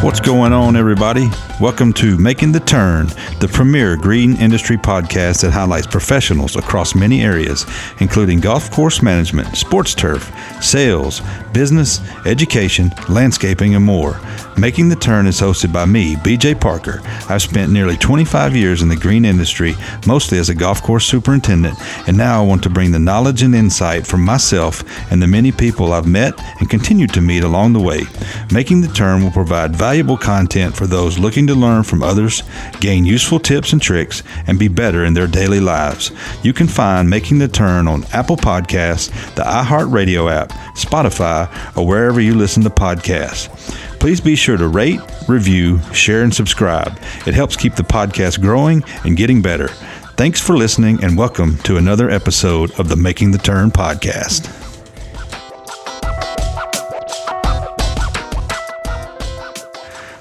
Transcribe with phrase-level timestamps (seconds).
[0.00, 1.28] What's going on, everybody?
[1.60, 3.08] Welcome to Making the Turn,
[3.40, 7.66] the premier green industry podcast that highlights professionals across many areas,
[7.98, 10.32] including golf course management, sports turf,
[10.62, 11.20] sales,
[11.52, 14.20] business, education, landscaping, and more.
[14.56, 17.00] Making the Turn is hosted by me, BJ Parker.
[17.28, 19.74] I've spent nearly 25 years in the green industry,
[20.06, 23.54] mostly as a golf course superintendent, and now I want to bring the knowledge and
[23.54, 27.80] insight from myself and the many people I've met and continue to meet along the
[27.80, 28.02] way.
[28.52, 32.42] Making the Turn will provide valuable content for those looking to learn from others,
[32.80, 36.12] gain useful tips and tricks, and be better in their daily lives.
[36.42, 42.20] You can find Making the Turn on Apple Podcasts, the iHeartRadio app, Spotify, or wherever
[42.20, 43.48] you listen to podcasts.
[43.98, 46.98] Please be sure to rate, review, share, and subscribe.
[47.26, 49.68] It helps keep the podcast growing and getting better.
[50.16, 54.57] Thanks for listening and welcome to another episode of the Making the Turn podcast.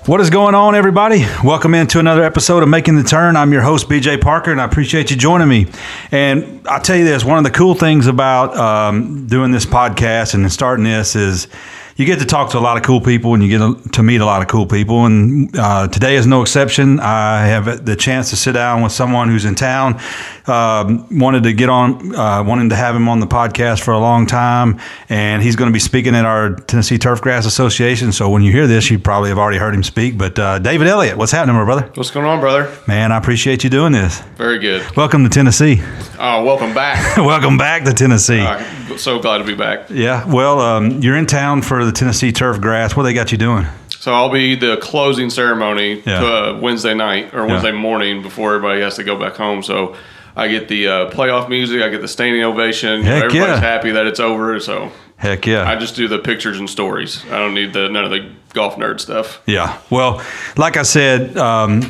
[0.07, 1.25] What is going on, everybody?
[1.43, 3.35] Welcome into another episode of Making the Turn.
[3.35, 5.67] I'm your host, BJ Parker, and I appreciate you joining me.
[6.11, 10.33] And I'll tell you this one of the cool things about um, doing this podcast
[10.33, 11.49] and starting this is
[11.97, 14.21] you get to talk to a lot of cool people and you get to meet
[14.21, 15.05] a lot of cool people.
[15.07, 16.99] And uh, today is no exception.
[16.99, 19.99] I have the chance to sit down with someone who's in town.
[20.45, 23.99] Um, wanted to get on, uh, wanted to have him on the podcast for a
[23.99, 28.13] long time, and he's going to be speaking at our Tennessee Turfgrass Association.
[28.13, 30.17] So when you hear this, you probably have already heard him speak.
[30.17, 31.91] But uh, David Elliott, what's happening, my brother?
[31.95, 32.71] What's going on, brother?
[32.87, 34.21] Man, I appreciate you doing this.
[34.37, 34.95] Very good.
[34.95, 35.81] Welcome to Tennessee.
[36.19, 37.17] Oh, welcome back.
[37.17, 38.39] welcome back to Tennessee.
[38.39, 38.63] Uh,
[38.97, 39.89] so glad to be back.
[39.89, 40.25] Yeah.
[40.25, 42.95] Well, um, you're in town for the Tennessee Turf Grass.
[42.95, 43.65] What they got you doing?
[43.89, 46.23] So I'll be the closing ceremony Yeah.
[46.23, 49.63] uh, Wednesday night or Wednesday morning before everybody has to go back home.
[49.63, 49.95] So
[50.35, 53.01] I get the uh, playoff music, I get the standing ovation.
[53.01, 53.59] Heck Everybody's yeah.
[53.59, 54.59] happy that it's over.
[54.59, 55.67] So Heck yeah.
[55.67, 57.25] I just do the pictures and stories.
[57.25, 59.41] I don't need the none of the golf nerd stuff.
[59.47, 59.79] Yeah.
[59.89, 60.21] Well,
[60.57, 61.81] like I said, um,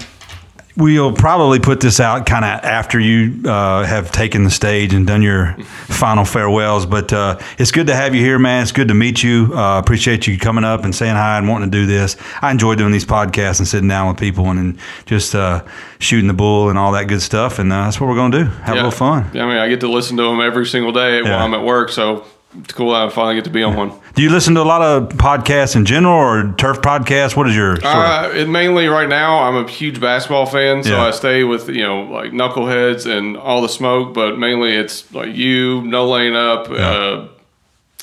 [0.78, 5.06] we'll probably put this out kind of after you uh, have taken the stage and
[5.08, 5.56] done your
[5.88, 6.86] final farewells.
[6.86, 8.62] But uh, it's good to have you here, man.
[8.62, 9.52] It's good to meet you.
[9.54, 12.16] Uh, appreciate you coming up and saying hi and wanting to do this.
[12.42, 15.64] I enjoy doing these podcasts and sitting down with people and, and just uh,
[16.00, 17.60] shooting the bull and all that good stuff.
[17.60, 18.46] And uh, that's what we're going to do.
[18.46, 19.30] Have a little fun.
[19.34, 21.24] Yeah, I mean, I get to listen to them every single day Yeah.
[21.24, 21.90] while I'm at work.
[21.90, 22.24] So
[22.60, 23.92] it's cool I finally get to be on one.
[24.16, 27.36] Do you listen to a lot of podcasts in general or turf podcasts?
[27.36, 30.92] What is your sort Uh, it mainly right now, I'm a huge basketball fan, so
[30.96, 31.06] Yeah.
[31.06, 34.14] I stay with you know like knuckleheads and all the smoke.
[34.14, 37.26] But mainly, it's like you, no laying up, uh,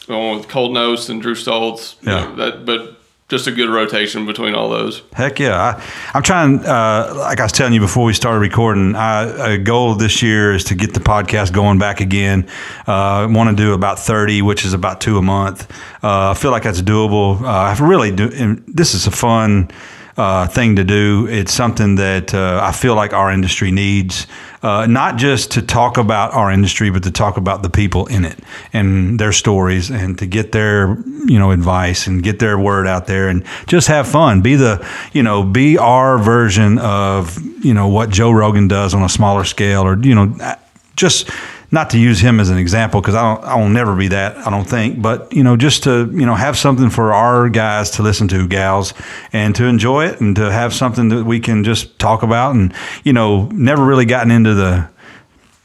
[0.06, 1.96] going with Colt Knost and Drew Stoltz.
[2.02, 2.20] you Yeah.
[2.24, 2.93] know, that, but
[3.28, 5.02] just a good rotation between all those.
[5.12, 5.56] Heck yeah!
[5.56, 5.82] I,
[6.14, 6.60] I'm trying.
[6.60, 10.54] Uh, like I was telling you before we started recording, I, a goal this year
[10.54, 12.46] is to get the podcast going back again.
[12.86, 15.70] Uh, I want to do about 30, which is about two a month.
[16.02, 17.40] Uh, I feel like that's doable.
[17.40, 18.28] Uh, I really do.
[18.66, 19.70] This is a fun
[20.16, 21.26] uh, thing to do.
[21.28, 24.26] It's something that uh, I feel like our industry needs.
[24.62, 28.24] Uh, not just to talk about our industry, but to talk about the people in
[28.24, 28.38] it
[28.72, 33.06] and their stories, and to get their you know advice and get their word out
[33.06, 34.40] there, and just have fun.
[34.40, 39.02] Be the you know be our version of you know what Joe Rogan does on
[39.02, 40.34] a smaller scale, or you know
[40.96, 41.28] just
[41.74, 44.38] not to use him as an example because I don't I will never be that
[44.38, 47.90] I don't think but you know just to you know have something for our guys
[47.92, 48.94] to listen to gals
[49.32, 52.72] and to enjoy it and to have something that we can just talk about and
[53.04, 54.88] you know never really gotten into the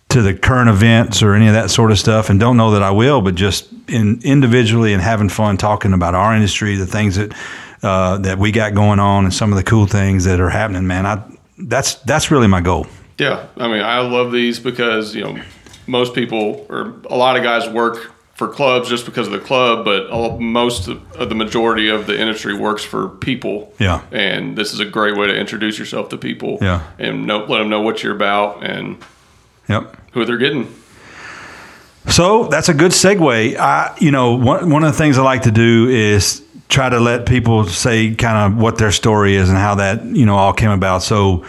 [0.09, 2.83] to the current events or any of that sort of stuff and don't know that
[2.83, 7.15] I will but just in individually and having fun talking about our industry the things
[7.15, 7.33] that
[7.81, 10.85] uh, that we got going on and some of the cool things that are happening
[10.85, 11.05] man.
[11.05, 11.23] I
[11.59, 12.87] that's that's really my goal.
[13.17, 15.41] Yeah, I mean, I love these because you know
[15.89, 19.83] most people or a lot of guys work for clubs just because of the club,
[19.83, 23.73] but all, most of the majority of the industry works for people.
[23.79, 24.01] Yeah.
[24.11, 26.57] and this is a great way to introduce yourself to people.
[26.61, 26.87] Yeah.
[26.97, 28.97] and know, let them know what you're about and
[29.67, 30.73] yep who they're getting.
[32.07, 33.57] So that's a good segue.
[33.57, 36.99] I, you know, one, one of the things I like to do is try to
[36.99, 40.53] let people say kind of what their story is and how that, you know, all
[40.53, 41.03] came about.
[41.03, 41.45] So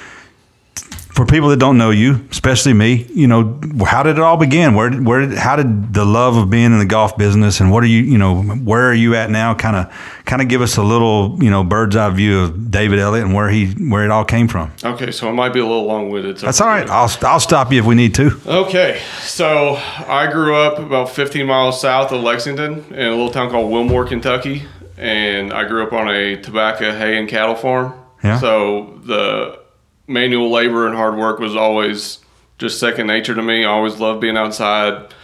[1.12, 4.74] for people that don't know you, especially me, you know, how did it all begin?
[4.74, 7.82] Where, did- where, how did the love of being in the golf business and what
[7.82, 9.52] are you, you know, where are you at now?
[9.54, 9.92] Kind of,
[10.24, 13.34] kind of give us a little, you know, bird's eye view of David Elliott and
[13.34, 14.72] where he, where it all came from.
[14.84, 16.38] Okay, so it might be a little long winded.
[16.38, 16.88] So That's all right.
[16.88, 18.40] I'll, I'll stop you if we need to.
[18.46, 19.74] Okay, so
[20.06, 24.04] I grew up about 15 miles south of Lexington in a little town called Wilmore,
[24.06, 24.62] Kentucky,
[24.96, 27.94] and I grew up on a tobacco, hay, and cattle farm.
[28.22, 28.38] Yeah.
[28.38, 29.58] So the
[30.10, 32.18] manual labor and hard work was always
[32.58, 33.64] just second nature to me.
[33.64, 35.14] I always loved being outside.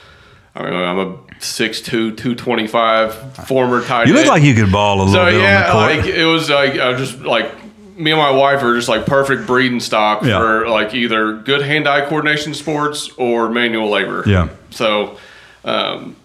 [0.54, 1.84] I mean, I'm a 6'2",
[2.16, 4.30] 225, former tight You look end.
[4.30, 6.72] like you could ball a little so bit on the yeah, like it was like
[6.78, 7.52] I was just like
[7.98, 10.38] me and my wife are just like perfect breeding stock Yeah.
[10.38, 14.22] for like either good hand-eye coordination sports or manual labor.
[14.26, 14.48] Yeah.
[14.70, 15.18] So,
[15.64, 16.16] um,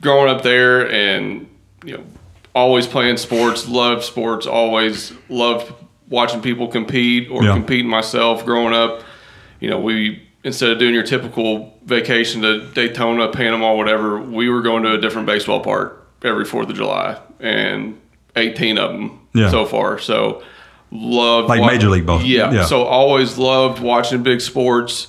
[0.00, 1.48] growing up there and
[1.84, 2.04] you know,
[2.54, 5.72] always playing sports, loved sports, always loved
[6.10, 7.54] watching people compete or Yeah.
[7.54, 8.44] competing myself.
[8.44, 9.02] Growing up,
[9.60, 14.60] you know, we instead of doing your typical vacation to Daytona, Panama, whatever, we were
[14.62, 17.98] going to a different baseball park every Fourth of July, and
[18.36, 19.50] eighteen of them Yeah.
[19.50, 19.98] so far.
[19.98, 20.42] So.
[20.92, 22.20] Loved Like wa- Major League ball.
[22.20, 22.50] Yeah.
[22.52, 22.64] Yeah.
[22.64, 25.06] So always loved watching big sports.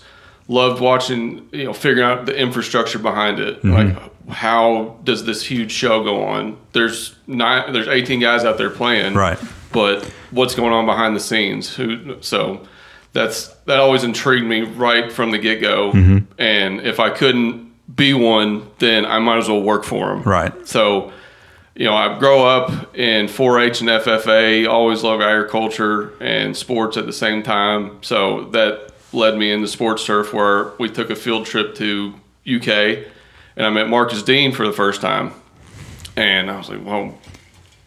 [0.47, 3.63] Loved watching, you know, figuring out the infrastructure behind it.
[3.63, 3.73] Mm-hmm.
[3.73, 3.97] Like,
[4.29, 6.57] how does this huge show go on?
[6.73, 9.39] There's nine, there's 18 guys out there playing, Right.
[9.71, 11.75] But what's going on behind the scenes?
[11.75, 12.21] Who?
[12.21, 12.67] So
[13.13, 15.91] that's that always intrigued me right from the get go.
[15.91, 16.31] Mm-hmm.
[16.39, 20.23] And if I couldn't be one, then I might as well work for them.
[20.23, 20.67] Right.
[20.67, 21.11] So,
[21.75, 24.69] you know, I grow up in 4-H and FFA.
[24.69, 28.01] Always loved agriculture and sports at the same time.
[28.01, 32.13] So that led me into sports turf, where we took a field trip to
[32.45, 33.05] UK,
[33.57, 35.33] and I met Marcus Dean for the first time.
[36.15, 37.17] And I was like, "Well,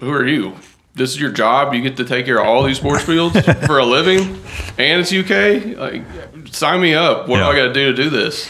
[0.00, 0.54] who are you?
[0.94, 1.74] This is your job.
[1.74, 4.20] You get to take care of all these sports fields for a living,
[4.78, 5.76] and it's UK.
[5.76, 6.02] Like,
[6.54, 7.26] sign me up.
[7.28, 7.44] What Yeah.
[7.46, 8.48] do I got to do to do this?"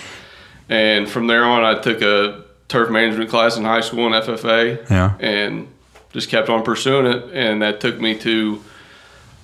[0.68, 4.78] And from there on, I took a turf management class in high school in FFA.
[4.90, 5.14] Yeah.
[5.20, 5.68] And
[6.12, 7.24] just kept on pursuing it.
[7.32, 8.62] And that took me to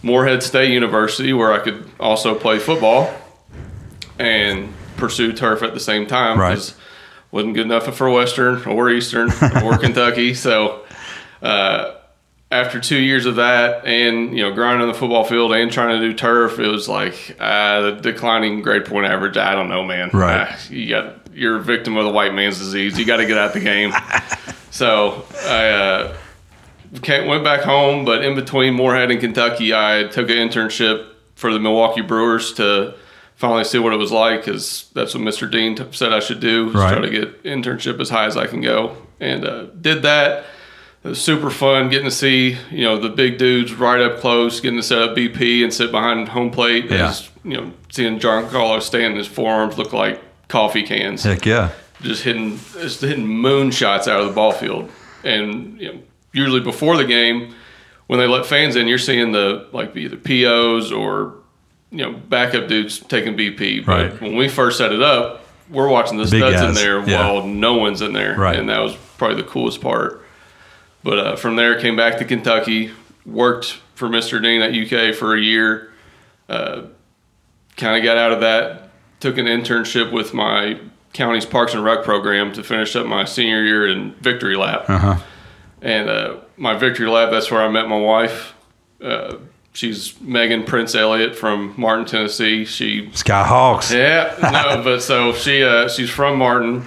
[0.02, 3.12] Morehead State University, where I could also play football
[4.18, 6.38] and pursue turf at the same time.
[6.38, 6.74] Right.
[7.32, 9.30] Wasn't good enough for Western or Eastern
[9.64, 10.34] or Kentucky.
[10.34, 10.84] So
[11.42, 11.92] uh,
[12.50, 16.00] after two years of that and, you know, grinding on the football field and trying
[16.00, 19.36] to do turf, it was like uh, the declining grade point average.
[19.36, 20.10] I don't know, man.
[20.12, 20.48] Right.
[20.50, 22.98] Ah, you got you're a victim of the white man's disease.
[22.98, 23.92] You got to get out of the game.
[24.70, 26.16] so I uh,
[27.26, 31.06] went back home, but in between Morehead and Kentucky, I took an internship
[31.36, 32.94] for the Milwaukee Brewers to
[33.36, 35.50] finally see what it was like because that's what Mr.
[35.50, 36.70] Dean t- said I should do.
[36.72, 36.92] Right.
[36.92, 40.44] Try to get internship as high as I can go, and uh, did that.
[41.02, 44.60] It was super fun getting to see you know the big dudes right up close,
[44.60, 46.90] getting to set up BP and sit behind home plate.
[46.90, 47.08] Yeah.
[47.08, 51.70] As, you know, seeing Giancarlo Stanton, his forearms look like coffee cans Heck yeah.
[52.02, 54.90] just hitting just hitting moon shots out of the ball field.
[55.24, 56.00] And you know,
[56.32, 57.54] usually before the game,
[58.08, 61.34] when they let fans in, you're seeing the like either POs or
[61.90, 63.86] you know backup dudes taking BP.
[63.86, 64.20] But Right.
[64.20, 67.26] when we first set it up, we're watching the Big studs in there yeah.
[67.32, 68.58] while no one's in there, Right.
[68.58, 70.26] and that was probably the coolest part.
[71.02, 72.90] But uh, from there, came back to Kentucky,
[73.24, 74.42] worked for Mr.
[74.42, 75.92] Dean at UK for a year.
[76.48, 76.82] Uh,
[77.76, 80.78] kind of got out of that, took an internship with my
[81.12, 84.88] county's Parks and Rec program to finish up my senior year in Victory Lap.
[84.88, 85.16] Uh huh.
[85.82, 88.54] And uh, my Victory Lap, that's where I met my wife.
[89.02, 89.36] Uh,
[89.72, 92.64] she's Meagan Prince Elliott from Martin, Tennessee.
[92.64, 93.92] She Skyhawks.
[93.92, 96.84] yeah, no, but so she uh, she's from Martin,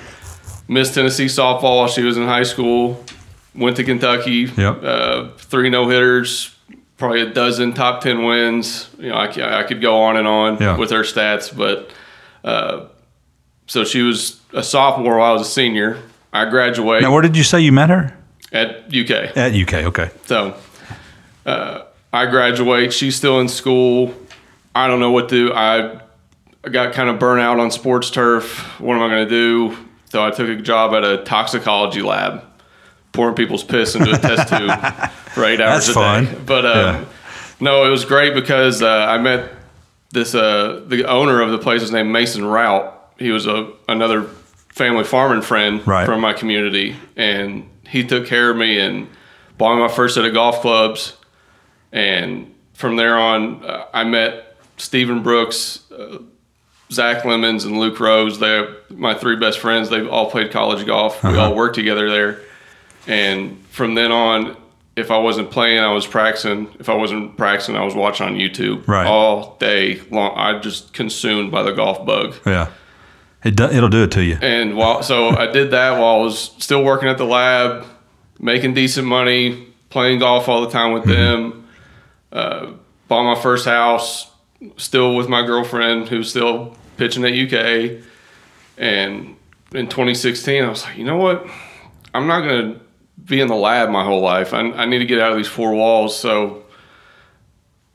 [0.67, 3.03] Miss Tennessee softball while she was in high school.
[3.55, 4.51] Went to Kentucky.
[4.57, 4.83] Yep.
[4.83, 6.55] Uh, three no hitters,
[6.97, 8.89] probably a dozen top ten wins.
[8.97, 10.77] You know, I, I could go on and on Yeah.
[10.77, 11.91] with her stats, but
[12.43, 12.87] uh,
[13.67, 15.99] so she was a sophomore while I was a senior.
[16.33, 18.17] I graduate Now, where did you say you met her?
[18.51, 19.35] at UK.
[19.37, 19.73] At UK.
[19.85, 20.09] Okay.
[20.25, 20.55] So
[21.45, 22.91] uh, I graduate.
[22.93, 24.13] She's still in school.
[24.75, 25.53] I don't know what to do.
[25.53, 25.99] I,
[26.63, 28.79] I got kind of burnt out on sports turf.
[28.79, 29.77] What am I going to do?
[30.09, 32.43] So I took a job at a toxicology lab,
[33.13, 34.69] pouring people's piss into a test tube
[35.33, 36.25] for eight hours That's a fun.
[36.25, 36.37] day.
[36.45, 37.05] But um, Yeah.
[37.61, 39.51] no, it was great because uh, I met
[40.11, 43.13] this uh, the owner of the place is named Mason Rout.
[43.17, 44.23] He was a another
[44.69, 46.05] family farming friend Right.
[46.05, 49.07] from my community, and he took care of me and
[49.57, 51.15] bought me my first set of golf clubs.
[51.91, 56.17] And from there on, uh, I met Stephen Brooks, uh,
[56.91, 58.39] Zach Lemons, and Luke Rose.
[58.39, 59.89] They're my three best friends.
[59.89, 61.21] They've all played college golf.
[61.23, 61.41] We Uh-huh.
[61.49, 62.39] all worked together there.
[63.07, 64.55] And from then on,
[64.95, 66.67] if I wasn't playing, I was practicing.
[66.79, 69.07] If I wasn't practicing, I was watching on YouTube Right.
[69.07, 70.33] all day long.
[70.37, 72.35] I just consumed by the golf bug.
[72.45, 72.69] Yeah.
[73.43, 74.37] It do, it'll do it to you.
[74.41, 77.85] And while so I did that while I was still working at the lab,
[78.39, 81.67] making decent money, playing golf all the time with them.
[82.31, 82.71] Uh,
[83.09, 84.31] bought my first house,
[84.77, 88.01] still with my girlfriend who's still pitching at UK.
[88.77, 89.35] And
[89.73, 91.45] in 2016, I was like, you know what?
[92.13, 92.79] I'm not going to
[93.23, 94.53] be in the lab my whole life.
[94.53, 96.17] I, I need to get out of these four walls.
[96.17, 96.63] So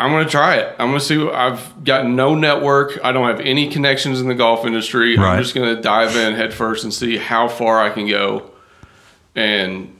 [0.00, 0.75] I'm going to try it.
[0.78, 1.28] I'm going to see.
[1.28, 2.98] I've got no network.
[3.04, 5.16] I don't have any connections in the golf industry.
[5.16, 5.37] Right.
[5.37, 8.50] I'm just going to dive in head first and see how far I can go.
[9.34, 9.94] and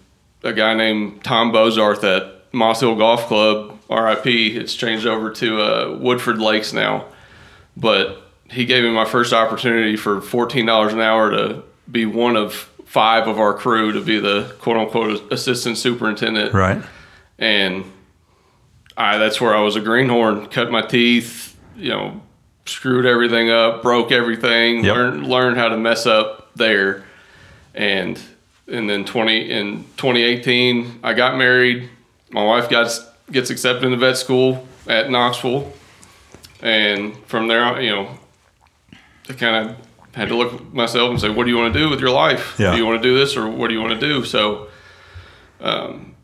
[0.45, 4.27] a guy named Tom Bozarth at Moss Hill Golf Club, RIP.
[4.27, 7.07] It's changed over to uh, Woodford Lakes now,
[7.77, 12.37] but he gave me my first opportunity for fourteen dollars an hour to be one
[12.37, 16.55] of five of our crew to be the quote unquote assistant superintendent.
[16.55, 16.83] Right.
[17.39, 17.85] And
[18.97, 22.23] I that's where I was a greenhorn, cut my teeth, you know,
[22.65, 24.95] screwed everything up, broke everything, Yep.
[24.97, 27.05] learned learned how to mess up there.
[27.75, 28.19] And
[28.67, 31.91] and then 20 in 2018 I got married.
[32.31, 32.91] My wife got
[33.31, 35.71] gets accepted into vet school at Knoxville.
[36.63, 38.19] And from there you know,
[39.29, 39.77] I kind of
[40.15, 42.11] had to look at myself and say, what do you want to do with your
[42.11, 42.57] life?
[42.59, 42.73] Yeah.
[42.73, 44.25] Do you want to do this or what do you want to do?
[44.25, 44.69] So,
[45.61, 46.15] um,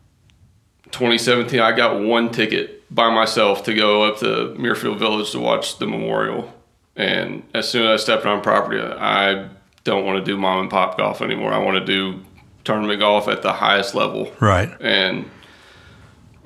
[0.91, 5.77] 2017, I got one ticket by myself to go up to Muirfield Village to watch
[5.77, 6.53] the memorial.
[6.95, 9.49] And as soon as I stepped on property, I
[9.83, 11.51] don't want to do mom and pop golf anymore.
[11.51, 12.23] I want to do
[12.63, 14.31] tournament golf at the highest level.
[14.39, 14.69] Right.
[14.79, 15.29] And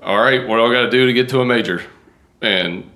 [0.01, 1.83] all right, what do I got to do to get to a major?
[2.41, 2.89] And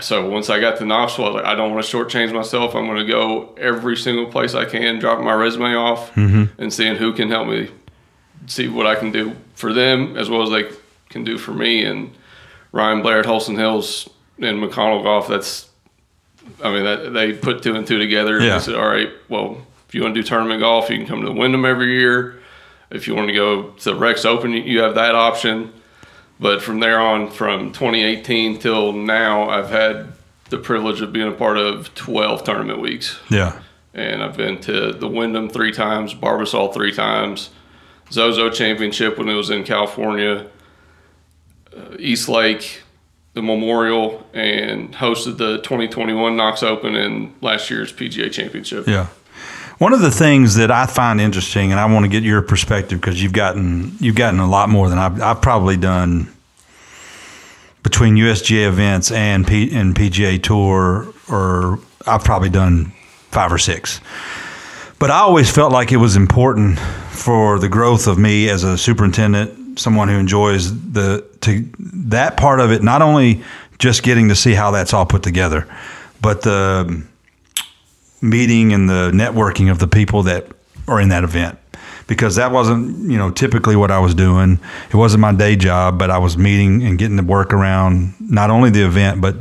[0.00, 2.74] so once I got to Knoxville, I like, I don't want to shortchange myself.
[2.74, 6.60] I'm going to go every single place I can, dropping my resume off, mm-hmm.
[6.60, 7.70] and seeing who can help me
[8.46, 10.74] see what I can do for them as well as they
[11.08, 11.84] can do for me.
[11.84, 12.12] And
[12.72, 14.08] Ryan Blair at Holston Hills
[14.38, 15.68] and McConnell Golf, that's,
[16.62, 18.40] I mean, that, they put two and two together.
[18.40, 18.54] Yeah.
[18.54, 21.20] They said, all right, well, if you want to do tournament golf, you can come
[21.20, 22.40] to the Wyndham every year.
[22.90, 25.72] If you want to go to the Rex Open, you have that option.
[26.42, 30.12] But from there on, from 2018 till now, I've had
[30.50, 33.20] the privilege of being a part of 12 tournament weeks.
[33.30, 33.60] Yeah.
[33.94, 37.50] And I've been to the Wyndham three times, Barbasol three times,
[38.10, 40.48] Zozo Championship when it was in California,
[41.76, 42.82] uh, East Lake,
[43.34, 48.88] the Memorial, and hosted the 2021 Knox Open and last year's PGA Championship.
[48.88, 49.06] Yeah.
[49.78, 53.00] One of the things that I find interesting, and I want to get your perspective
[53.00, 56.31] because you've gotten you've gotten a lot more than I've, I've probably done
[57.82, 62.92] between USGA events and P, and PGA Tour, or I've probably done
[63.30, 64.00] five or six.
[64.98, 68.78] But I always felt like it was important for the growth of me as a
[68.78, 72.82] superintendent, someone who enjoys the to that part of it.
[72.82, 73.42] Not only
[73.78, 75.66] just getting to see how that's all put together,
[76.20, 77.02] but the
[78.20, 80.46] meeting and the networking of the people that
[80.86, 81.58] are in that event
[82.06, 84.58] because that wasn't you know typically what I was doing.
[84.90, 88.50] It wasn't my day job, but I was meeting and getting to work around not
[88.50, 89.36] only the event but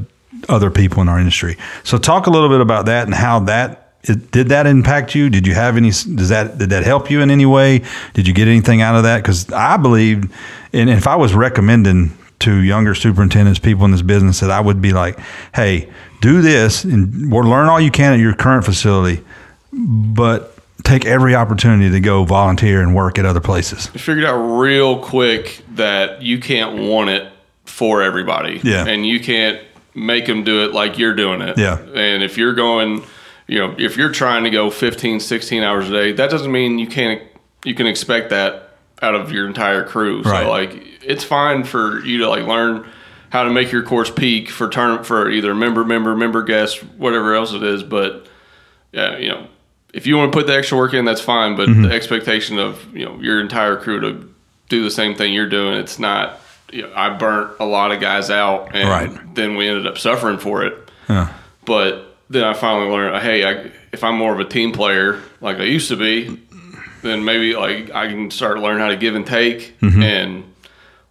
[0.50, 1.58] other people in our industry.
[1.84, 5.30] So talk a little bit about that and how that it, did that impact you?
[5.30, 5.90] Did you have any?
[5.90, 7.84] Does that did that help you in any way?
[8.14, 9.18] Did you get anything out of that?
[9.18, 10.36] Because I believe,
[10.74, 14.82] and if I was recommending to younger superintendents, people in this business, that I would
[14.82, 15.20] be like,
[15.54, 15.90] hey,
[16.22, 19.24] do this and learn all you can at your current facility,
[19.72, 20.51] but
[20.84, 23.90] take every opportunity to go volunteer and work at other places.
[23.94, 27.32] I figured out real quick that you can't want it
[27.66, 28.60] for everybody.
[28.64, 28.86] Yeah.
[28.86, 29.62] And you can't
[29.94, 31.58] make them do it like you're doing it.
[31.58, 31.80] Yeah.
[31.80, 33.04] And if you're going,
[33.48, 36.80] you know, if you're trying to go 15, 16 hours a day, that doesn't mean
[36.80, 37.22] you can't,
[37.66, 40.22] you can expect that out of your entire crew.
[40.22, 40.44] Right.
[40.44, 42.88] So like, it's fine for you to like learn
[43.30, 47.34] how to make your course peak for turn for either member, member, member guest, whatever
[47.34, 47.82] else it is.
[47.82, 48.28] But
[48.92, 49.48] yeah, you know,
[49.94, 51.56] if you want to put the extra work in, that's fine.
[51.56, 51.84] But Mm-hmm.
[51.84, 54.34] the expectation of you know your entire crew to
[54.70, 56.40] do the same thing you're doing, it's not.
[56.72, 59.36] You know, I burnt a lot of guys out, and Right.
[59.36, 60.90] then we ended up suffering for it.
[61.10, 61.34] Yeah.
[61.66, 65.58] But then I finally learned, hey, I, if I'm more of a team player like
[65.58, 66.40] I used to be,
[67.02, 69.78] then maybe like I can start to learn how to give and take.
[69.82, 70.02] Mm-hmm.
[70.02, 70.44] And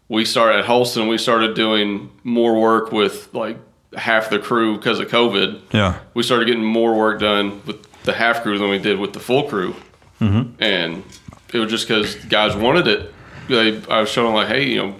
[0.08, 1.08] we started at Holston.
[1.08, 3.58] We started doing more work with like
[3.94, 5.98] half the crew because of COVID Yeah.
[6.14, 9.20] we started getting more work done with the half crew than we did with the
[9.20, 9.74] full crew.
[10.20, 10.62] Mm-hmm.
[10.62, 11.04] And
[11.52, 13.14] it was just because guys wanted it.
[13.48, 14.96] They, I was showing them like, hey, you know,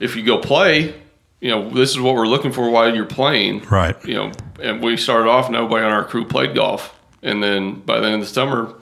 [0.00, 0.94] if you go play,
[1.40, 3.62] you know, this is what we're looking for while you're playing.
[3.64, 3.96] Right.
[4.04, 6.98] You know, and we started off, nobody on our crew played golf.
[7.22, 8.74] And then by the end of the summer,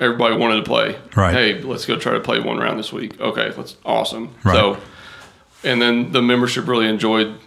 [0.00, 0.98] everybody wanted to play.
[1.14, 1.32] Right.
[1.32, 3.20] Hey, let's go try to play one round this week.
[3.20, 4.34] Okay, that's awesome.
[4.42, 4.54] Right.
[4.54, 4.78] So,
[5.64, 7.38] and then the membership really enjoyed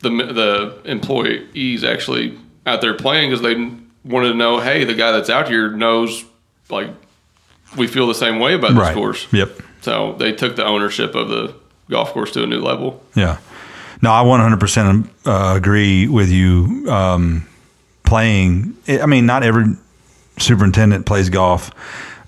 [0.00, 3.54] the the employees actually out there playing because they
[4.04, 6.24] wanted to know, hey, the guy that's out here knows
[6.68, 6.90] like
[7.76, 8.94] we feel the same way about this Right.
[8.94, 9.26] course.
[9.32, 9.50] Yep.
[9.82, 11.54] So they took the ownership of the
[11.88, 13.02] golf course to a new level.
[13.14, 13.38] Yeah.
[14.02, 16.86] No, I 100% uh, agree with you.
[16.90, 17.46] Um,
[18.04, 19.76] playing, I mean, not every
[20.38, 21.70] superintendent plays golf.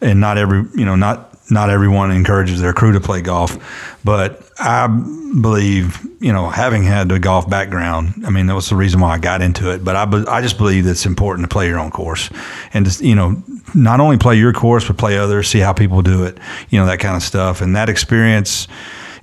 [0.00, 3.57] and not every you know not not everyone encourages their crew to play golf,
[4.05, 8.77] but I believe you know having had the golf background, I mean that was the
[8.77, 9.85] reason why I got into it.
[9.85, 12.31] But I I just believe that it's important to play your own course
[12.73, 13.43] and just you know
[13.75, 16.39] not only play your course but play others, see how people do it,
[16.71, 18.67] you know that kind of stuff, and that experience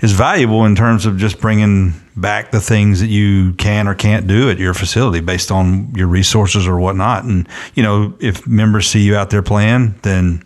[0.01, 4.27] is valuable in terms of just bringing back the things that you can or can't
[4.27, 7.23] do at your facility based on your resources or whatnot.
[7.23, 10.43] And you know, if members see you out there playing, then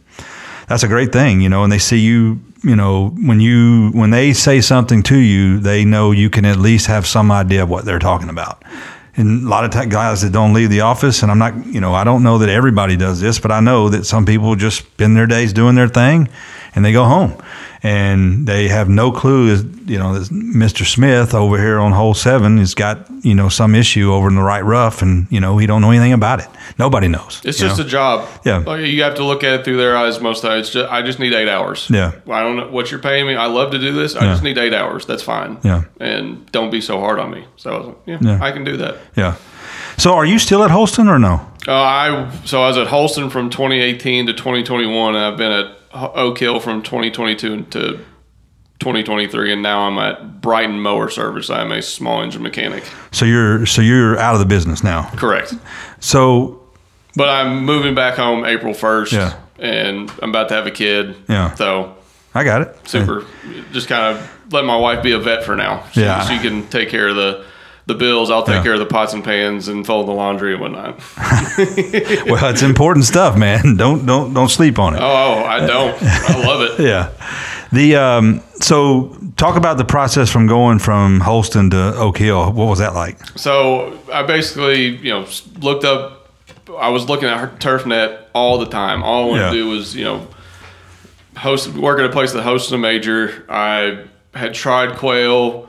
[0.68, 4.10] that's a great thing, you know, and they see you, you know, when you when
[4.10, 7.70] they say something to you, they know you can at least have some idea of
[7.70, 8.64] what they're talking about.
[9.16, 11.80] And a lot of t- guys that don't leave the office, and I'm not, you
[11.80, 14.78] know, I don't know that everybody does this, but I know that some people just
[14.80, 16.30] spend their days doing their thing,
[16.74, 17.38] and they go home
[17.86, 20.86] and they have no clue is you know Mr.
[20.86, 24.42] Smith over here on hole 7 has got you know some issue over in the
[24.42, 26.48] right rough and you know he don't know anything about it
[26.80, 27.86] nobody knows It's just know?
[27.86, 28.30] a job.
[28.46, 28.58] Yeah.
[28.60, 30.70] Like, you have to look at it through their eyes most times.
[30.70, 31.88] Just, I just need eight hours.
[31.90, 32.14] Yeah.
[32.28, 33.36] I don't know what you're paying me.
[33.36, 34.16] I love to do this.
[34.16, 35.06] I just need eight hours.
[35.06, 35.58] That's fine.
[35.64, 35.84] Yeah.
[36.00, 37.46] And don't be so hard on me.
[37.58, 38.40] So I was like, yeah, Yeah.
[38.42, 38.98] I can do that.
[39.16, 39.36] yeah
[39.98, 41.36] so are you still at Holston or no
[41.68, 45.83] Uh, I so I was at Holston from 2018 to 2021, and I've been at
[45.94, 47.98] Oak Hill from 2022 to
[48.80, 51.50] 2023, and now I'm at Brighton Mower Service.
[51.50, 52.84] I'm a small engine mechanic.
[53.12, 55.54] so you're so you're out of the business now Correct.
[56.00, 56.62] so
[57.16, 59.34] But I'm moving back home April 1st, Yeah.
[59.60, 61.16] and I'm about to have a kid.
[61.30, 61.54] Yeah.
[61.56, 61.96] So
[62.36, 63.26] I got it super.
[63.72, 65.84] Just kind of let my wife be a vet for now.
[65.94, 66.22] She, Yeah.
[66.28, 67.46] she can take care of the
[67.86, 68.32] the bills.
[68.32, 68.64] I'll take Yeah.
[68.64, 71.00] care of the pots and pans and fold the laundry and whatnot.
[72.28, 75.96] well it's important stuff man don't don't don't sleep on it Oh, oh I don't.
[76.02, 76.80] I love it.
[76.88, 77.10] Yeah.
[77.72, 82.52] The um, so talk about the process from going from Holston to Oak Hill.
[82.52, 83.18] What was that like?
[83.36, 85.26] So I basically, you know,
[85.60, 86.30] looked up.
[86.80, 89.02] I was looking at TurfNet all the time.
[89.04, 89.50] All I wanted Yeah.
[89.50, 90.28] to do was, you know,
[91.38, 93.44] host work at a place that hosts a major.
[93.50, 94.04] I
[94.36, 95.68] had tried Quail.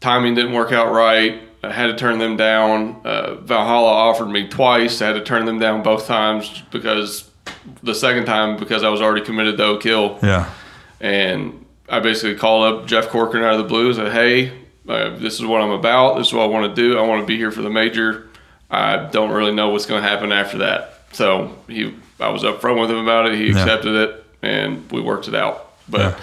[0.00, 1.40] Timing didn't work out right.
[1.62, 3.00] I had to turn them down.
[3.04, 5.02] Uh, Valhalla offered me twice.
[5.02, 7.28] I had to turn them down both times because
[7.82, 10.18] the second time because I was already committed to Oak Hill.
[10.22, 10.48] Yeah.
[11.00, 13.92] And I basically called up Jeff Corcoran out of the blue.
[13.94, 14.52] Said, "Hey,
[14.88, 16.16] uh, this is what I'm about.
[16.18, 16.98] This is what I want to do.
[16.98, 18.28] I want to be here for the major.
[18.70, 22.80] I don't really know what's going to happen after that." So he, I was upfront
[22.80, 23.34] with him about it.
[23.36, 23.58] He Yeah.
[23.62, 25.72] accepted it, and we worked it out.
[25.88, 26.18] But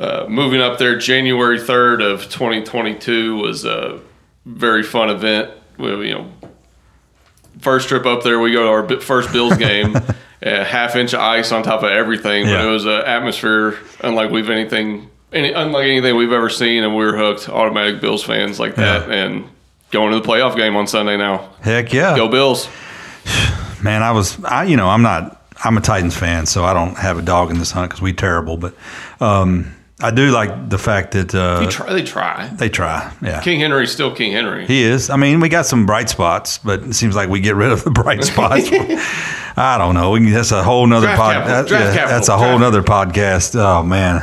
[0.00, 4.00] uh, moving up there, January 3rd of 2022 was a
[4.46, 5.50] very fun event.
[5.78, 6.30] We, you know,
[7.60, 9.96] first trip up there, we go to our first Bills game.
[10.42, 12.66] a half inch of ice on top of everything, but Yeah.
[12.66, 17.04] it was an atmosphere unlike we've anything, any, unlike anything we've ever seen, and we
[17.04, 17.48] were hooked.
[17.48, 19.14] Automatic Bills fans like that, Yeah.
[19.14, 19.44] and
[19.90, 21.50] going to the playoff game on Sunday now.
[21.62, 22.16] Heck yeah.
[22.16, 22.68] Go Bills!
[23.82, 26.96] Man, I was I you know, I'm not I'm a Titans fan, so I don't
[26.96, 28.74] have a dog in this hunt cuz we terrible, but
[29.20, 31.92] um I do like the fact that uh, They try.
[31.92, 32.46] They try.
[32.48, 33.12] they try.
[33.22, 33.40] Yeah.
[33.42, 34.66] King Henry's still King Henry.
[34.66, 35.10] He is.
[35.10, 37.84] I mean, we got some bright spots, but it seems like we get rid of
[37.84, 38.68] the bright spots.
[39.56, 40.10] I don't know.
[40.12, 41.34] We can, that's a whole nother Draft pod.
[41.34, 41.78] capital.
[41.78, 43.54] that- yeah, that's a whole Draft- nother podcast.
[43.56, 44.22] Oh man,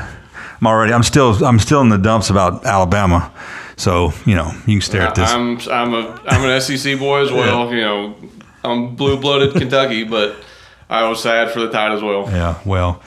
[0.60, 0.94] I'm already.
[0.94, 1.44] I'm still.
[1.46, 3.32] I'm still in the dumps about Alabama.
[3.76, 5.30] So you know, you can stare at this.
[5.30, 7.72] I'm I'm a I'm an SEC boy as well.
[7.74, 8.16] You know,
[8.64, 10.36] I'm blue blooded Kentucky, but
[10.90, 12.24] I was sad for the Tide as well.
[12.32, 13.04] Yeah, well,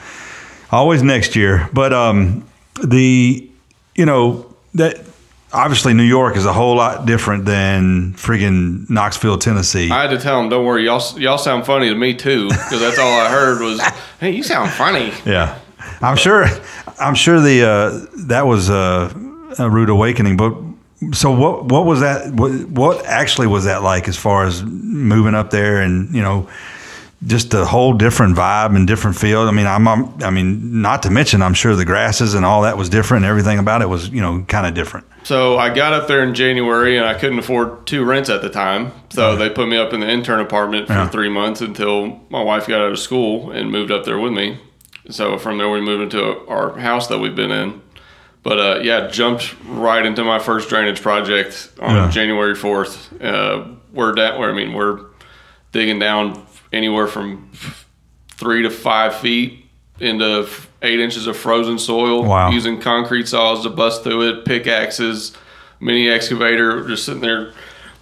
[0.71, 1.67] always next year.
[1.73, 2.47] But um,
[2.83, 3.49] the
[3.95, 5.01] you know that
[5.53, 9.91] obviously New York is a whole lot different than friggin' Knoxville, Tennessee.
[9.91, 12.79] I had to tell them, don't worry, y'all y'all sound funny to me too, because
[12.79, 13.81] that's all I heard was,
[14.19, 15.13] hey, you sound funny.
[15.25, 15.59] yeah,
[16.01, 16.45] I'm sure.
[16.99, 19.11] I'm sure the uh, that was a,
[19.57, 20.37] a rude awakening.
[20.37, 20.55] But
[21.13, 21.65] so what?
[21.65, 22.33] What was that?
[22.33, 26.47] What, what actually was that like as far as moving up there and you know?
[27.23, 29.41] Just a whole different vibe and different feel.
[29.41, 32.63] I mean, I'm, I'm, I mean, not to mention, I'm sure the grasses and all
[32.63, 33.25] that was different.
[33.25, 35.05] Everything about it was, you know, kind of different.
[35.23, 38.49] So I got up there in January, and I couldn't afford two rents at the
[38.49, 38.91] time.
[39.11, 41.09] So they put me up in the intern apartment for Yeah.
[41.09, 44.57] three months until my wife got out of school and moved up there with me.
[45.11, 47.81] So from there, we moved into our house that we've been in.
[48.41, 52.09] But uh, yeah, jumped right into my first drainage project on Yeah.
[52.09, 53.13] January fourth.
[53.21, 55.01] Uh, we're da- where I mean, we're
[55.71, 57.51] digging down anywhere from
[58.29, 59.65] three to five feet
[59.99, 60.47] into
[60.81, 62.23] eight inches of frozen soil.
[62.23, 62.49] Wow.
[62.49, 65.35] Using concrete saws to bust through it, pickaxes,
[65.79, 67.53] mini excavator, just sitting there,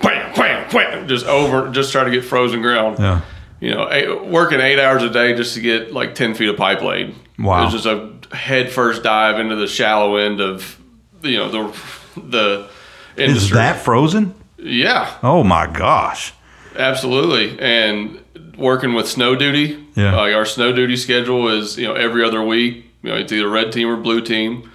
[0.02, 3.00] wham, wham, wham, just over, just try to get frozen ground.
[3.00, 3.22] Yeah.
[3.60, 6.56] You know, eight, working eight hours a day just to get like ten feet of
[6.56, 7.14] pipe laid.
[7.38, 7.62] Wow.
[7.62, 10.80] It was just a head first dive into the shallow end of,
[11.22, 12.70] you know, the the
[13.18, 14.34] Is that frozen?
[14.58, 15.18] yeah.
[15.22, 16.34] Oh my gosh.
[16.78, 17.60] Absolutely.
[17.60, 18.24] And
[18.60, 19.86] working with snow duty.
[19.96, 20.16] Yeah.
[20.16, 22.86] Like our snow duty schedule is you know every other week.
[23.02, 24.70] You know it's either red team or blue team,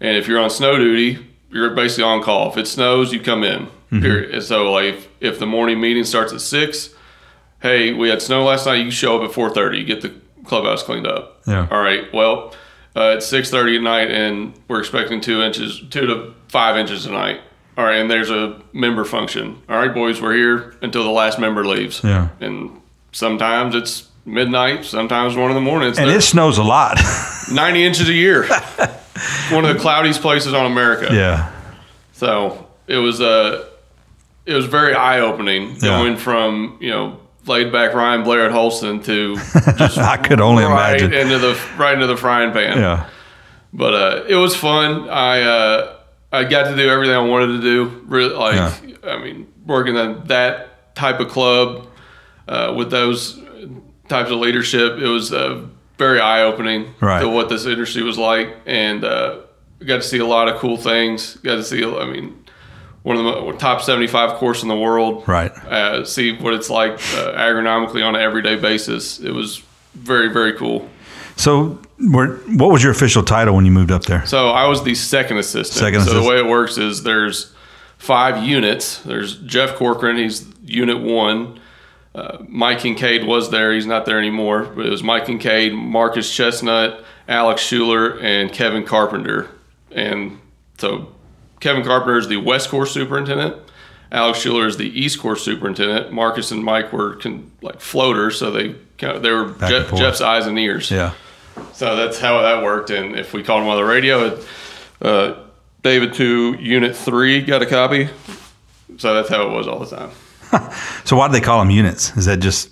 [0.00, 2.50] and if you're on snow duty, you're basically on call.
[2.50, 3.66] If it snows, you come in.
[3.66, 4.00] Mm-hmm.
[4.02, 4.34] Period.
[4.34, 6.90] And so like if, if the morning meeting starts at six,
[7.62, 8.84] hey, we had snow last night.
[8.84, 9.78] You show up at four thirty.
[9.78, 11.42] You get the clubhouse cleaned up.
[11.46, 11.68] Yeah.
[11.70, 12.12] All right.
[12.12, 12.54] Well,
[12.96, 17.04] uh, it's six thirty at night, and we're expecting two inches, two to five inches
[17.04, 17.40] tonight.
[17.76, 19.62] All right, and there's a member function.
[19.68, 22.02] All right, boys, we're here until the last member leaves.
[22.02, 22.28] Yeah.
[22.40, 22.82] And
[23.18, 25.88] sometimes it's midnight, sometimes one in the morning.
[25.90, 26.98] It's And it snows a lot.
[27.52, 28.46] 90 inches a year.
[29.50, 31.08] one of the cloudiest places on America.
[31.12, 31.50] yeah.
[32.12, 33.64] So it was uh,
[34.46, 35.98] it was very eye opening Yeah.
[35.98, 39.36] going from you know laid back Ryan Blair at Holston to
[39.76, 41.12] just I could only right imagine.
[41.14, 42.78] into the right into the frying pan.
[42.78, 43.08] Yeah.
[43.72, 45.08] But uh, it was fun.
[45.08, 45.96] I uh,
[46.32, 48.02] I got to do everything I wanted to do.
[48.06, 48.96] Really, like Yeah.
[49.12, 51.86] I mean, working at that type of club
[52.48, 53.38] uh, with those
[54.08, 55.66] types of leadership, it was uh,
[55.98, 57.20] very eye opening Right.
[57.20, 59.40] to what this industry was like, and uh,
[59.84, 61.36] got to see a lot of cool things.
[61.36, 62.44] Got to see, I mean,
[63.02, 65.26] one of the top seventy-five course in the world.
[65.28, 65.50] Right.
[65.50, 69.20] Uh, see what it's like uh, agronomically on an everyday basis.
[69.20, 69.62] It was
[69.94, 70.88] very very cool.
[71.36, 71.78] So,
[72.10, 74.26] where, what was your official title when you moved up there?
[74.26, 75.78] So I was the second assistant.
[75.78, 76.24] Second so assistant.
[76.24, 77.54] the way it works is there's
[77.98, 78.98] five units.
[79.02, 80.16] There's Jeff Corcoran.
[80.16, 81.57] He's unit one.
[82.18, 83.72] Uh, Mike Kincaid was there.
[83.72, 84.64] He's not there anymore.
[84.64, 89.48] But it was Mike Kincaid, Marcus Chestnut, Alex Schuler, and Kevin Carpenter.
[89.92, 90.40] And
[90.78, 91.12] so
[91.60, 93.56] Kevin Carpenter is the West Course superintendent.
[94.10, 96.12] Alex Schuler is the East Course superintendent.
[96.12, 99.54] Marcus and Mike were con- like floaters, so they kind of, they were.
[99.96, 100.90] Jeff's eyes and ears.
[100.90, 101.12] Yeah.
[101.72, 102.90] So that's how that worked.
[102.90, 104.46] And if we called him on the radio, it,
[105.02, 105.34] uh,
[105.82, 108.08] David to Unit 3 got a copy.
[108.96, 110.10] So that's how it was all the time.
[111.08, 112.14] So, why do they call them units?
[112.18, 112.68] Is that just,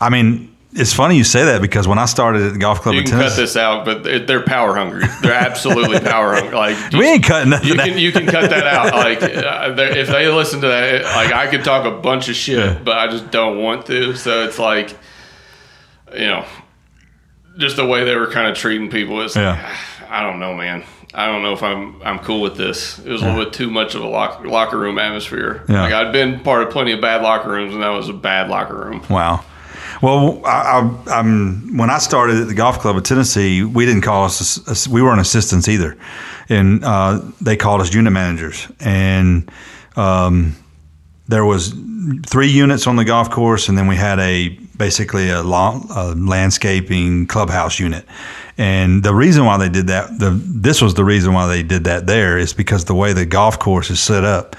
[0.00, 2.94] I mean, it's funny you say that because when I started at the golf club
[2.94, 5.02] You can cut this out, but they- they're power hungry.
[5.20, 6.54] They're absolutely power hungry.
[6.54, 7.68] Like we ain't cutting nothing.
[7.70, 8.92] you can you can cut that out.
[9.04, 12.58] Like uh, if they listen to that, like I could talk a bunch of shit,
[12.58, 12.78] Yeah.
[12.84, 14.14] but I just don't want to.
[14.14, 14.90] So it's like,
[16.12, 16.44] you know,
[17.58, 19.34] just the way they were kind of treating people is.
[19.34, 19.76] Yeah.
[20.08, 20.84] I don't know, man.
[21.14, 22.98] I don't know if I'm I'm cool with this.
[22.98, 25.64] It was a little bit too much of a lock, locker room atmosphere.
[25.68, 25.82] Yeah.
[25.82, 28.48] Like I'd been part of plenty of bad locker rooms, and that was a bad
[28.48, 29.04] locker room.
[29.08, 29.44] Wow.
[30.02, 34.02] Well, I, I, I'm when I started at the golf club at Tennessee, we didn't
[34.02, 35.96] call us we weren't assistants either,
[36.48, 38.66] and uh, they called us unit managers.
[38.80, 39.50] And
[39.96, 40.56] um,
[41.28, 41.74] there was
[42.26, 46.14] three units on the golf course, and then we had a basically a, long, a
[46.14, 48.04] landscaping clubhouse unit.
[48.56, 51.84] And the reason why they did that, the this was the reason why they did
[51.84, 54.54] that there is because the way the golf course is set up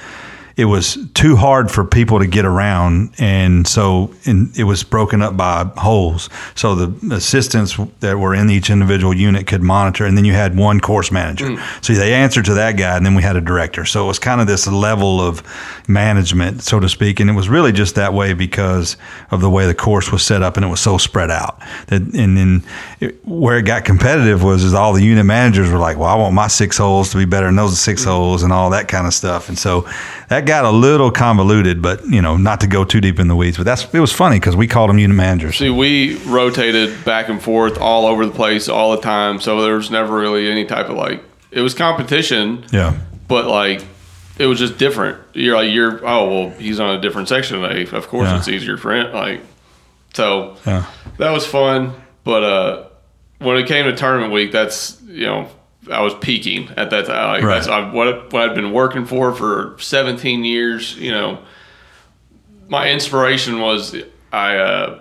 [0.58, 5.22] it was too hard for people to get around, and so and it was broken
[5.22, 6.30] up by holes.
[6.56, 10.58] So the assistants that were in each individual unit could monitor, and then you had
[10.58, 11.48] one course manager.
[11.48, 11.84] Mm.
[11.86, 13.84] So they answered to that guy, and then we had a director.
[13.84, 15.44] So it was kind of this level of
[15.90, 18.96] management, so to speak, and it was really just that way because
[19.32, 21.60] of the way the course was set up, and it was so spread out.
[21.88, 22.64] That and then
[23.02, 26.16] it, where it got competitive was is all the unit managers were like, "Well, I
[26.16, 28.06] want my six holes to be better than those 6 mm.
[28.06, 29.86] holes," and all that kind of stuff, and so
[30.30, 33.36] that got a little convoluted, but you know, not to go too deep in the
[33.36, 33.58] weeds.
[33.58, 35.58] But that's it was funny because we called them unit managers.
[35.58, 39.76] See, we rotated back and forth all over the place all the time, so there
[39.76, 41.24] was never really any type of like.
[41.52, 43.84] It was competition, Yeah, but like
[44.38, 45.18] it was just different.
[45.34, 47.96] You're like you're oh well he's on a different section of today.
[47.98, 48.38] Of course Yeah.
[48.38, 49.14] it's easier for him.
[49.14, 49.42] Like
[50.14, 50.86] so yeah,
[51.18, 51.94] that was fun.
[52.24, 52.84] But uh
[53.40, 55.50] when it came to tournament week, that's you know
[55.92, 57.28] I was peaking at that time.
[57.34, 57.56] Like, Right.
[57.56, 60.96] That's I, what what I'd been working for for 17 years.
[60.98, 61.40] You know,
[62.68, 63.96] my inspiration was
[64.32, 65.00] I uh,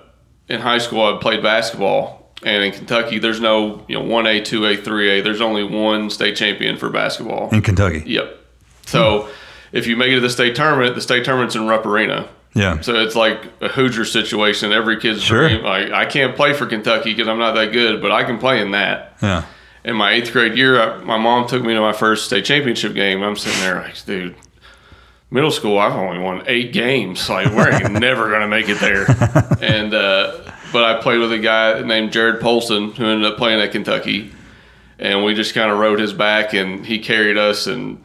[0.49, 4.41] in high school I played basketball, and in Kentucky there's no you know one A,
[4.43, 5.23] two A, three A.
[5.23, 7.51] There's only one state champion for basketball.
[7.51, 8.03] in Kentucky.
[8.07, 8.39] Yep.
[8.87, 9.29] So
[9.73, 12.29] if you make it to the state tournament, the state tournament's in Rupp Arena.
[12.57, 14.73] Yeah, So it's like a Hoosier situation.
[14.73, 15.49] Every kid's Sure.
[15.49, 15.65] dream.
[15.65, 18.61] Like I can't play for Kentucky because I'm not that good, but I can play
[18.61, 19.17] in that.
[19.21, 19.45] yeah,
[19.85, 22.95] In my eighth grade year, I, my mom took me to my first state championship
[22.95, 23.23] game.
[23.23, 24.35] I'm sitting there like, dude,
[25.31, 27.29] middle school, I've only won eight games.
[27.29, 29.05] Like we're never gonna make it there.
[29.61, 30.39] And uh,
[30.73, 34.33] but I played with a guy named Jarrod Polson who ended up playing at Kentucky,
[34.99, 38.01] and we just kind of rode his back, and he carried us and.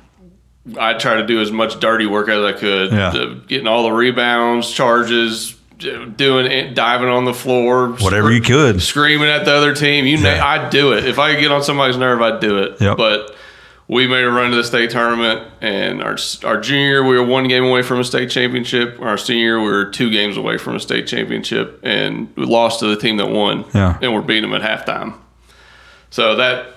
[0.78, 3.10] I tried to do as much dirty work as I could, Yeah.
[3.12, 8.82] to getting all the rebounds, charges, doing diving on the floor, whatever you could.
[8.82, 10.06] screaming at the other team.
[10.06, 10.46] You know, Yeah.
[10.46, 12.22] I'd do it if I could get on somebody's nerve.
[12.22, 12.80] I'd do it.
[12.82, 12.98] Yep.
[12.98, 13.36] But
[13.88, 17.48] we made a run to the state tournament, and our our junior we were one
[17.48, 19.00] game away from a state championship.
[19.02, 22.88] Our senior we were two games away from a state championship, and we lost to
[22.88, 23.66] the team that won.
[23.74, 23.98] Yeah.
[24.02, 25.16] and we're beating them at halftime.
[26.12, 26.68] So that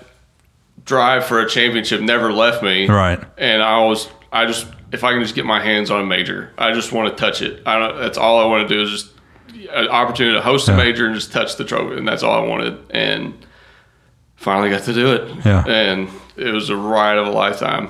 [0.85, 2.87] drive for a championship never left me.
[2.87, 3.19] Right.
[3.37, 6.53] And I always, I just, if I can just get my hands on a major,
[6.57, 7.63] I just want to touch it.
[7.65, 7.99] I don't.
[7.99, 9.09] That's all I want to do is just
[9.71, 12.47] an opportunity to host a major and just touch the trophy, and that's all I
[12.47, 12.79] wanted.
[12.91, 13.33] And
[14.35, 15.45] finally got to do it.
[15.45, 15.63] Yeah.
[15.67, 17.89] And it was a ride of a lifetime.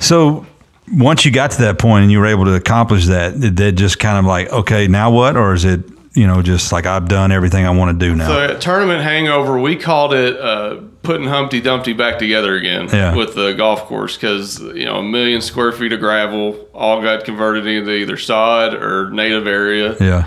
[0.00, 0.46] So
[0.90, 3.72] once you got to that point and you were able to accomplish that, did that
[3.72, 5.36] just kind of like, okay, now what?
[5.36, 5.80] Or is it,
[6.14, 8.46] you know, just like I've done everything I want to do now?
[8.46, 13.14] The tournament hangover, we called it uh, putting Humpty Dumpty back together again Yeah.
[13.14, 17.24] with the golf course because you know a million square feet of gravel all got
[17.24, 19.96] converted into either sod or native area.
[20.00, 20.26] yeah.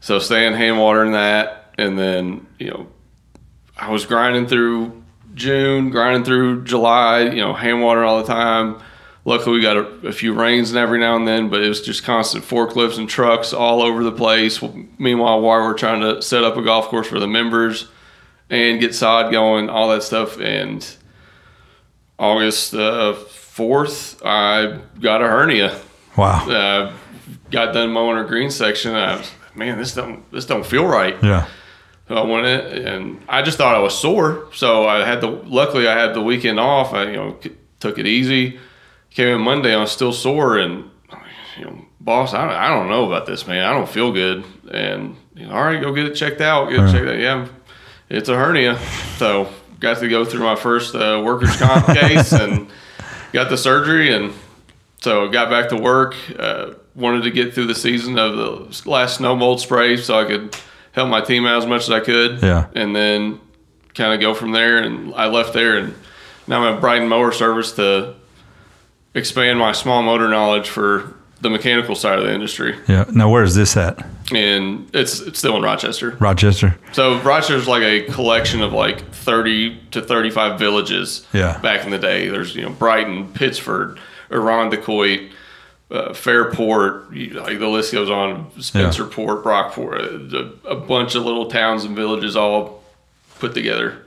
[0.00, 2.86] So staying hand watering that, and then you know,
[3.78, 5.02] I was grinding through
[5.34, 7.22] June, grinding through July.
[7.22, 8.76] You know, hand watering all the time.
[9.24, 11.80] Luckily, we got a, a few rains and every now and then, but it was
[11.82, 14.62] just constant forklifts and trucks all over the place.
[14.98, 17.88] Meanwhile, while we're trying to set up a golf course for the members
[18.50, 20.38] and get sod going, all that stuff.
[20.40, 20.86] And
[22.18, 25.78] August fourth, I got a hernia
[26.16, 26.48] Wow.
[26.48, 26.92] uh,
[27.50, 28.94] got done mowing our green section.
[28.94, 31.16] I was, man, this don't this don't feel right.
[31.22, 31.46] Yeah.
[32.08, 34.48] So I went in, and I just thought I was sore.
[34.54, 36.94] So I had the luckily I had the weekend off.
[36.94, 38.58] I you know c- took it easy.
[39.10, 40.90] Came in Monday, I was still sore, and
[41.58, 43.64] you know, boss, I don't, I don't know about this, man.
[43.64, 44.44] I don't feel good.
[44.70, 46.68] And you know, all right, go get it checked out.
[46.70, 47.18] Get it checked out.
[47.18, 47.46] Yeah,
[48.08, 48.78] it's a hernia.
[49.16, 52.68] So got to go through my first uh, workers' comp case and
[53.32, 54.32] got the surgery and
[55.00, 56.14] so got back to work.
[56.38, 60.24] Uh, wanted to get through the season of the last snow mold spray so I
[60.24, 60.56] could
[60.92, 62.42] help my team out as much as I could.
[62.42, 62.68] Yeah.
[62.74, 63.40] And then
[63.94, 64.78] kind of go from there.
[64.78, 65.94] And I left there, and
[66.46, 68.14] now I'm at Brighton Mower Service to
[69.14, 72.78] expand my small motor knowledge for the mechanical side of the industry.
[72.88, 73.04] Yeah.
[73.12, 74.04] Now, where is this at?
[74.34, 76.16] And it's it's still in Rochester.
[76.18, 76.76] Rochester.
[76.92, 81.26] So Rochester's like a collection of like 30 to 35 villages.
[81.32, 81.58] Yeah.
[81.58, 83.98] Back in the day, there's you know Brighton, Pittsford,
[84.30, 85.30] Irondequoit,
[85.90, 87.14] uh, Fairport.
[87.14, 88.50] Like the list goes on.
[88.52, 90.32] Spencerport, Brockport,
[90.64, 92.82] a, a bunch of little towns and villages all
[93.38, 94.02] put together.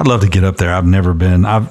[0.00, 0.72] I'd love to get up there.
[0.72, 1.44] I've never been.
[1.44, 1.66] I've,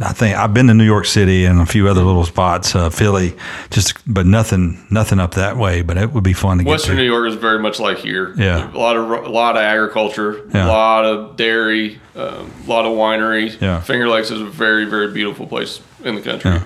[0.00, 2.88] I think I've been to New York City and a few other little spots, uh,
[2.90, 3.34] Philly,
[3.70, 5.82] just but nothing, nothing up that way.
[5.82, 6.96] But it would be fun to get Western.
[6.96, 8.32] New York is very much like here.
[8.36, 8.72] Yeah.
[8.72, 10.66] a lot of a lot of agriculture, Yeah.
[10.66, 13.60] a lot of dairy, um, a lot of wineries.
[13.60, 13.80] Yeah.
[13.80, 16.52] Finger Lakes is a very very beautiful place in the country.
[16.52, 16.64] Yeah.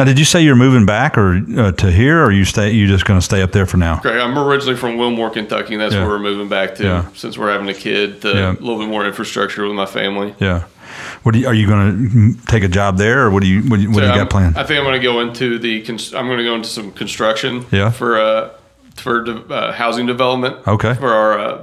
[0.00, 2.70] Now, did you say you're moving back or uh, to here, or you stay?
[2.70, 3.98] You just going to stay up there for now?
[3.98, 6.00] Okay, I'm originally from Wilmore, Kentucky, and that's Yeah.
[6.06, 7.04] where we're moving back to Yeah.
[7.14, 8.22] since we're having a kid.
[8.22, 8.50] To Yeah.
[8.52, 10.34] A little bit more infrastructure with my family.
[10.38, 10.62] Yeah.
[11.22, 13.60] What do you, are you going to take a job there, or what do you
[13.68, 14.56] what, do you- what do you got planned?
[14.56, 15.80] I think I'm going to go into the.
[16.16, 17.66] I'm going to go into some construction.
[17.70, 17.90] Yeah.
[17.90, 18.50] For uh,
[18.96, 20.66] for de- uh, housing development.
[20.66, 20.94] Okay.
[20.94, 21.58] For our uh,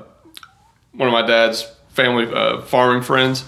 [0.94, 3.46] one of my dad's family uh, farming friends.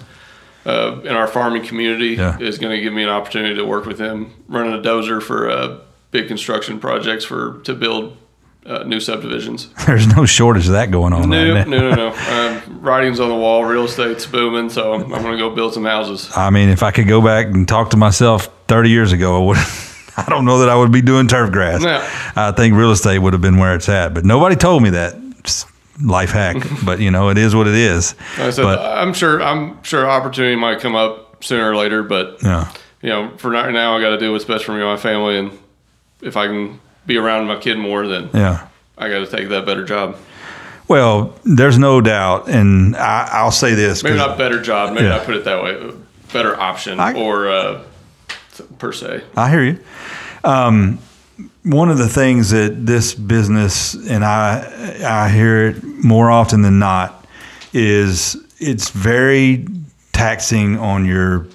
[0.65, 2.37] Uh, in our farming community Yeah.
[2.39, 5.49] is going to give me an opportunity to work with him running a dozer for
[5.49, 5.77] uh,
[6.11, 8.17] big construction projects for to build
[8.65, 9.69] uh, new subdivisions.
[9.87, 11.29] There's no shortage of that going on.
[11.29, 12.09] No, right no, no, no.
[12.69, 13.63] Um, writing's on the wall.
[13.63, 16.29] Real estate's booming, so I'm, going to go build some houses.
[16.35, 19.45] I mean, if I could go back and talk to myself 30 years ago, I
[19.45, 19.57] would.
[20.17, 21.81] I don't know that I would be doing turf grass.
[21.81, 22.05] No.
[22.35, 25.15] I think real estate would have been where it's at, but nobody told me that.
[25.43, 25.65] Just
[26.01, 28.15] life hack, but you know, it is what it is.
[28.37, 29.41] Like I said, But- I'm sure.
[29.41, 32.69] I'm sure opportunity might come up sooner or later, but Yeah.
[33.01, 34.97] you know, for right now, I got to do what's best for me and my
[34.97, 35.57] family, and
[36.21, 38.67] if I can be around my kid more, then Yeah.
[38.97, 40.17] I got to take that better job.
[40.89, 44.03] Well, there's no doubt, and I, I'll say this.
[44.03, 44.93] maybe not better job.
[44.93, 45.17] Maybe Yeah.
[45.17, 45.91] not put it that way.
[46.33, 47.81] Better option, I- or uh,
[48.79, 49.23] per se.
[49.37, 49.79] I hear you.
[50.43, 50.99] Um,
[51.69, 56.79] one of the things that this business, and I, I hear it more often than
[56.79, 57.27] not,
[57.73, 59.67] is it's very
[60.11, 61.45] taxing on your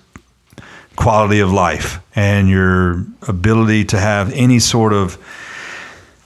[0.95, 5.19] quality of life and your ability to have any sort of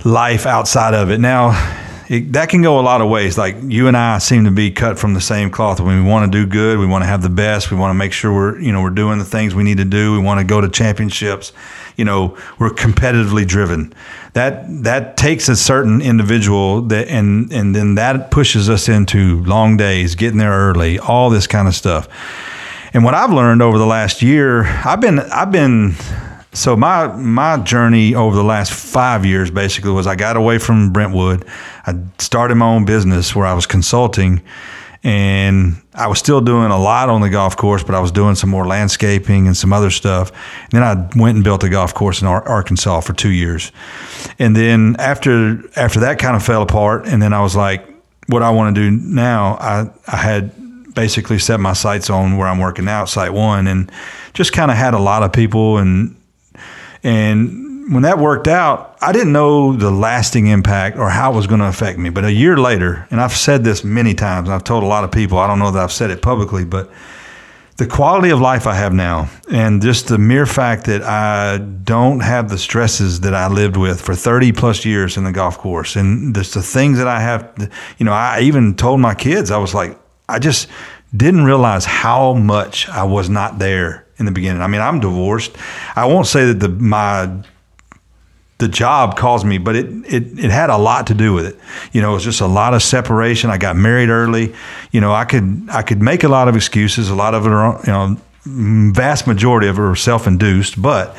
[0.05, 1.19] life outside of it.
[1.19, 1.53] Now,
[2.09, 3.37] it, that can go a lot of ways.
[3.37, 5.81] Like you and I seem to be cut from the same cloth.
[5.81, 7.71] When we want to do good, we want to have the best.
[7.71, 9.85] We want to make sure we're, you know, we're doing the things we need to
[9.85, 10.13] do.
[10.13, 11.53] We want to go to championships.
[11.97, 13.93] You know, we're competitively driven.
[14.33, 19.77] That that takes a certain individual that, and and then that pushes us into long
[19.77, 22.09] days, getting there early, all this kind of stuff.
[22.95, 25.95] And what I've learned over the last year, I've been I've been
[26.53, 30.93] so my my journey over the last five years basically was I got away from
[30.93, 31.47] Brentwood.
[31.87, 34.43] I started my own business where I was consulting,
[35.05, 38.35] and I was still doing a lot on the golf course, but I was doing
[38.35, 40.33] some more landscaping and some other stuff.
[40.65, 43.71] And then I went and built a golf course in Ar- Arkansas for two years,
[44.39, 47.87] and then after after that kind of fell apart, and then I was like,
[48.27, 52.49] what I want to do now, I I had basically set my sights on where
[52.49, 53.93] I'm working now, SiteOne, and
[54.33, 56.18] just kind of had a lot of people and
[57.03, 61.47] and when that worked out, I didn't know the lasting impact or how it was
[61.47, 62.11] going to affect me.
[62.11, 65.13] But a year later, and I've said this many times, I've told a lot of
[65.13, 66.91] people, I don't know that I've said it publicly, but
[67.79, 72.21] the quality of life I have now, and just the mere fact that I don't
[72.21, 75.95] have the stresses that I lived with for 30 plus years in the golf course,
[75.95, 79.59] and just the things that I have, you know, I even told my kids, I
[79.59, 79.97] was like,
[80.29, 80.69] I just
[81.17, 84.63] didn't realize how much I was not there in the beginning.
[84.63, 85.57] I mean, I'm divorced.
[85.97, 87.31] I won't say that the my
[88.59, 91.57] the job caused me, but it, it, it had a lot to do with it.
[91.93, 93.51] You know, it was just a lot of separation.
[93.51, 94.53] I got married early.
[94.91, 97.09] You know, I could I could make a lot of excuses.
[97.09, 100.81] A lot of it are, you know, vast majority of it are self-induced.
[100.83, 101.17] But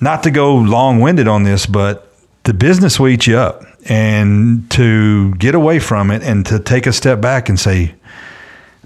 [0.00, 2.12] not to go long-winded on this, but
[2.44, 6.86] the business will eat you up, and to get away from it and to take
[6.86, 7.94] a step back and say,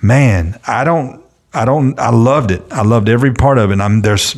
[0.00, 1.25] "Man, I don't."
[1.56, 1.98] I don't.
[1.98, 2.62] I loved it.
[2.70, 3.80] I loved every part of it.
[3.80, 4.36] I'm there's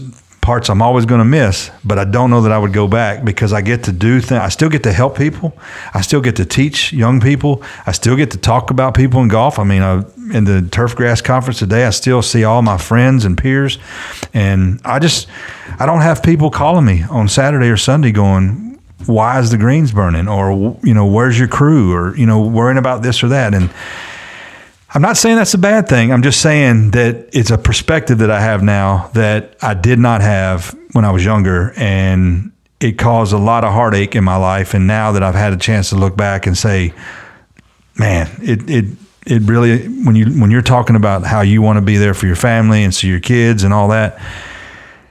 [0.49, 3.23] parts I'm always going to miss, but I don't know that I would go back
[3.23, 4.41] because I get to do things.
[4.41, 5.53] I still get to help people.
[5.93, 7.63] I still get to teach young people.
[7.87, 9.59] I still get to talk about people in golf.
[9.59, 13.27] I mean, I, in the turf grass conference today, I still see all my friends
[13.27, 13.79] and peers,
[14.33, 15.29] and I just
[15.79, 19.93] I don't have people calling me on Saturday or Sunday going, "Why is the greens
[19.93, 23.55] burning?" or you know, "Where's your crew?" or you know, worrying about this or that,
[23.55, 23.69] and
[24.91, 26.13] I'm not saying that's a bad thing.
[26.13, 30.23] I'm just saying that it's a perspective that I have now that I did not
[30.23, 31.75] have when I was younger.
[31.77, 34.73] And it caused a lot of heartache in my life.
[34.73, 36.95] And now that I've had a chance to look back and say,
[37.99, 38.85] man, it, it,
[39.27, 42.27] it really, when you, when you're talking about how you want to be there for
[42.27, 44.19] your family and see your kids and all that,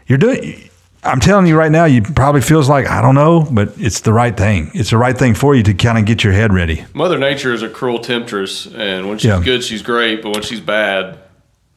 [0.08, 0.67] you're doing,
[1.08, 4.14] I'm telling you right now, you probably feels like I don't know, but it's the
[4.14, 4.72] right thing.
[4.74, 6.86] It's the right thing for you to kind of get your head ready.
[6.94, 9.42] Mother Nature is a cruel temptress, and when she's yeah.
[9.44, 11.18] good, she's great, but when she's bad,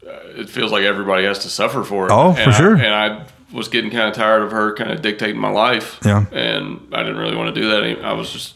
[0.07, 2.13] uh, it feels like everybody has to suffer for it.
[2.13, 2.75] Oh, and for I, sure.
[2.75, 5.99] And I was getting kind of tired of her kind of dictating my life.
[6.05, 6.27] Yeah.
[6.33, 8.05] And I didn't really want to do that.
[8.05, 8.55] I was just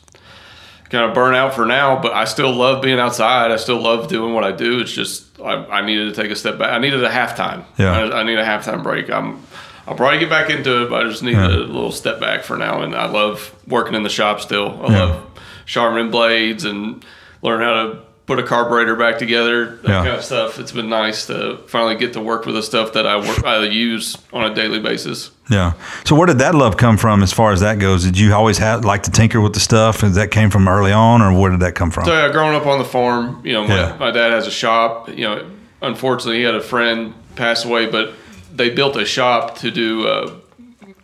[0.91, 3.51] kind of burnt out for now, but I still love being outside.
[3.51, 4.81] I still love doing what I do.
[4.81, 6.71] It's just I, I needed to take a step back.
[6.71, 7.65] I needed a halftime.
[7.79, 7.93] Yeah.
[7.93, 9.11] I, I need a halftime break.
[9.11, 9.43] I'm
[9.87, 11.47] I'll probably get back into it, but I just need yeah.
[11.47, 12.83] a little step back for now.
[12.83, 14.83] And I love working in the shop still.
[14.83, 15.05] I yeah.
[15.05, 17.05] love sharpening blades and
[17.43, 20.03] learn how to put a carburetor back together, that yeah.
[20.03, 20.59] kind of stuff.
[20.59, 23.63] It's been nice to finally get to work with the stuff that I work I
[23.65, 25.31] use on a daily basis.
[25.51, 25.75] Yeah.
[26.05, 28.05] So where did that love come from as far as that goes?
[28.05, 30.03] Did you always have like to tinker with the stuff?
[30.03, 32.07] And that came from early on or where did that come from?
[32.07, 33.97] So yeah, growing up on the farm, you know, my, yeah.
[33.99, 35.11] my dad has a shop.
[35.11, 35.51] You know,
[35.83, 38.15] unfortunately he had a friend pass away, but
[38.55, 40.35] they built a shop to do uh,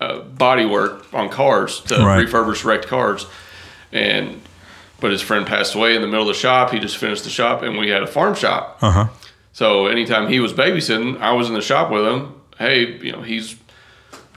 [0.01, 2.27] uh, body work on cars to right.
[2.27, 3.27] refurbish wrecked cars,
[3.93, 4.41] and
[5.01, 6.71] but his friend passed away in the middle of the shop.
[6.71, 8.79] He just finished the shop, and we had a farm shop.
[8.81, 9.09] Uh-huh.
[9.53, 12.35] So anytime he was babysitting, I was in the shop with him.
[12.59, 13.57] Hey, you know, he's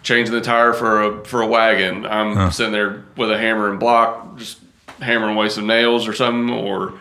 [0.01, 2.05] changing the tire for a for a wagon.
[2.05, 2.49] I'm huh.
[2.49, 4.59] sitting there with a hammer and block, just
[4.99, 6.49] hammering away some nails or something.
[6.49, 6.93] Or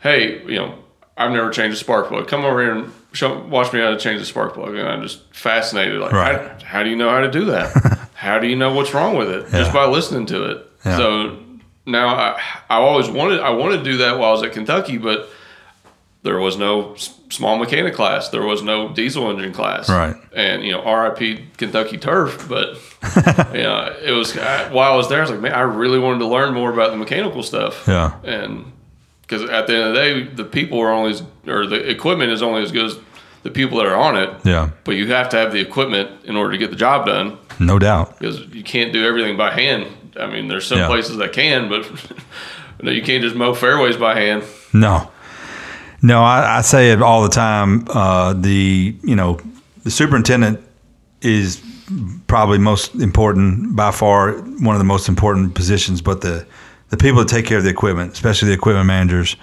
[0.00, 0.78] hey, you know,
[1.16, 2.26] I've never changed a spark plug.
[2.28, 5.02] Come over here and show, watch me how to change the spark plug, and I'm
[5.02, 6.00] just fascinated.
[6.00, 6.62] Like, right.
[6.62, 8.08] how, how, do you know how to do that?
[8.14, 9.44] how do you know what's wrong with it?
[9.44, 9.60] Yeah.
[9.60, 10.70] Just by listening to it.
[10.84, 10.96] Yeah.
[10.96, 11.38] So
[11.86, 14.98] now I, I always wanted I wanted to do that while I was at Kentucky,
[14.98, 15.28] but
[16.22, 18.28] there was no small mechanic class.
[18.28, 19.88] There was no diesel engine class.
[19.88, 20.14] Right.
[20.34, 22.48] And, you know, RIP Kentucky turf.
[22.48, 22.78] But,
[23.52, 25.98] you know, it was, I, while I was there, I was like, man, I really
[25.98, 27.88] wanted to learn more about the mechanical stuff.
[27.88, 28.20] Yeah.
[28.22, 28.72] And
[29.32, 32.30] because at the end of the day, the people are only as, or the equipment
[32.30, 32.98] is only as good as
[33.42, 34.30] the people that are on it.
[34.44, 34.70] Yeah.
[34.84, 37.38] But you have to have the equipment in order to get the job done.
[37.58, 38.18] No doubt.
[38.18, 39.86] Because you can't do everything by hand.
[40.20, 40.86] I mean, there's some yeah.
[40.86, 41.84] places that can, but
[42.94, 44.44] you can't just mow fairways by hand.
[44.74, 45.10] No.
[46.02, 47.86] No, I, I say it all the time.
[47.88, 49.38] Uh, the you know
[49.84, 50.60] the superintendent
[51.20, 51.62] is
[52.26, 56.44] probably most important by far, one of the most important positions, but the
[56.92, 59.36] the people that take care of the equipment, especially the equipment managers,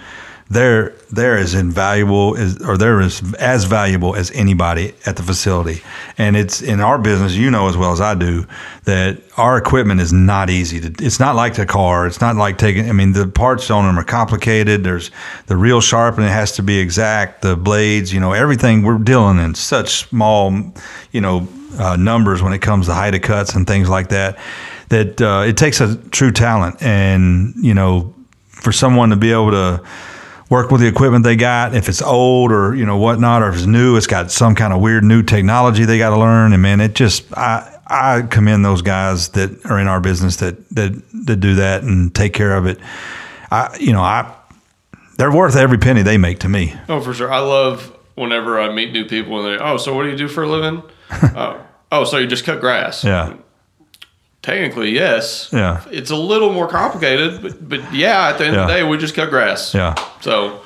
[0.50, 5.82] they're they're as invaluable as or they're as as valuable as anybody at the facility.
[6.16, 8.46] And it's in our business, you know as well as I do,
[8.84, 11.04] that our equipment is not easy to.
[11.04, 12.06] It's not like the car.
[12.06, 12.88] It's not like taking.
[12.88, 14.84] I mean, the parts on them are complicated.
[14.84, 15.10] There's
[15.46, 17.42] the real sharpening has to be exact.
[17.42, 20.52] The blades, you know, everything we're dealing in such small,
[21.10, 21.48] you know,
[21.78, 24.38] uh, numbers when it comes to height of cuts and things like that
[24.90, 28.14] that uh, it takes a true talent, and you know,
[28.48, 29.82] for someone to be able to
[30.50, 31.74] work with the equipment they got.
[31.74, 34.72] If it's old or you know whatnot, or if it's new, it's got some kind
[34.72, 36.52] of weird new technology they got to learn.
[36.52, 40.68] And man, it just I I commend those guys that are in our business that
[40.70, 40.92] that
[41.26, 42.78] that do that and take care of it.
[43.50, 44.34] I you know I
[45.16, 46.74] they're worth every penny they make to me.
[46.88, 47.30] Oh, for sure.
[47.30, 50.28] I love whenever I meet new people and they, oh, so what do you do
[50.28, 50.82] for a living?
[51.10, 51.58] uh,
[51.92, 53.04] oh, so you just cut grass?
[53.04, 53.36] Yeah.
[54.42, 55.50] Technically, yes.
[55.52, 55.84] Yeah.
[55.90, 58.96] It's a little more complicated, but but yeah, at the end of the day, we
[58.96, 59.74] just cut grass.
[59.74, 59.94] Yeah.
[60.22, 60.60] So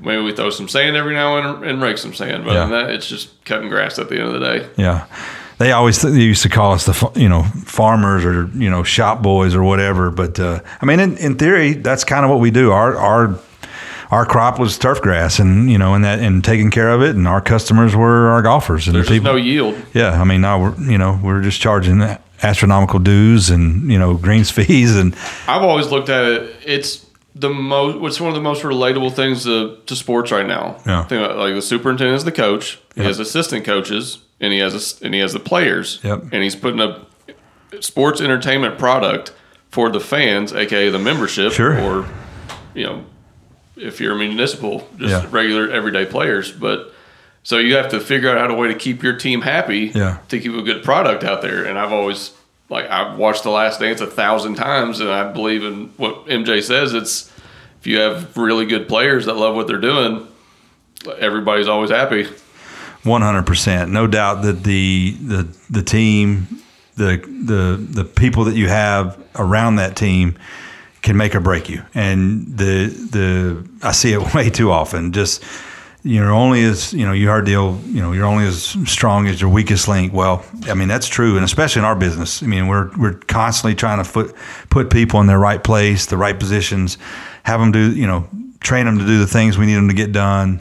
[0.00, 2.66] maybe we throw some sand every now and, and rake some sand, but Yeah.
[2.66, 4.68] that, it's just cutting grass at the end of the day.
[4.76, 5.06] Yeah.
[5.58, 9.22] They always they used to call us the you know farmers or you know shop
[9.22, 10.10] boys or whatever.
[10.10, 12.72] But uh, I mean, in, in theory, that's kind of what we do.
[12.72, 13.38] Our our
[14.10, 17.14] our crop was turf grass, and you know, and that and taking care of it,
[17.16, 19.32] and our customers were our golfers and There's the people.
[19.32, 19.80] no yield.
[19.94, 22.02] yeah, I mean, now we're you know we're just charging
[22.42, 25.14] astronomical dues and you know greens fees and
[25.46, 26.56] I've always looked at it.
[26.64, 28.04] It's the most.
[28.04, 30.78] It's one of the most relatable things to, to sports right now.
[30.86, 31.00] Yeah.
[31.10, 32.78] Like the superintendent is the coach.
[32.94, 33.06] He Yep.
[33.06, 36.00] has assistant coaches, and he has a, and he has the players.
[36.02, 36.24] Yep.
[36.32, 37.06] And he's putting a
[37.80, 39.32] sports entertainment product
[39.70, 41.78] for the fans, aka the membership, Sure.
[41.80, 42.08] or
[42.74, 43.04] you know,
[43.80, 45.26] if you're a municipal, just Yeah.
[45.30, 46.50] regular everyday players.
[46.52, 46.92] But
[47.42, 49.90] so you have to figure out how to way to keep your team happy.
[49.94, 50.18] Yeah.
[50.28, 52.30] To keep a good product out there, and I've always
[52.68, 56.60] like I've watched The Last Dance a thousand times, and I believe in what MJ
[56.62, 56.94] says.
[56.94, 57.30] It's
[57.80, 60.26] if you have really good players that love what they're doing,
[61.18, 62.28] everybody's always happy.
[63.02, 66.46] One hundred percent, no doubt that the the the team,
[66.96, 67.16] the
[67.46, 70.36] the the people that you have around that team
[71.02, 71.82] can make or break you.
[71.94, 75.12] And the the I see it way too often.
[75.12, 75.42] Just
[76.02, 79.26] you're only as you know you heard the old you know you're only as strong
[79.26, 80.12] as your weakest link.
[80.12, 82.42] Well, I mean that's true, and especially in our business.
[82.42, 84.34] I mean we're we're constantly trying to put
[84.70, 86.98] put people in their right place, the right positions,
[87.44, 88.28] have them do you know
[88.60, 90.60] train them to do the things we need them to get done.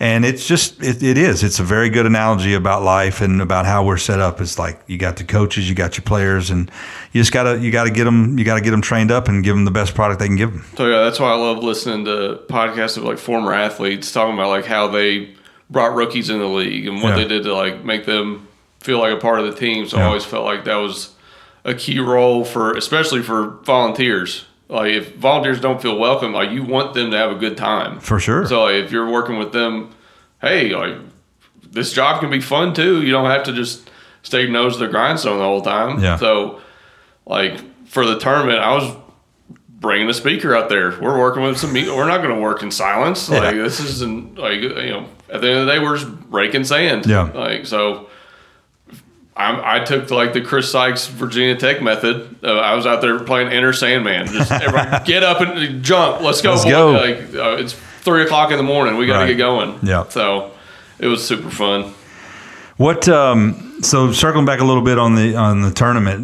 [0.00, 1.42] And it's just it, it is.
[1.42, 4.40] It's a very good analogy about life and about how we're set up.
[4.40, 6.70] It's like you got the coaches, you got your players, and
[7.12, 9.56] you just gotta you gotta get them you gotta get them trained up and give
[9.56, 10.64] them the best product they can give them.
[10.76, 14.50] So yeah, that's why I love listening to podcasts of like former athletes talking about
[14.50, 15.34] like how they
[15.68, 17.16] brought rookies in the league and what Yeah.
[17.24, 18.46] they did to like make them
[18.78, 19.88] feel like a part of the team.
[19.88, 21.10] So I always felt like that was
[21.64, 24.44] a key role for especially for volunteers.
[24.68, 28.00] Like if volunteers don't feel welcome, like you want them to have a good time.
[28.00, 28.46] For sure.
[28.46, 29.94] So like, if you're working with them,
[30.42, 30.94] hey, like
[31.70, 33.02] this job can be fun too.
[33.02, 33.90] You don't have to just
[34.22, 36.02] stay nose to the grindstone the whole time.
[36.02, 36.16] Yeah.
[36.16, 36.60] So
[37.24, 38.94] like for the tournament, I was
[39.80, 40.90] bringing a speaker out there.
[41.00, 41.72] We're working with some.
[41.72, 43.30] We're not going to work in silence.
[43.30, 43.62] Like Yeah.
[43.62, 45.06] this isn't like you know.
[45.30, 47.06] At the end of the day, we're just raking sand.
[47.06, 47.22] Yeah.
[47.22, 48.08] Like so.
[49.38, 52.36] I, I took like the Chris Sykes Virginia Tech method.
[52.42, 54.26] Uh, I was out there playing Enter Sandman.
[54.26, 56.20] Just everybody get up and jump.
[56.20, 56.50] Let's go.
[56.50, 56.70] Let's boy.
[56.70, 56.90] go.
[56.92, 58.96] Like uh, it's three o'clock in the morning.
[58.96, 59.28] We got to Right.
[59.28, 59.78] get going.
[59.82, 60.08] Yeah.
[60.08, 60.50] So
[60.98, 61.94] it was super fun.
[62.78, 63.08] What?
[63.08, 66.20] Um, so circling back a little bit on the on the tournament,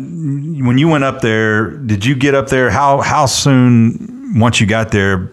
[0.67, 2.71] when you went up there, did you get up there?
[2.71, 5.31] How how soon once you got there?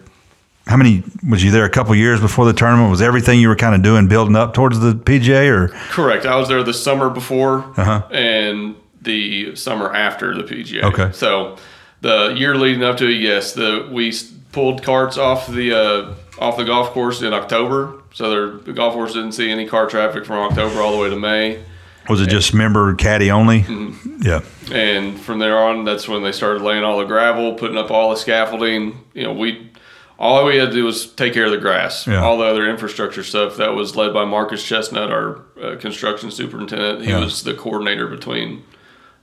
[0.66, 1.64] How many was you there?
[1.64, 2.90] A couple years before the tournament?
[2.90, 6.24] Was everything you were kind of doing building up towards the PGA, or Correct.
[6.24, 8.02] I was there the summer before Uh-huh.
[8.12, 10.84] and the summer after the PGA.
[10.84, 11.10] Okay.
[11.12, 11.56] So
[12.00, 14.12] the year leading up to it, yes, the we
[14.52, 17.94] pulled carts off the uh, off the golf course in October.
[18.14, 21.10] So there, the golf course didn't see any car traffic from October all the way
[21.10, 21.64] to May.
[22.08, 23.62] was it just member caddy only?
[23.62, 24.22] Mm-hmm.
[24.22, 24.40] Yeah,
[24.70, 28.10] And from there on, that's when they started laying all the gravel, putting up all
[28.10, 29.02] the scaffolding.
[29.14, 29.70] You know, we
[30.22, 32.06] all we had to do was take care of the grass.
[32.06, 32.22] Yeah.
[32.22, 37.02] All the other infrastructure stuff that was led by Marcus Chestnut, our uh, construction superintendent.
[37.04, 37.18] He Yeah.
[37.18, 38.62] was the coordinator between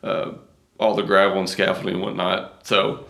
[0.03, 0.31] uh,
[0.77, 2.67] all the gravel and scaffolding and whatnot.
[2.67, 3.05] So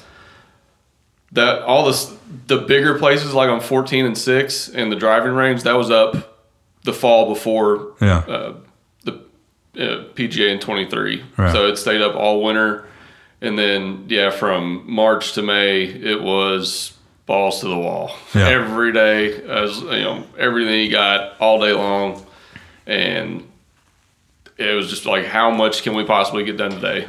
[1.31, 2.13] that all this
[2.47, 6.37] the bigger places like on 14 and 6 and the driving range that was up
[6.83, 8.53] the fall before yeah, uh,
[9.03, 9.13] the
[9.75, 11.23] uh, PGA in 23.
[11.37, 11.51] Right.
[11.51, 12.85] So it stayed up all winter.
[13.41, 16.93] And then, yeah, from March to May, it was
[17.29, 18.11] balls to the wall.
[18.35, 18.49] Yeah.
[18.49, 22.25] Every day, as you know, everything you got all day long.
[22.85, 23.47] And
[24.57, 27.07] it was just like, how much can we possibly get done today?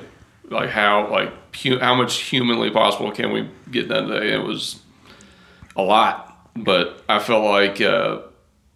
[0.48, 4.32] Like, how, like, hu- how much humanly possible can we get done today?
[4.32, 4.80] It was
[5.74, 6.48] a lot.
[6.54, 8.20] But I felt like, uh,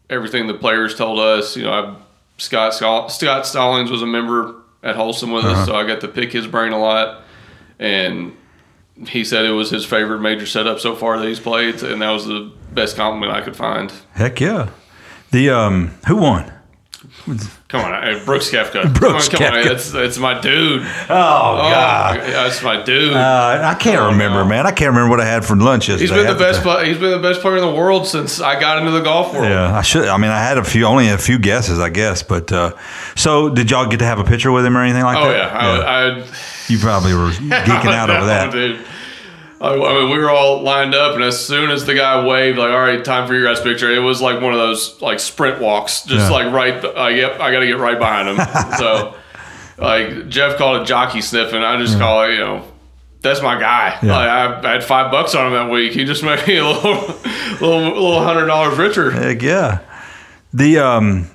[0.09, 1.57] everything the players told us.
[1.57, 1.97] You know, I,
[2.39, 6.09] Scott Scott Scott Stallings was a member at Holston with us, so I got to
[6.09, 7.23] pick his brain a lot.
[7.79, 8.37] And
[9.09, 12.11] he said it was his favorite major setup so far that he's played, and that
[12.11, 13.93] was the best compliment I could find.
[14.13, 14.71] heck yeah.
[15.31, 16.53] The um, who won?
[17.69, 18.95] Come on, Brooks Koepka.
[18.99, 19.67] Brooks come on, come Koepka.
[19.67, 20.83] on, it's it's my dude.
[20.83, 22.21] Oh, Oh, God.
[22.21, 23.13] that's my dude.
[23.15, 24.49] Uh, I can't Oh, remember, no.
[24.49, 24.67] man.
[24.67, 26.13] I can't remember what I had for lunch yesterday.
[26.15, 26.63] he's been the best.
[26.63, 29.33] Play, he's been the best player in the world since I got into the golf
[29.35, 29.47] world.
[29.47, 30.07] Yeah, I should.
[30.09, 32.23] I mean, I had a few, only a few guesses, I guess.
[32.23, 32.75] But uh,
[33.17, 35.25] so, did y'all get to have a picture with him or anything like that?
[35.25, 35.53] Oh that?
[35.53, 36.27] yeah, I, I
[36.69, 38.53] you probably were geeking out over that.
[38.53, 38.85] dude.
[39.61, 42.59] I I mean, we were all lined up, and as soon as the guy waved,
[42.59, 45.21] like, "All right, time for your guys' picture," it was like one of those like
[45.21, 46.37] sprint walks, just Yeah.
[46.37, 46.83] like right.
[46.83, 48.39] Like, yep, I got to get right behind him.
[48.79, 49.15] so,
[49.79, 51.63] like Jeff called it jockey sniffing.
[51.63, 52.65] I just call it, you know,
[53.23, 53.99] that's my guy.
[54.03, 54.13] Yeah.
[54.17, 55.93] Like, I, I had five bucks on him that week.
[55.93, 56.93] He just made me a little,
[57.61, 59.11] little, little hundred dollars richer.
[59.13, 59.79] Heck yeah.
[60.53, 61.31] The um,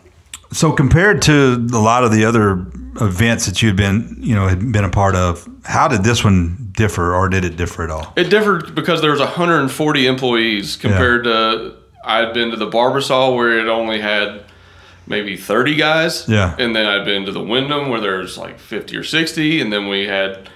[0.52, 2.56] so compared to a lot of the other
[3.02, 6.70] events that you'd been, you know, had been a part of, how did this one
[6.72, 8.14] differ, or did it differ at all?
[8.16, 13.36] It differed because there was 140 employees compared to I had been to the Barbasol
[13.36, 14.44] where it only had
[15.06, 16.28] maybe 30 guys.
[16.28, 16.56] Yeah.
[16.58, 19.88] And then I'd been to the Wyndham where there's like 50 or 60, and then
[19.88, 20.50] we had,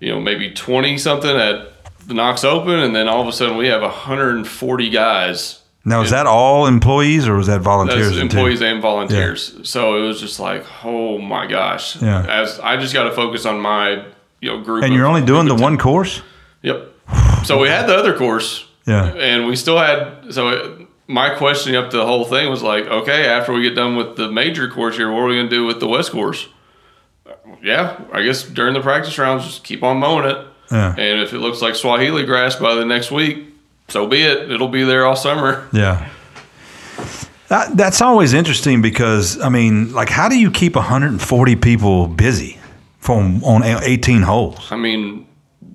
[0.00, 1.72] you know, maybe 20 something at
[2.06, 5.60] the Knox Open, and then all of a sudden we have 140 guys.
[5.86, 8.06] Now, is that all employees or was that volunteers?
[8.06, 8.22] That's too?
[8.22, 9.68] employees and volunteers.
[9.68, 12.00] So it was just like, oh my gosh.
[12.00, 12.24] Yeah.
[12.26, 14.06] As I just got to focus on my,
[14.40, 14.82] you know, group.
[14.82, 16.22] And of- you're only doing the one course?
[16.62, 16.90] Yep.
[17.44, 18.66] So we had the other course.
[18.86, 19.12] Yeah.
[19.14, 23.26] And we still had so it, my question up the whole thing was like, okay,
[23.26, 25.66] after we get done with the major course here, what are we going to do
[25.66, 26.48] with the West course?
[27.62, 30.46] Yeah, I guess during the practice rounds, just keep on mowing it.
[30.70, 30.90] Yeah.
[30.90, 33.53] And if it looks like Swahili grass by the next week,
[33.88, 34.50] so be it.
[34.50, 35.68] It'll be there all summer.
[35.72, 36.08] Yeah.
[37.48, 42.58] That, that's always interesting because I mean, like, how do you keep 140 people busy
[42.98, 44.72] from on 18 holes?
[44.72, 45.26] I mean,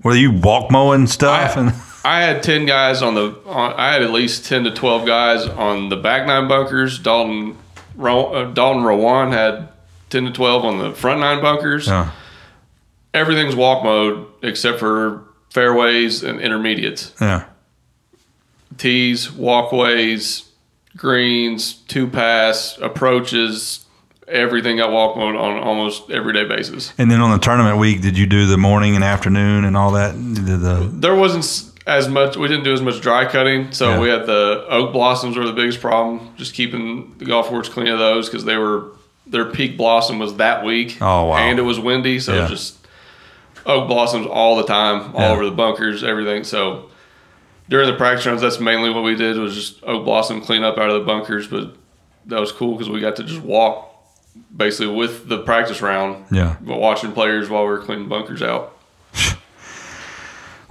[0.02, 1.74] Where you walk mowing stuff and
[2.06, 3.36] I had ten guys on the.
[3.46, 6.98] On, I had at least ten to twelve guys on the back nine bunkers.
[6.98, 7.58] Dalton,
[7.96, 9.68] Ro, uh, Dalton Rowan had
[10.10, 11.88] ten to twelve on the front nine bunkers.
[11.88, 12.12] yeah,
[13.14, 17.14] Everything's walk mode except for fairways and intermediates.
[17.20, 17.46] yeah,
[18.80, 20.50] Tees, walkways,
[20.98, 23.86] greens, two pass, approaches.
[24.28, 26.94] Everything I walk mode on almost everyday basis.
[27.00, 29.92] and then on the tournament week, did you do the morning and afternoon and all
[29.94, 30.14] that?
[30.14, 32.38] The There wasn't as much.
[32.38, 34.00] We didn't do as much dry cutting, so Yeah.
[34.00, 36.30] we had the oak blossoms were the biggest problem.
[36.38, 38.86] Just keeping the golf course clean of those because they were
[39.26, 40.98] their peak blossom was that week.
[41.02, 41.38] Oh, wow.
[41.38, 42.42] And it was windy, so it Yeah.
[42.44, 42.76] was just
[43.66, 45.32] oak blossoms all the time, all Yeah.
[45.32, 46.44] over the bunkers, everything.
[46.44, 46.86] So
[47.70, 50.78] during the practice rounds, that's mainly what we did was just oak blossom clean up
[50.78, 51.48] out of the bunkers.
[51.48, 51.76] But
[52.26, 53.86] that was cool because we got to just walk
[54.56, 56.58] basically with the practice round, yeah.
[56.62, 58.76] watching players while we were cleaning bunkers out.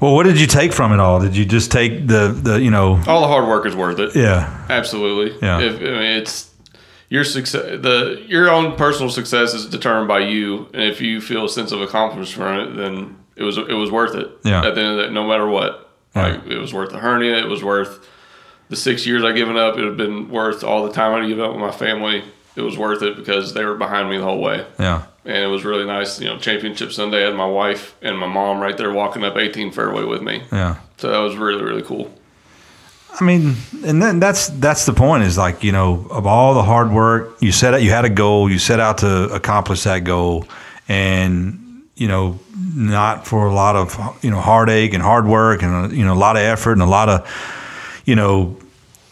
[0.01, 1.21] Well, what did you take from it all?
[1.21, 3.03] Did you just take the the you know?
[3.09, 4.15] All the hard work is worth it.
[4.15, 5.37] Yeah, Absolutely.
[5.43, 5.61] Yeah.
[5.61, 6.51] If, I mean, it's
[7.09, 7.81] your success.
[7.83, 11.73] The your own personal success is determined by you, and if you feel a sense
[11.73, 14.31] of accomplishment from it, then it was it was worth it.
[14.45, 14.65] Yeah.
[14.65, 15.88] At the end of that, no matter what,
[16.19, 17.37] Like it was worth the hernia.
[17.39, 18.07] It was worth
[18.69, 19.77] the six years I given up.
[19.77, 22.23] It would have been worth all the time I give up with my family.
[22.57, 25.47] It was worth it because they were behind me the whole way, yeah, and it
[25.47, 26.21] was really nice.
[26.21, 29.37] You know, championship Sunday, I had my wife and my mom right there walking up
[29.37, 30.43] 18 fairway with me.
[30.51, 30.81] yeah.
[30.97, 32.13] So that was really really cool.
[33.21, 33.55] I mean,
[33.85, 37.37] and then that's that's the point is like you know of all the hard work
[37.41, 40.45] you set out, you had a goal, you set out to accomplish that goal,
[40.89, 41.68] and
[41.99, 42.39] you know
[42.75, 46.23] not for a lot of you know heartache and hard work and you know a
[46.27, 47.29] lot of effort and a lot of
[48.07, 48.57] you know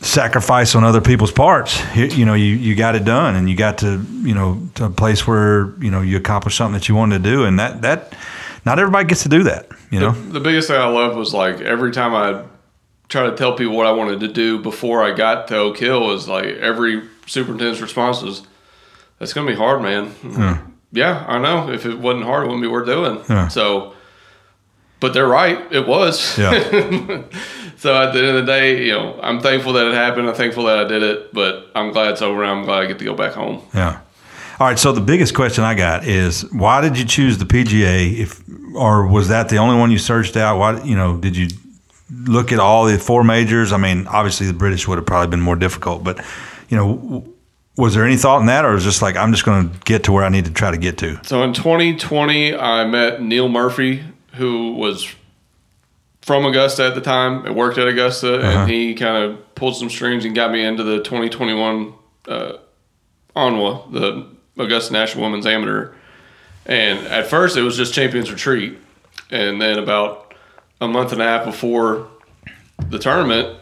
[0.01, 1.83] sacrifice on other people's parts.
[1.95, 4.87] You, you know, you, you got it done, and you got to you know to
[4.87, 7.83] a place where you know you accomplished something that you wanted to do, and that
[7.83, 8.17] that
[8.65, 9.69] not everybody gets to do that.
[9.91, 12.45] You know, The biggest thing I loved was like every time I
[13.09, 16.07] try to tell people what I wanted to do before I got to Oak Hill
[16.07, 18.43] was like every superintendent's response was,
[19.19, 20.59] "That's gonna be hard, man." Yeah,
[21.29, 21.71] I know.
[21.71, 23.23] If it wasn't hard, it wouldn't be worth doing.
[23.29, 23.49] Yeah.
[23.49, 23.95] So,
[25.01, 25.71] but they're right.
[25.73, 26.39] It was.
[26.39, 26.51] Yeah.
[27.77, 30.29] so at the end of the day, you know, I'm thankful that it happened.
[30.29, 31.35] I'm thankful that I did it.
[31.35, 32.43] But I'm glad it's over.
[32.43, 33.63] and I'm glad I get to go back home.
[33.75, 34.01] Yeah.
[34.59, 34.79] All right.
[34.79, 38.19] So the biggest question I got is why did you choose the PGA?
[38.19, 38.43] If
[38.75, 40.59] or was that the only one you searched out?
[40.59, 41.49] Why you know did you
[42.11, 43.73] look at all the four majors?
[43.73, 46.25] I mean, obviously the British would have probably been more difficult, but
[46.69, 47.27] you know,
[47.77, 49.79] was there any thought in that, or was it just like I'm just going to
[49.81, 51.21] get to where I need to try to get to?
[51.25, 54.03] So in 2020, I met Neil Murphy,
[54.35, 55.07] who was
[56.23, 57.47] from Augusta at the time.
[57.47, 58.59] It worked at Augusta, Uh-huh.
[58.61, 61.93] and he kind of pulled some strings and got me into the 2021
[62.29, 62.53] uh,
[63.37, 64.27] ANWA, the
[64.63, 65.93] Augusta National Women's Amateur.
[66.65, 68.79] And at first, it was just Champions Retreat,
[69.31, 70.35] and then about
[70.81, 72.09] a month and a half before
[72.89, 73.57] the tournament,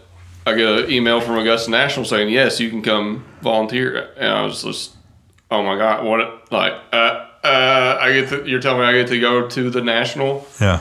[0.47, 4.43] I get an email from Augusta National saying, "Yes, you can come volunteer." And I
[4.45, 4.93] was just,
[5.51, 9.09] oh my god, what like uh uh I get to you're telling me I get
[9.09, 10.47] to go to the national.
[10.61, 10.81] Yeah.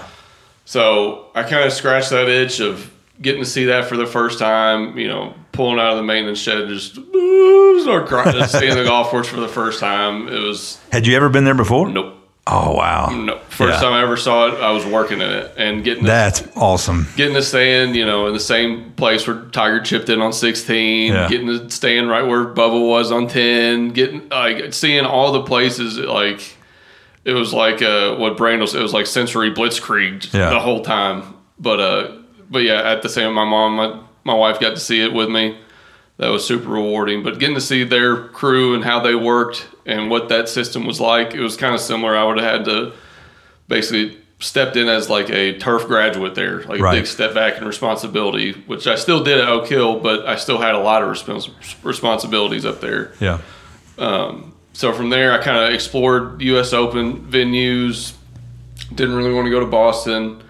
[0.66, 2.92] So I kind of scratched that itch of
[3.22, 4.98] getting to see that for the first time.
[4.98, 6.96] You know, pulling out of the maintenance shed, and just
[7.84, 10.28] start crying, just seeing the golf course for the first time.
[10.28, 11.90] It was Had you ever been there before?
[11.90, 13.08] nope, Oh wow.
[13.10, 13.38] no.
[13.50, 13.80] First Yeah.
[13.80, 17.08] time I ever saw it, I was working in it and getting to, That's awesome.
[17.16, 21.14] getting to stand, you know, in the same place where Tiger chipped in on 16,
[21.14, 21.30] Yeah.
[21.30, 25.98] getting to stand right where Bubba was on 10, getting like seeing all the places
[25.98, 26.58] like
[27.24, 30.50] it was like uh, what Brandon said, it was like sensory blitzkrieg Yeah.
[30.50, 31.24] the whole time.
[31.60, 32.08] But uh,
[32.52, 35.30] but yeah, at the same, my mom, my my wife got to see it with
[35.30, 35.58] me.
[36.18, 37.24] That was super rewarding.
[37.24, 41.02] But getting to see their crew and how they worked and what that system was
[41.02, 42.16] like, it was kind of similar.
[42.16, 42.94] I would have had to
[43.68, 46.98] basically stepped in as like a turf graduate there, like Right.
[46.98, 50.36] a big step back in responsibility, which I still did at Oak Hill, but I
[50.36, 51.50] still had a lot of respons-
[51.82, 53.12] responsibilities up there.
[53.20, 53.40] Yeah.
[53.98, 56.74] Um, so from there, I kind of explored U.S.
[56.74, 58.14] Open venues.
[58.94, 60.44] Didn't really want to go to Boston.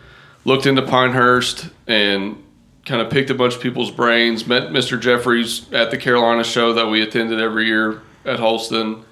[0.43, 2.42] Looked into Pinehurst and
[2.85, 4.45] kind of picked a bunch of people's brains.
[4.45, 4.99] Met Mr.
[4.99, 9.05] Jeffries at the Carolina show that we attended every year at Holston.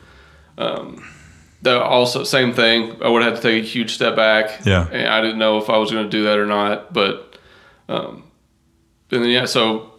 [0.58, 1.08] Um,
[1.62, 3.02] that also same thing.
[3.04, 4.66] I would have to take a huge step back.
[4.66, 4.88] Yeah.
[4.90, 6.94] and I didn't know if I was going to do that or not.
[6.94, 7.38] But
[7.88, 8.24] um,
[9.12, 9.92] and then yeah, so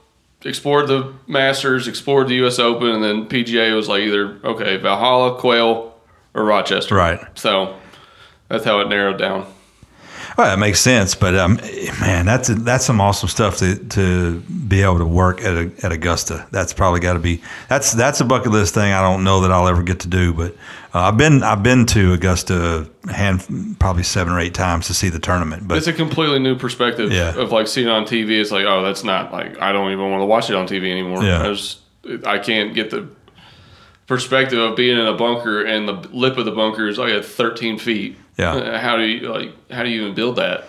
[0.44, 2.58] explored the Masters, explored the U.S.
[2.58, 5.94] Open, and then PGA was like either okay, Valhalla, Quail,
[6.34, 6.94] or Rochester.
[6.94, 7.20] Right.
[7.38, 7.78] So
[8.48, 9.51] that's how it narrowed down.
[10.36, 11.56] Well, that makes sense, but um,
[12.00, 15.92] man, that's that's some awesome stuff to, to be able to work at a, at
[15.92, 16.46] Augusta.
[16.50, 18.92] That's probably got to be that's that's a bucket list thing.
[18.92, 20.52] I don't know that I'll ever get to do, but
[20.94, 25.08] uh, I've been I've been to Augusta hand probably seven or eight times to see
[25.08, 25.66] the tournament.
[25.68, 27.36] But It's a completely new perspective Yeah.
[27.36, 28.40] of like seeing it on TV.
[28.40, 30.90] It's like, oh, that's not like I don't even want to watch it on TV
[30.90, 31.22] anymore.
[31.22, 31.42] Yeah.
[31.42, 31.78] I just
[32.26, 33.08] I can't get the
[34.12, 37.24] perspective of being in a bunker and the lip of the bunker is like at
[37.24, 38.18] 13 feet.
[38.36, 38.52] Yeah.
[38.52, 39.54] Uh, How do you like?
[39.70, 40.64] How do you even build that?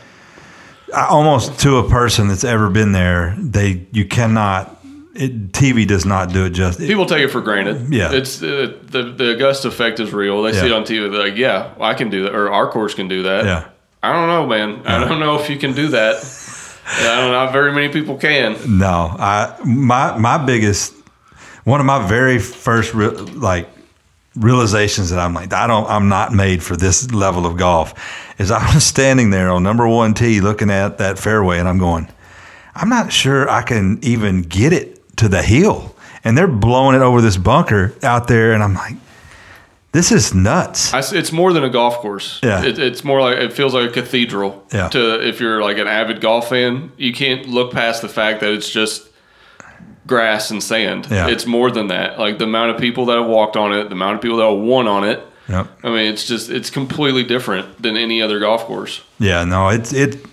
[0.95, 4.79] I, almost to a person that's ever been there, they you cannot.
[5.15, 6.79] It, TV does not do it just.
[6.79, 7.93] People take it for granted.
[7.93, 8.11] Yeah.
[8.13, 10.41] it's uh, the the Augusta effect is real.
[10.41, 11.11] They see it on TV.
[11.11, 13.45] They're like, yeah, I can do that, or our course can do that.
[13.45, 13.69] yeah.
[14.01, 14.85] I don't know, man.
[14.85, 16.15] I don't know if you can do that.
[16.85, 17.45] I don't know.
[17.45, 18.57] Not very many people can.
[18.77, 20.93] No, I my my biggest
[21.63, 23.69] one of my very first re, like
[24.35, 27.93] realizations that I'm like I don't I'm not made for this level of golf
[28.39, 31.77] is I was standing there on number one tee looking at that fairway and I'm
[31.77, 32.11] going
[32.75, 37.01] I'm not sure I can even get it to the hill and they're blowing it
[37.01, 38.95] over this bunker out there and I'm like
[39.93, 40.91] this is nuts.
[40.91, 42.39] I it's more than a golf course.
[42.41, 42.63] Yeah.
[42.63, 44.65] It, it's more like it feels like a cathedral.
[44.73, 44.89] Yeah.
[44.89, 48.51] To if you're like an avid golf fan, you can't look past the fact that
[48.51, 49.07] it's just
[50.07, 51.07] grass and sand.
[51.09, 51.27] Yeah.
[51.27, 52.19] It's more than that.
[52.19, 54.49] Like the amount of people that have walked on it, the amount of people that
[54.49, 55.25] have won on it.
[55.49, 55.67] Yep.
[55.83, 59.01] I mean, it's just it's completely different than any other golf course.
[59.19, 60.25] Yeah, no, it's it.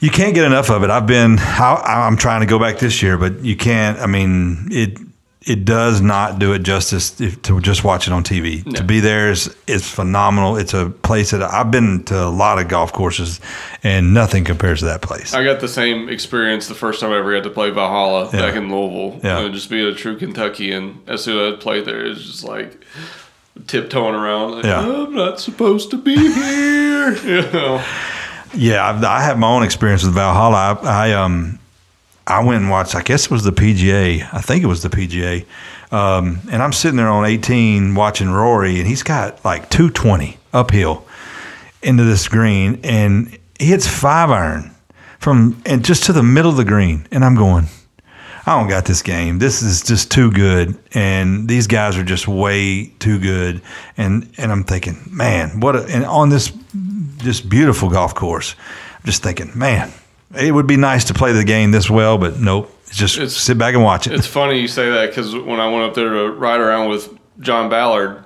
[0.00, 0.90] You can't get enough of it.
[0.90, 1.38] I've been.
[1.38, 3.98] I, I'm trying to go back this year, but you can't.
[4.00, 4.98] I mean, it
[5.46, 8.62] it does not do it justice if, to just watch it on TV.
[8.74, 10.56] To be there is is phenomenal.
[10.56, 13.40] It's a place that I've been to a lot of golf courses,
[13.82, 15.32] and nothing compares to that place.
[15.32, 18.40] I got the same experience the first time I ever got to play Valhalla Yeah.
[18.40, 19.20] back in Louisville.
[19.22, 19.38] Yeah.
[19.40, 22.84] And just being a true Kentuckian, as soon as I played there, it's just like
[23.66, 24.56] tiptoeing around.
[24.56, 24.80] Like, Yeah.
[24.80, 27.16] I'm not supposed to be here.
[27.24, 27.82] you know.
[28.52, 30.78] Yeah, I've, I have my own experience with Valhalla.
[30.82, 31.59] I, I um,
[32.30, 32.94] I went and watched.
[32.94, 34.28] I guess it was the PGA.
[34.32, 35.44] I think it was the PGA.
[35.90, 41.04] Um, and I'm sitting there on 18 watching Rory, and he's got like 220 uphill
[41.82, 44.70] into this green, and he hits five iron
[45.18, 47.66] from and just to the middle of the green, and I'm going.
[48.46, 49.38] I don't got this game.
[49.38, 53.60] This is just too good, and these guys are just way too good.
[53.96, 55.76] And and I'm thinking, man, what?
[55.76, 58.54] A, and on this this beautiful golf course,
[58.98, 59.92] I'm just thinking, man,
[60.38, 62.74] it would be nice to play the game this well, but nope.
[62.92, 64.14] Just It's- sit back and watch it.
[64.14, 67.08] It's funny you say that because when I went up there to ride around with
[67.38, 68.24] John Ballard,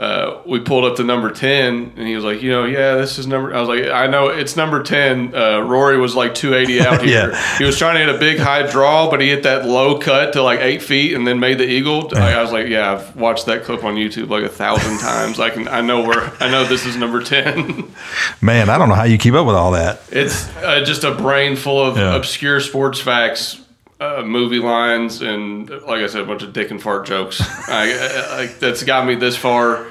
[0.00, 3.18] uh, we pulled up to number 10 and he was like, you know, yeah, this
[3.18, 3.54] is number.
[3.54, 5.34] I was like, I know it's number 10.
[5.34, 7.30] Uh, Rory was like 280 out here.
[7.32, 7.58] Yeah.
[7.58, 10.32] He was trying to hit a big high draw, but he hit that low cut
[10.32, 12.08] to like eight feet and then made the eagle.
[12.16, 15.38] I, I was like, yeah, I've watched that clip on YouTube like a thousand times.
[15.38, 17.92] I can, I know where, I know this is number 10.
[18.40, 20.00] Man, I don't know how you keep up with all that.
[20.10, 22.14] It's uh, just a brain full of Yeah.
[22.16, 23.59] obscure sports facts,
[24.00, 27.40] uh, movie lines, and like I said, a bunch of dick and fart jokes.
[27.68, 29.86] I, I, I, that's got me this far.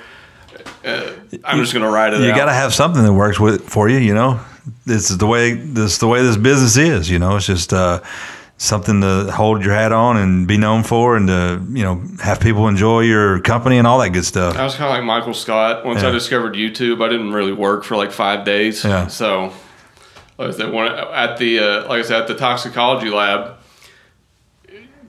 [0.83, 3.87] Uh, I'm just gonna ride it You got to have something that works with for
[3.87, 3.97] you.
[3.99, 4.39] You know,
[4.85, 7.09] this is the way this is the way this business is.
[7.09, 8.01] You know, it's just uh,
[8.57, 12.39] something to hold your hat on and be known for, and to you know have
[12.39, 14.57] people enjoy your company and all that good stuff.
[14.57, 15.85] I was kind of like Michael Scott.
[15.85, 16.09] Once Yeah.
[16.09, 18.83] I discovered YouTube, I didn't really work for like five days.
[18.83, 19.07] Yeah.
[19.07, 19.53] So,
[20.37, 23.58] like I said, when, at the uh, like I said at the toxicology lab,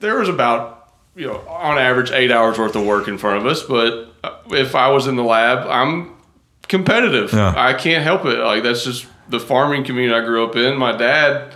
[0.01, 3.45] there was about you know on average eight hours worth of work in front of
[3.45, 3.63] us.
[3.63, 4.09] But
[4.51, 6.15] if I was in the lab, I'm
[6.67, 7.31] competitive.
[7.33, 7.53] Yeah.
[7.55, 8.37] I can't help it.
[8.39, 10.77] Like that's just the farming community I grew up in.
[10.77, 11.53] My dad,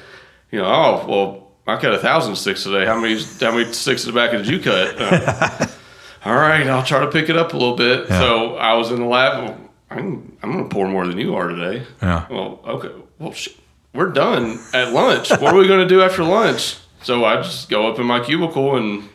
[0.52, 2.86] you know, oh well, I cut a thousand sticks today.
[2.86, 5.72] How many how many sticks in the back did you cut?
[6.26, 8.10] Uh, all right, I'll try to pick it up a little bit.
[8.10, 8.20] Yeah.
[8.20, 9.44] So I was in the lab.
[9.44, 9.60] Well,
[9.92, 11.86] I'm, I'm going to pour more than you are today.
[12.02, 12.26] Yeah.
[12.32, 12.90] Well, okay.
[13.20, 13.50] Well, sh-
[13.94, 15.30] we're done at lunch.
[15.30, 16.78] what are we going to do after lunch?
[17.06, 19.08] So I just go up in my cubicle and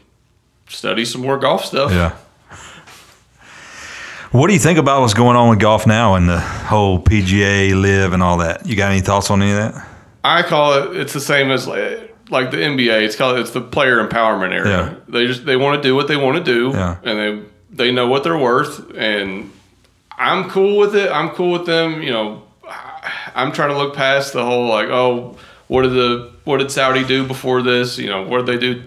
[0.68, 1.90] study some more golf stuff.
[1.90, 2.16] Yeah.
[4.30, 7.74] What do you think about what's going on with golf now and the whole PGA
[7.74, 8.64] LIV and all that?
[8.64, 9.88] You got any thoughts on any of that?
[10.22, 10.96] I call it.
[11.00, 13.02] It's the same as like, like the NBA.
[13.02, 13.40] It's called.
[13.40, 14.70] It's the player empowerment area.
[14.70, 14.94] Yeah.
[15.08, 16.96] They just they want to do what they want to do, Yeah.
[17.02, 17.42] and they
[17.86, 18.94] they know what they're worth.
[18.94, 19.50] And
[20.16, 21.10] I'm cool with it.
[21.10, 22.00] I'm cool with them.
[22.00, 22.42] You know,
[23.34, 25.36] I'm trying to look past the whole like, oh,
[25.66, 27.96] what are the what did Saudi do before this?
[27.98, 28.82] You know, what did they do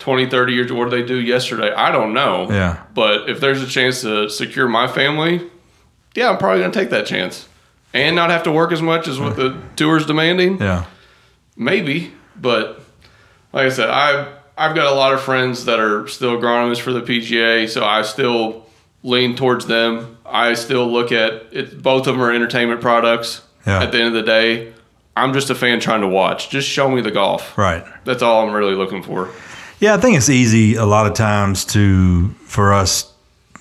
[0.00, 0.72] 20, 30 years?
[0.72, 1.72] What did they do yesterday?
[1.72, 2.48] I don't know.
[2.50, 2.82] Yeah.
[2.94, 5.48] But if there's a chance to secure my family,
[6.14, 7.48] yeah, I'm probably gonna take that chance.
[7.94, 10.84] And not have to work as much as what the tour's demanding Yeah.
[11.56, 12.80] maybe but
[13.52, 14.26] like i said i
[14.58, 18.02] i've got a lot of friends that are still agronomists for the pga so i
[18.02, 18.66] still
[19.04, 23.84] lean towards them i still look at it both of them are entertainment products Yeah.
[23.84, 24.72] at the end of the day
[25.16, 27.84] i'm just a fan trying to watch just show me the golf Right.
[28.04, 29.30] that's all i'm really looking for
[29.80, 33.12] Yeah, I think it's easy a lot of times to for us,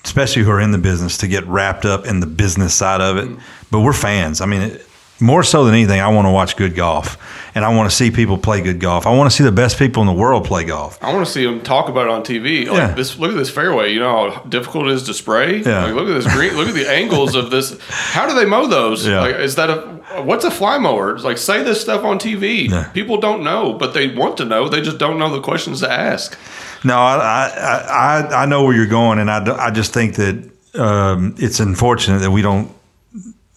[0.06, 3.18] especially who are in the business, to get wrapped up in the business side of
[3.18, 3.28] it.
[3.28, 3.40] Mm.
[3.72, 4.40] But we're fans.
[4.40, 4.88] I mean, it,
[5.24, 7.18] more so than anything, I want to watch good golf,
[7.56, 9.08] and I want to see people play good golf.
[9.08, 10.98] I want to see the best people in the world play golf.
[11.02, 12.68] I want to see them talk about it on TV.
[12.68, 12.88] Like Yeah.
[12.94, 13.94] this, look at this fairway.
[13.94, 15.62] You know how difficult it is to spray.
[15.62, 15.86] Yeah.
[15.86, 16.56] Like, look at this green.
[16.56, 17.78] look at the angles of this.
[17.90, 19.08] How do they mow those?
[19.08, 19.22] Yeah.
[19.22, 19.94] Like, is that a
[20.24, 21.16] what's a fly mower?
[21.16, 22.70] It's like say this stuff on TV.
[22.70, 22.90] Yeah.
[22.90, 24.68] People don't know, but they want to know.
[24.70, 26.38] They just don't know the questions to ask.
[26.84, 30.50] No, I, I, I, I know where you're going, and I, I just think that
[30.76, 32.70] um, it's unfortunate that we don't,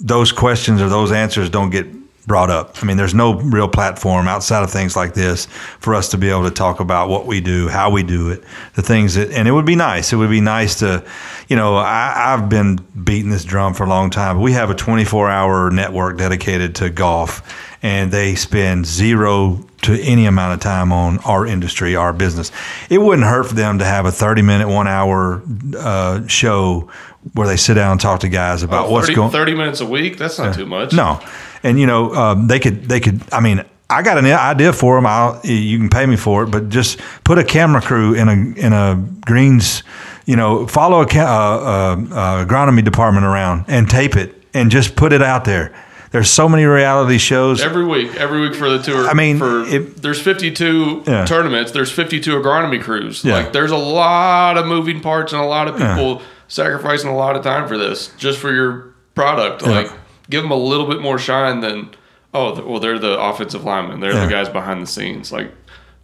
[0.01, 1.86] those questions or those answers don't get
[2.26, 2.82] brought up.
[2.82, 5.47] I mean, there's no real platform outside of things like this
[5.78, 8.42] for us to be able to talk about what we do, how we do it,
[8.74, 10.12] the things that, and it would be nice.
[10.12, 11.05] It would be nice to,
[11.49, 14.40] you know, I, I've been beating this drum for a long time.
[14.40, 20.26] We have a 24 hour network dedicated to golf, and they spend zero to any
[20.26, 22.51] amount of time on our industry, our business.
[22.90, 25.42] It wouldn't hurt for them to have a 30 minute, one hour
[25.78, 26.90] uh, show
[27.34, 29.86] where they sit down and talk to guys about what's 30, going 30 minutes a
[29.86, 30.16] week.
[30.18, 30.92] That's not too much.
[30.92, 31.20] no,
[31.62, 33.20] and you know um, they could they could.
[33.32, 35.06] I mean, I got an idea for them.
[35.06, 38.32] I'll you can pay me for it, but just put a camera crew in a
[38.32, 39.82] in a greens.
[40.26, 44.96] You know, follow a ca- uh, uh, agronomy department around and tape it and just
[44.96, 45.72] put it out there.
[46.10, 47.62] There's so many reality shows.
[47.62, 49.06] Every week, every week for the tour.
[49.06, 51.24] I mean, for it- there's 52 Yeah.
[51.26, 51.70] tournaments.
[51.72, 53.22] There's 52 agronomy crews.
[53.22, 53.34] Yeah.
[53.34, 57.36] Like there's a lot of moving parts and a lot of people sacrificing a lot
[57.36, 59.62] of time for this just for your product.
[59.62, 59.70] Yeah.
[59.70, 59.90] Like
[60.30, 61.90] give them a little bit more shine than
[62.34, 64.01] oh, well they're the offensive linemen.
[64.01, 64.24] They're Yeah.
[64.26, 65.32] the guys behind the scenes.
[65.32, 65.53] Like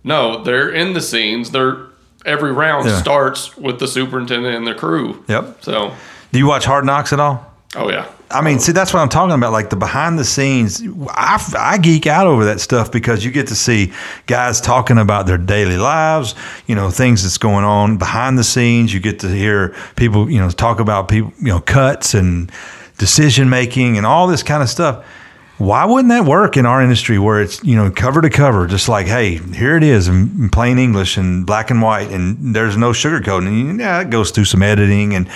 [0.04, 1.50] no, they're in the scenes.
[1.50, 1.76] They're
[2.24, 3.00] every round Yeah.
[3.00, 5.24] starts with the superintendent and the crew.
[5.28, 5.58] Yep.
[5.64, 5.92] So
[6.32, 7.52] Do you watch Hard Knocks at all?
[7.76, 8.06] oh yeah.
[8.32, 9.52] I mean, see, that's what I'm talking about.
[9.52, 13.46] Like the behind the scenes, I, I geek out over that stuff because you get
[13.48, 13.92] to see
[14.26, 16.34] guys talking about their daily lives,
[16.66, 18.92] you know, things that's going on behind the scenes.
[18.92, 22.50] You get to hear people, you know, talk about people, you know, cuts and
[22.98, 25.04] decision making and all this kind of stuff.
[25.62, 28.88] Why wouldn't that work in our industry where it's, you know, cover to cover, just
[28.88, 32.76] like, hey, here it is in in plain English and black and white, and there's
[32.76, 33.70] no sugarcoating.
[33.70, 35.28] And yeah, it goes through some editing, and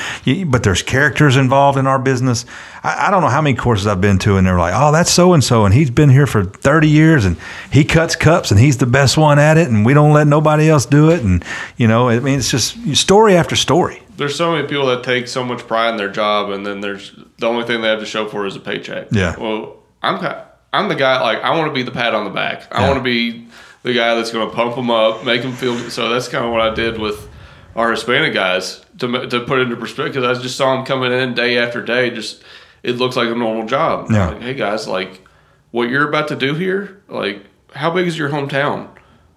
[0.50, 2.44] but there's characters involved in our business.
[2.82, 5.10] I, I don't know how many courses I've been to, and they're like, oh, that's
[5.10, 7.36] so and so, and he's been here for 30 years, and
[7.70, 10.68] he cuts cups, and he's the best one at it, and we don't let nobody
[10.68, 11.22] else do it.
[11.22, 11.44] And,
[11.76, 14.02] you know, I mean, it's just story after story.
[14.16, 17.14] there's so many people that take so much pride in their job, and then there's
[17.38, 19.08] the only thing they have to show for is a paycheck.
[19.12, 19.36] Yeah.
[19.38, 20.24] Well, I'm
[20.72, 22.66] I'm the guy like I want to be the pat on the back.
[22.70, 22.88] I Yeah.
[22.88, 23.46] want to be
[23.82, 25.76] the guy that's going to pump them up, make them feel.
[25.90, 27.28] So that's kind of what I did with
[27.74, 30.24] our Hispanic guys to to put it into perspective.
[30.24, 32.10] I just saw them coming in day after day.
[32.10, 32.42] Just
[32.82, 34.08] it looks like a normal job.
[34.10, 34.28] Yeah.
[34.28, 35.26] Like, hey guys, like
[35.70, 37.44] what you're about to do here, like
[37.74, 38.88] how big is your hometown?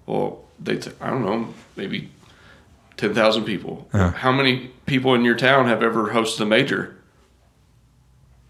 [0.06, 2.10] Well, they t- I don't know, maybe
[2.98, 3.88] ten thousand people.
[3.94, 4.12] Yeah.
[4.12, 6.96] How many people in your town have ever hosted a major?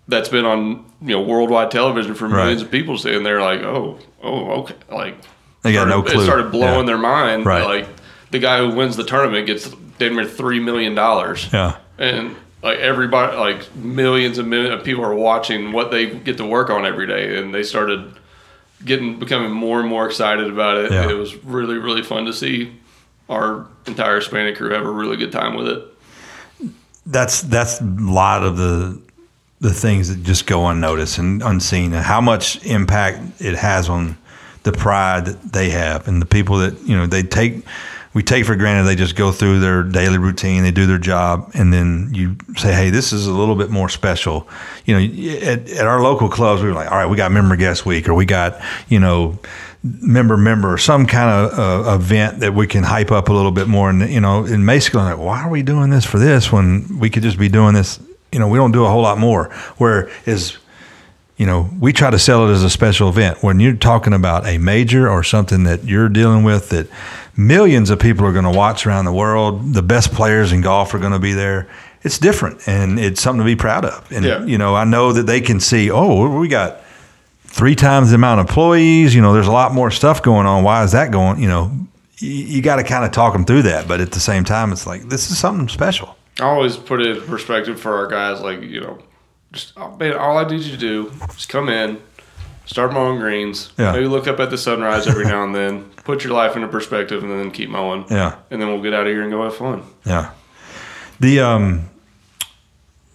[0.10, 2.66] That's been on you know worldwide television for millions Right.
[2.66, 5.16] of people, and they're like, oh, oh, okay, like
[5.62, 6.22] They got no clue.
[6.22, 6.86] It started blowing Yeah.
[6.86, 7.46] their mind.
[7.46, 7.64] Right.
[7.66, 7.88] Like
[8.32, 11.48] the guy who wins the tournament gets damn near three million dollars.
[11.54, 11.78] Yeah.
[11.98, 16.46] And like everybody, like millions and millions of people are watching what they get to
[16.46, 18.14] work on every day, and they started
[18.84, 20.92] getting becoming more and more excited about it.
[20.92, 21.10] Yeah.
[21.10, 22.74] It was really really fun to see
[23.30, 25.84] our entire Hispanic crew have a really good time with it.
[27.06, 29.00] that's that's a lot of the
[29.62, 34.18] the things that just go unnoticed and unseen and how much impact it has on
[34.64, 37.64] the pride that they have and the people that you know they take
[38.14, 41.50] we take for granted they just go through their daily routine they do their job
[41.54, 44.48] and then you say hey this is a little bit more special.
[44.86, 47.56] You know at, at our local clubs we were like all right we got member
[47.56, 49.40] guest week or we got you know
[49.84, 51.58] member member some kind of
[51.88, 54.66] uh, event that we can hype up a little bit more and you know and
[54.66, 57.74] basically like why are we doing this for this when we could just be doing
[57.74, 58.00] this
[58.32, 59.46] you know we don't do a whole lot more
[59.78, 60.58] where is
[61.38, 64.46] you know we try to sell it as a special event when you're talking about
[64.46, 66.88] a major or something that you're dealing with that
[67.36, 70.94] millions of people are going to watch around the world the best players in golf
[70.94, 71.68] are going to be there
[72.04, 74.44] it's different and it's something to be proud of and Yeah.
[74.46, 76.82] you know i know that they can see oh we got
[77.52, 79.16] three times the amount of employees.
[79.16, 80.64] You know, there's a lot more stuff going on.
[80.64, 81.42] Why is that going?
[81.42, 81.72] You know,
[82.20, 83.88] you, you got to kind of talk them through that.
[83.88, 86.16] But at the same time, it's like this is something special.
[86.40, 89.00] I always put it in perspective for our guys, like you know,
[89.52, 92.02] just oh, man, all I need you to do is come in,
[92.66, 93.92] start mowing greens, Yeah.
[93.92, 97.24] maybe look up at the sunrise every now and then, put your life into perspective,
[97.24, 98.06] and then keep mowing.
[98.10, 98.36] Yeah.
[98.52, 99.84] and then we'll get out of here and go have fun.
[100.06, 100.32] Yeah.
[101.20, 101.90] The um,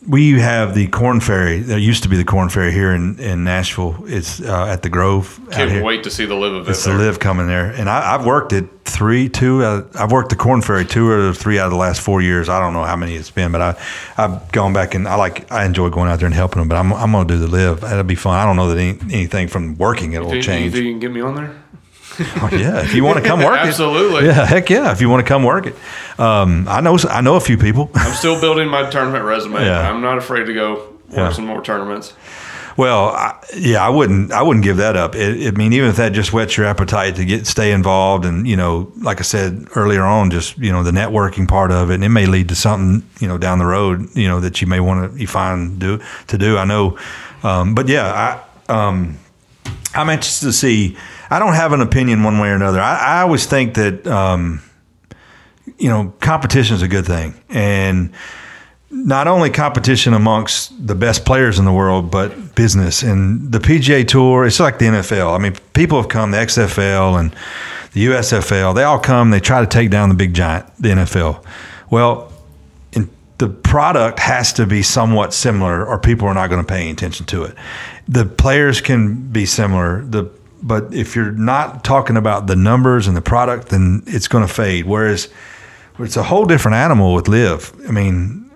[0.07, 1.61] we have the Korn Ferry.
[1.61, 3.97] There used to be the Korn Ferry here in, in Nashville.
[4.07, 5.41] It's uh, at the Grove.
[5.51, 6.69] Can't wait to see the LIV event.
[6.69, 9.63] It's the LIV coming there, and I, I've worked it three, two.
[9.63, 12.49] Uh, I've worked the Korn Ferry two or three out of the last four years.
[12.49, 13.83] I don't know how many it's been, but I,
[14.17, 15.51] I've gone back and I like.
[15.51, 16.69] I enjoy going out there and helping them.
[16.69, 17.81] But I'm, I'm going to do the LIV.
[17.81, 18.35] That'll be fun.
[18.35, 20.73] I don't know that any, anything from working it will Think, you change.
[20.73, 21.64] think you can get me on there?
[22.43, 24.27] Oh, yeah, if you want to come work it, Absolutely.
[24.27, 24.93] yeah, heck yeah.
[24.93, 25.75] If you want to come work it,
[26.19, 27.91] um, I know I know a few people.
[27.95, 29.61] I'm still building my tournament resume.
[29.65, 29.91] Yeah.
[29.91, 31.33] I'm not afraid to go work Yeah.
[31.33, 32.13] some more tournaments.
[32.77, 34.33] Well, I, yeah, I wouldn't.
[34.33, 35.15] I wouldn't give that up.
[35.15, 38.49] It, I mean, even if that just whets your appetite to get stay involved, and
[38.49, 41.95] you know, like I said earlier on, just you know, the networking part of it,
[41.95, 44.67] and it may lead to something you know down the road, you know, that you
[44.67, 46.59] may want to you find do to do.
[46.59, 46.99] I know,
[47.43, 48.73] um, but yeah, I.
[48.73, 49.19] Um,
[49.95, 50.97] I'm interested to see.
[51.35, 52.81] I don't have an opinion one way or another.
[52.81, 54.63] I, I always think that um,
[55.79, 58.13] you know competition is a good thing, and
[58.89, 64.07] not only competition amongst the best players in the world, but business and the PGA
[64.07, 64.47] Tour.
[64.47, 65.35] It's like the NFL.
[65.35, 67.35] I mean, people have come, the XFL and
[67.95, 68.73] the USFL.
[68.73, 69.31] They all come.
[69.31, 71.45] They try to take down the big giant, the NFL.
[71.91, 72.33] Well,
[73.39, 76.91] the product has to be somewhat similar, or people are not going to pay any
[76.91, 77.57] attention to it.
[78.07, 80.05] The players can be similar.
[80.05, 80.31] The
[80.65, 84.53] but if you're not talking about the numbers and the product, then it's going to
[84.53, 84.87] fade.
[84.87, 85.29] Whereas
[85.99, 87.87] it's a whole different animal with LIV.
[87.87, 88.51] I mean,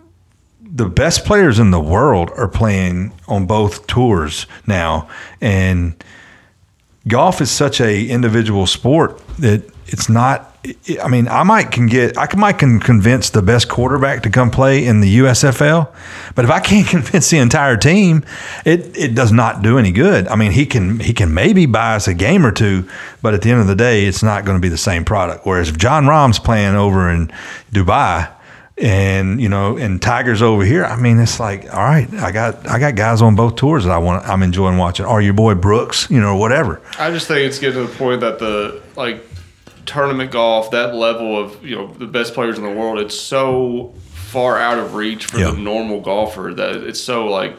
[0.61, 5.09] the best players in the world are playing on both tours now,
[5.41, 6.03] and
[7.07, 10.57] golf is such a individual sport that it's not.
[11.03, 14.51] I mean, I might can get, I might can convince the best quarterback to come
[14.51, 15.93] play in the USFL,
[16.35, 18.25] but if I can't convince the entire team,
[18.65, 20.29] it it does not do any good.
[20.29, 22.89] I mean, he can he can maybe buy us a game or two,
[23.23, 25.47] but at the end of the day, it's not going to be the same product.
[25.47, 27.33] Whereas if Jon Rahm's playing over in
[27.73, 28.31] Dubai,
[28.81, 30.85] and you know, and Tigers over here.
[30.85, 33.91] I mean, it's like, all right, I got I got guys on both tours that
[33.91, 34.27] I want.
[34.27, 35.07] I'm enjoying watching.
[35.07, 36.81] Or your boy Brooks, you know, whatever.
[36.99, 39.28] I just think it's getting to the point that the like
[39.89, 43.93] tournament golf, that level of you know the best players in the world, it's so
[44.13, 45.51] far out of reach for Yeah.
[45.53, 47.57] the normal golfer that it's so like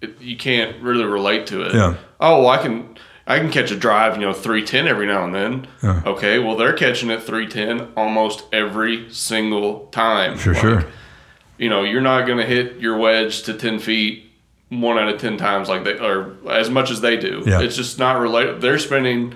[0.00, 1.74] it, you can't really relate to it.
[1.74, 1.94] Yeah.
[2.20, 5.24] Oh, well, I can I can catch a drive, you know, three ten every now
[5.24, 5.66] and then.
[5.82, 6.02] Yeah.
[6.06, 10.36] Okay, well they're catching it three ten almost every single time.
[10.36, 10.84] For Like, sure.
[11.58, 14.26] You know, you're not going to hit your wedge to ten feet
[14.70, 17.42] one out of ten times like they or as much as they do.
[17.46, 17.60] Yeah.
[17.60, 18.60] It's just not related.
[18.60, 19.34] They're spending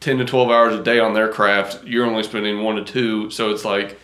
[0.00, 1.84] ten to twelve hours a day on their craft.
[1.84, 3.30] You're only spending one to two.
[3.30, 3.98] So it's like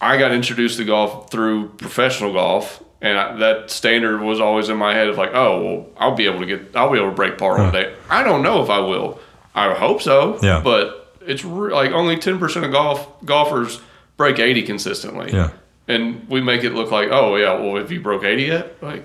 [0.00, 4.76] I got introduced to golf through professional golf, and I, that standard was always in
[4.78, 7.14] my head of like, oh, well, I'll be able to get, I'll be able to
[7.14, 7.94] break par one day.
[8.08, 9.20] I don't know if I will.
[9.54, 10.38] I hope so.
[10.42, 10.60] Yeah.
[10.62, 13.80] But it's re- like only ten percent of golf golfers
[14.16, 15.32] break eighty consistently.
[15.32, 15.50] Yeah.
[15.88, 18.82] And we make it look like, oh yeah, well, if you broke eighty yet?
[18.82, 19.04] Like,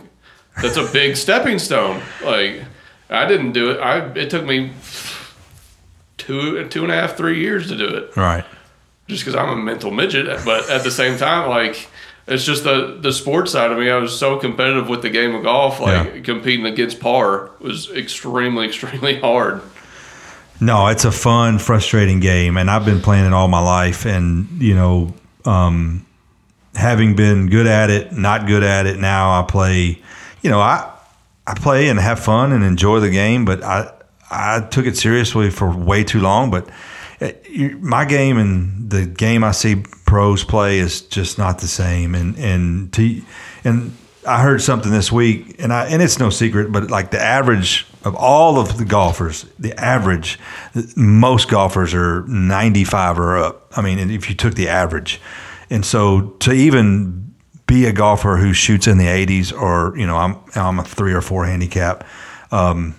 [0.62, 2.02] that's a big stepping stone.
[2.24, 2.64] Like,
[3.10, 3.80] I didn't do it.
[3.80, 4.72] I it took me
[6.18, 8.44] two two and a half three years to do it Right.
[9.08, 10.28] just because I'm a mental midget.
[10.46, 11.88] But at the same time, like
[12.28, 13.90] it's just the the sports side of me.
[13.90, 15.80] I was so competitive with the game of golf.
[15.80, 16.22] Like Yeah.
[16.22, 19.62] competing against par was extremely extremely hard.
[20.62, 24.06] No, it's a fun, frustrating game, and I've been playing it all my life.
[24.06, 25.14] And you know,
[25.44, 26.06] um,
[26.76, 30.02] having been good at it, not good at it, now I play.
[30.42, 30.90] You know, I
[31.46, 33.92] I play and have fun and enjoy the game, but I
[34.30, 36.52] I took it seriously for way too long.
[36.52, 36.68] But
[37.50, 42.16] you- my game and the game I see pros play is just not the same.
[42.16, 43.22] And and to
[43.64, 43.92] and
[44.28, 47.86] I heard something this week, and I and it's no secret, but like the average
[48.04, 50.40] of all of the golfers, the average,
[50.96, 53.72] most golfers are 95 or up.
[53.76, 55.20] I mean, if you took the average,
[55.70, 57.34] and so to even
[57.68, 61.14] be a golfer who shoots in the 80s, or you know, I'm I'm a three
[61.14, 62.04] or four handicap.
[62.52, 62.96] Um,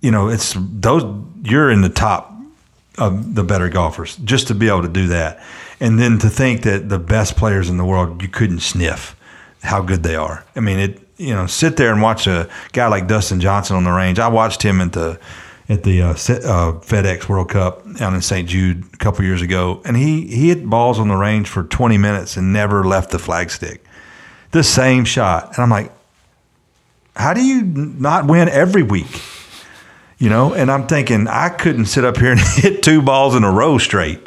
[0.00, 1.04] you know, it's those
[1.42, 2.32] you're in the top
[2.98, 5.42] of the better golfers just to be able to do that,
[5.80, 9.16] and then to think that the best players in the world you couldn't sniff
[9.62, 10.44] how good they are.
[10.56, 13.84] I mean, it you know, sit there and watch a guy like Dustin Johnson on
[13.84, 14.18] the range.
[14.18, 15.20] I watched him at the
[15.68, 18.48] at the uh, uh, FedEx World Cup down in St.
[18.48, 21.98] Jude a couple years ago, and he he hit balls on the range for 20
[21.98, 23.80] minutes and never left the flagstick.
[24.52, 25.92] The same shot, and I'm like,
[27.14, 29.20] how do you not win every week?
[30.20, 33.42] You know, and I'm thinking I couldn't sit up here and hit two balls in
[33.42, 34.20] a row straight.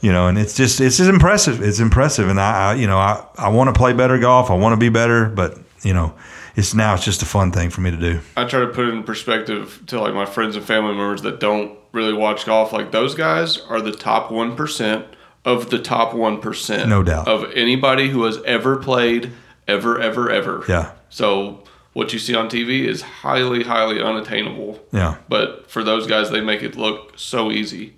[0.00, 1.62] You know, and it's just it's just impressive.
[1.62, 4.50] It's impressive, and I, I you know I I want to play better golf.
[4.50, 6.14] I want to be better, but you know,
[6.56, 8.20] it's now it's just a fun thing for me to do.
[8.36, 11.38] I try to put it in perspective to like my friends and family members that
[11.38, 12.72] don't really watch golf.
[12.72, 15.04] Like those guys are the top one percent
[15.44, 17.28] of the top one percent, No doubt.
[17.28, 19.30] of anybody who has ever played,
[19.68, 20.64] ever, ever, ever.
[20.68, 20.92] Yeah.
[21.10, 21.62] So
[21.92, 24.78] what you see on TV is highly, highly unattainable.
[24.92, 25.16] Yeah.
[25.28, 27.94] But for those guys, they make it look so easy.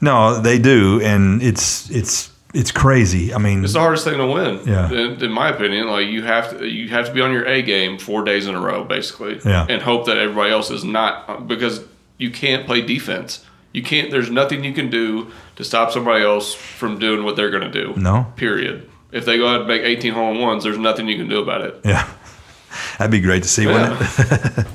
[0.00, 3.32] No, they do, and it's it's it's crazy.
[3.34, 4.60] I mean, It's the hardest thing to win.
[4.66, 4.90] Yeah.
[4.90, 7.62] In, in my opinion, like you have to you have to be on your A
[7.62, 9.40] game four days in a row, basically.
[9.44, 9.66] Yeah.
[9.68, 11.82] And hope that everybody else is not because
[12.18, 13.44] you can't play defense.
[13.72, 14.10] You can't.
[14.10, 17.84] There's nothing you can do to stop somebody else from doing what they're going to
[17.84, 17.94] do.
[17.98, 18.32] No.
[18.36, 18.88] Period.
[19.12, 21.40] If they go ahead and make 18 hole in ones, there's nothing you can do
[21.40, 21.80] about it.
[21.84, 22.06] yeah,
[22.98, 24.66] that'd be great to see, wouldn't it?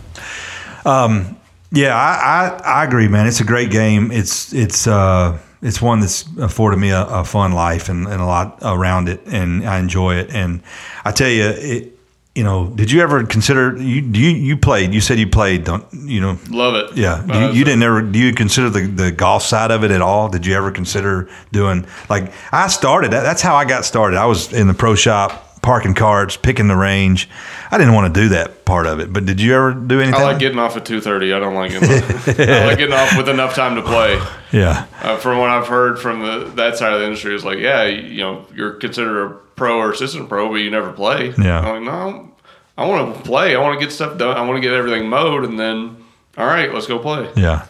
[0.86, 1.34] Yeah.
[1.74, 3.28] Yeah, I, I, I agree, man.
[3.28, 4.12] It's a great game.
[4.12, 8.26] It's it's uh it's one that's afforded me a, a fun life and, and a
[8.26, 10.32] lot around it, and I enjoy it.
[10.32, 10.64] And
[11.06, 11.98] I tell you, it,
[12.36, 14.94] you know, did you ever consider you you you played?
[14.94, 16.38] You said you played, don't you know?
[16.50, 16.98] Love it.
[16.98, 18.02] Yeah, you, you didn't ever.
[18.02, 20.30] Do you consider the, the golf side of it at all?
[20.30, 23.12] Did you ever consider doing like I started?
[23.12, 24.18] That, that's how I got started.
[24.18, 27.30] I was in the pro shop, parking carts, picking the range.
[27.70, 29.14] I didn't want to do that part of it.
[29.14, 30.20] But did you ever do anything?
[30.20, 31.36] I like getting off at 2:30.
[31.36, 31.90] I don't like getting.
[32.04, 32.40] Off.
[32.40, 34.22] I like getting off with enough time to play.
[34.52, 37.60] Yeah, Uh, from what I've heard from the, that side of the industry, is like,
[37.60, 41.34] yeah, you, you know, you're considered a pro or assistant pro, but you never play.
[41.38, 41.60] Yeah.
[41.62, 42.32] I'm like, no,
[42.78, 43.56] I want to play.
[43.56, 44.36] I want to get stuff done.
[44.36, 46.04] I want to get everything mowed, and then,
[46.38, 47.30] all right, let's go play.
[47.38, 47.66] yeah.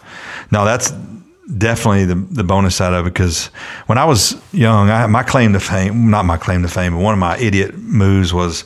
[0.49, 0.91] No, that's
[1.57, 3.47] definitely the the bonus side of it because
[3.87, 7.01] when I was young, I, my claim to fame, not my claim to fame, but
[7.01, 8.63] one of my idiot moves was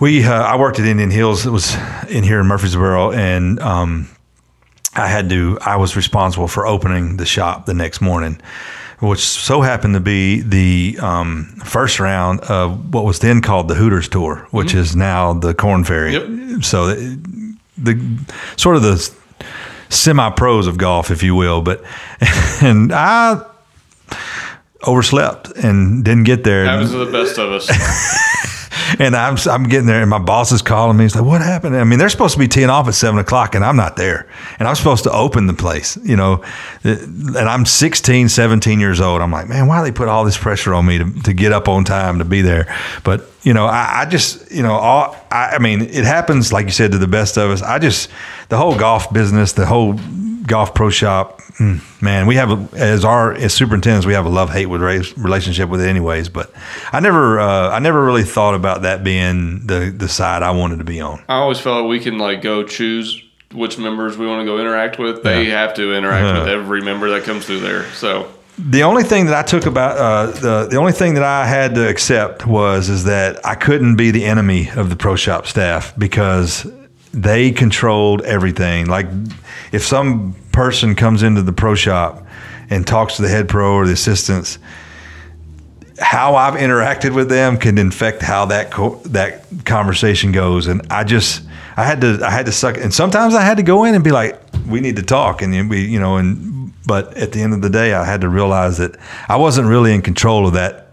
[0.00, 0.24] we.
[0.24, 1.46] Uh, I worked at Indian Hills.
[1.46, 1.74] It was
[2.08, 4.08] in here in Murfreesboro, and um,
[4.94, 5.58] I had to.
[5.60, 8.40] I was responsible for opening the shop the next morning,
[9.00, 13.74] which so happened to be the um, first round of what was then called the
[13.74, 16.12] Hooters Tour, which is now the Korn Ferry.
[16.12, 16.64] Yep.
[16.64, 19.14] So the, the sort of the
[19.94, 21.62] semi pros of golf, if you will.
[21.62, 21.82] But
[22.62, 23.44] and I
[24.86, 26.64] overslept and didn't get there.
[26.64, 27.68] Happens to the best of us.
[28.98, 31.04] And I'm I'm getting there, and my boss is calling me.
[31.04, 33.54] He's like, "What happened?" I mean, they're supposed to be teeing off at seven o'clock,
[33.54, 34.26] and I'm not there.
[34.58, 36.42] And I'm supposed to open the place, you know.
[36.84, 39.22] Uh, and I'm 16, 17 years old.
[39.22, 41.52] I'm like, man, why do they put all this pressure on me to, to get
[41.52, 42.74] up on time to be there?
[43.04, 46.66] But you know, I, I just, you know, all I, I mean, it happens, like
[46.66, 47.62] you said, to the best of us.
[47.62, 48.10] I just
[48.48, 49.98] the whole golf business, the whole
[50.46, 54.50] golf pro shop, mm, man, we have as our as superintendents, we have a love
[54.50, 56.28] hate with relationship with it, anyways.
[56.28, 56.52] But
[56.92, 60.78] I never, uh, I never really thought about that being the the side I wanted
[60.78, 61.22] to be on.
[61.28, 63.22] I always felt like we can like go choose
[63.52, 65.22] which members we want to go interact with.
[65.22, 65.60] They Yeah.
[65.60, 66.40] have to interact Uh-huh.
[66.40, 67.84] with every member that comes through there.
[67.94, 68.26] So
[68.58, 71.74] The only thing that I took about uh, the the only thing that I had
[71.76, 75.92] to accept was is that I couldn't be the enemy of the pro shop staff
[75.96, 76.66] because
[77.14, 78.86] they controlled everything.
[78.86, 79.06] Like
[79.72, 82.26] if some person comes into the pro shop
[82.70, 84.58] and talks to the head pro or the assistants,
[86.00, 90.66] how I've interacted with them can infect how that co- that conversation goes.
[90.66, 91.44] And I just
[91.76, 92.76] I had to I had to suck.
[92.76, 95.40] And sometimes I had to go in and be like, we need to talk.
[95.40, 98.28] And we you know and but at the end of the day, I had to
[98.28, 98.96] realize that
[99.28, 100.83] I wasn't really in control of that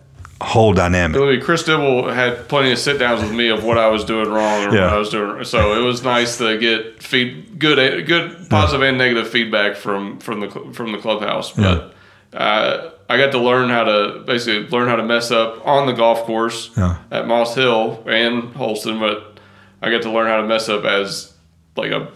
[0.44, 1.20] whole dynamic.
[1.22, 4.04] I mean, Chris Dibble had plenty of sit downs with me of what I was
[4.06, 4.86] doing wrong or Yeah.
[4.86, 5.44] what I was doing.
[5.46, 10.40] So it was nice to get feed good, good positive and negative feedback from from
[10.42, 11.52] the from the clubhouse.
[11.52, 11.94] But
[12.34, 15.94] uh, I got to learn how to basically learn how to mess up on the
[15.94, 16.96] golf course Yeah.
[17.12, 19.00] at Moss Hill and Holston.
[19.00, 19.38] But
[19.82, 21.34] I got to learn how to mess up as
[21.76, 22.08] like a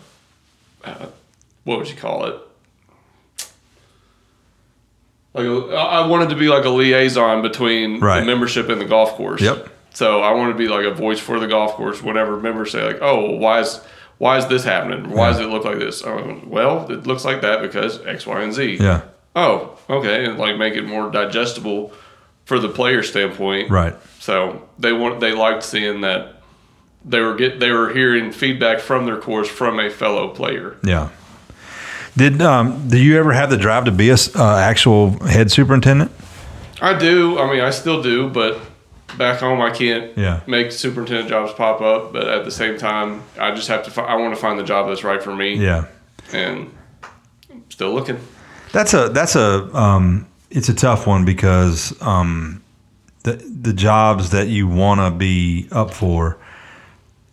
[0.83, 1.05] uh,
[1.63, 2.35] what would you call it?
[5.35, 8.21] Like a, I wanted to be like a liaison between Right.
[8.21, 9.41] the membership and the golf course.
[9.41, 9.69] Yep.
[9.93, 12.01] So I wanted to be like a voice for the golf course.
[12.01, 13.79] Whenever members say like, "Oh, well, why is
[14.17, 15.09] why is this happening?
[15.09, 18.41] Why does it look like this?" Went, well, it looks like that because X, Y,
[18.41, 18.77] and Z.
[18.79, 19.01] Yeah.
[19.35, 21.91] Oh, okay, and like make it more digestible
[22.45, 23.69] for the player standpoint.
[23.69, 23.95] Right.
[24.19, 26.41] So they want they liked seeing that
[27.03, 30.77] they were get they were hearing feedback from their course from a fellow player.
[30.83, 31.09] Yeah.
[32.17, 36.11] Did um, did you ever have the drive to be a uh, actual head superintendent?
[36.81, 37.37] I do.
[37.39, 38.59] I mean, I still do, but
[39.17, 40.41] back home I can't Yeah.
[40.47, 42.13] make superintendent jobs pop up.
[42.13, 43.91] But at the same time, I just have to.
[43.91, 45.55] Fi- I want to find the job that's right for me.
[45.55, 45.85] Yeah.
[46.31, 46.71] And
[47.51, 48.19] I'm still looking.
[48.71, 52.63] That's a that's a um, it's a tough one because um,
[53.23, 56.37] the the jobs that you want to be up for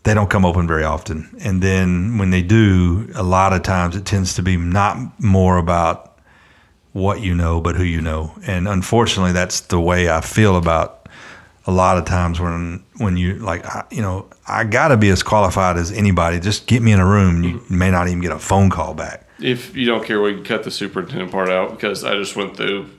[0.05, 3.97] they don't come open very often, and then when they do, a lot of times
[3.97, 6.19] it tends to be not more about
[6.93, 11.09] what you know, but who you know, and unfortunately, that's the way I feel about
[11.67, 15.09] a lot of times when when you like I, you know I got to be
[15.11, 16.41] as qualified as anybody.
[16.41, 17.79] Just get me in a room, you mm-hmm.
[17.79, 19.29] may not even get a phone call back.
[19.41, 22.57] If you don't care, we can cut the superintendent part out because I just went
[22.57, 22.91] through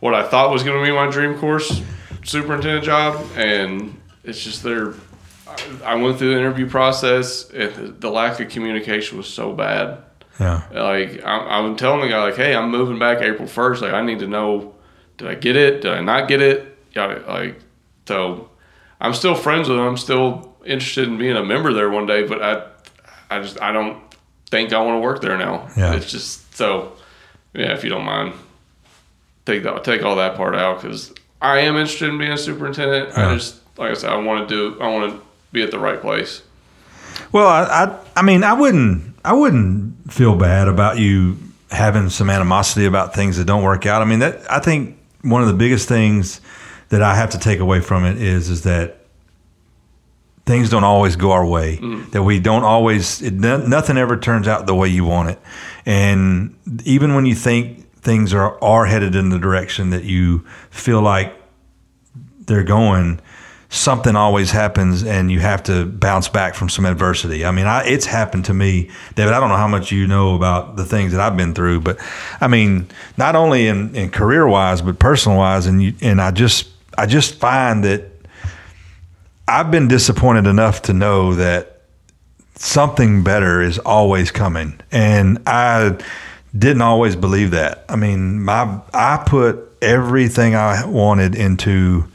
[0.00, 1.82] what I thought was going to be my dream course
[2.24, 4.94] superintendent job, and it's just there.
[5.84, 9.98] I went through the interview process, and the lack of communication was so bad.
[10.40, 10.62] Yeah.
[10.72, 13.82] Like I'm, I'm telling the guy, like, hey, I'm moving back April first.
[13.82, 14.74] Like I need to know,
[15.18, 15.82] did I get it?
[15.82, 16.76] Did I not get it?
[16.94, 17.60] Yeah, like
[18.06, 18.48] so.
[19.00, 19.84] I'm still friends with him.
[19.84, 23.72] I'm still interested in being a member there one day, but I, I just I
[23.72, 24.00] don't
[24.50, 25.68] think I want to work there now.
[25.76, 25.94] Yeah.
[25.94, 26.92] It's just so.
[27.54, 28.34] Yeah, if you don't mind,
[29.44, 33.10] take that take all that part out because I am interested in being a superintendent.
[33.10, 33.30] Yeah.
[33.30, 34.80] I just like I said, I want to do.
[34.80, 36.42] I want to be at the right place.
[37.30, 41.36] Well, I, I, I mean, I wouldn't, I wouldn't feel bad about you
[41.70, 44.02] having some animosity about things that don't work out.
[44.02, 46.40] I mean, that I think one of the biggest things
[46.88, 48.98] that I have to take away from it is, is that
[50.44, 51.78] things don't always go our way.
[51.78, 52.10] Mm.
[52.10, 55.38] That we don't always, it, nothing ever turns out the way you want it.
[55.86, 60.40] And even when you think things are are headed in the direction that you
[60.70, 61.34] feel like
[62.40, 63.20] they're going,
[63.72, 67.42] something always happens and you have to bounce back from some adversity.
[67.42, 69.32] I mean, I, it's happened to me, David.
[69.32, 71.98] I don't know how much you know about the things that I've been through, but
[72.38, 75.64] I mean, not only in, in career wise, but personal wise.
[75.64, 76.68] And you, and I just,
[76.98, 78.10] I just find that
[79.48, 81.80] I've been disappointed enough to know that
[82.56, 84.78] something better is always coming.
[84.90, 85.98] And I
[86.56, 87.86] didn't always believe that.
[87.88, 92.06] I mean, my I put everything I wanted into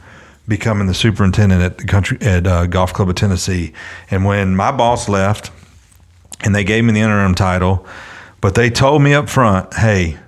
[0.48, 3.74] becoming the superintendent at the country at uh, Golf Club of Tennessee.
[4.10, 5.50] And when my boss left,
[6.42, 7.86] and they gave me the interim title,
[8.40, 10.18] but they told me up front, "Hey,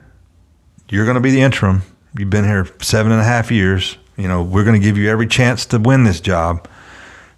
[0.89, 1.83] you're going to be the interim.
[2.19, 3.97] You've been here seven and a half years.
[4.17, 6.69] You know, we're going to give you every chance to win this job,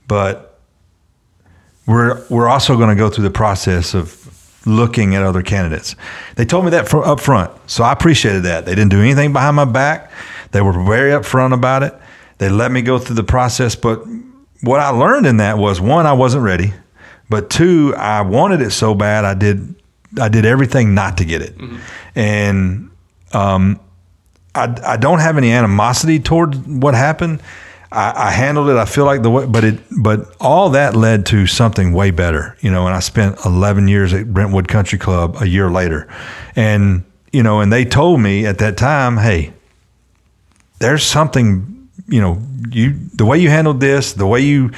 [0.09, 0.59] but
[1.87, 4.19] we're we're also going to go through the process of
[4.67, 5.95] looking at other candidates."
[6.37, 8.65] They told me that for, up front, so I appreciated that.
[8.65, 10.11] They didn't do anything behind my back.
[10.51, 11.95] They were very upfront about it.
[12.43, 14.05] They let me go through the process, but
[14.63, 16.75] what I learned in that was one, I wasn't ready,
[17.31, 19.77] but two, I wanted it so bad I did
[20.21, 21.55] I did everything not to get it,
[22.17, 22.91] and
[23.33, 23.79] um,
[24.57, 27.41] I, I don't have any animosity toward what happened.
[27.93, 28.77] I, I handled it.
[28.77, 32.57] I feel like the way, but it, but all that led to something way better,
[32.61, 32.89] you know.
[32.89, 36.13] And I spent 11 years at Brentwood Country Club a year later,
[36.57, 39.53] and you know, and they told me at that time, hey,
[40.81, 41.72] there's something,
[42.13, 44.69] you know, you the way you handled this, the way you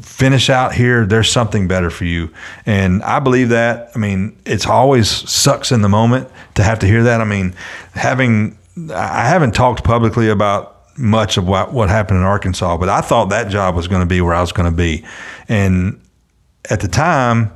[0.00, 2.30] finish out here, there's something better for you.
[2.64, 3.90] And I believe that.
[3.94, 7.20] I mean, it's always sucks in the moment to have to hear that.
[7.20, 7.54] I mean,
[7.92, 8.56] having
[8.92, 13.26] I haven't talked publicly about much of what, what happened in Arkansas, but I thought
[13.26, 15.04] that job was going to be where I was going to be.
[15.48, 16.00] And
[16.70, 17.52] at the time,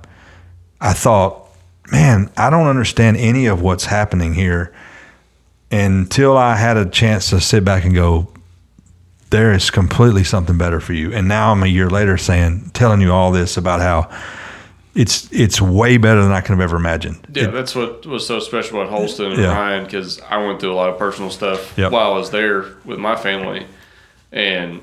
[0.80, 1.48] I thought,
[1.90, 4.74] man, I don't understand any of what's happening here
[5.70, 8.31] until I had a chance to sit back and go,
[9.32, 11.12] there is completely something better for you.
[11.12, 14.08] And now I'm a year later saying, telling you all this about how
[14.94, 17.26] it's it's way better than I could have ever imagined.
[17.32, 19.52] Yeah, that's what was so special about Holston and Yeah.
[19.56, 21.90] Ryan because I went through a lot of personal stuff Yep.
[21.92, 23.66] while I was there with my family.
[24.30, 24.80] And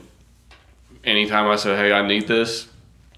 [1.03, 2.67] anytime I said, "Hey, I need this,"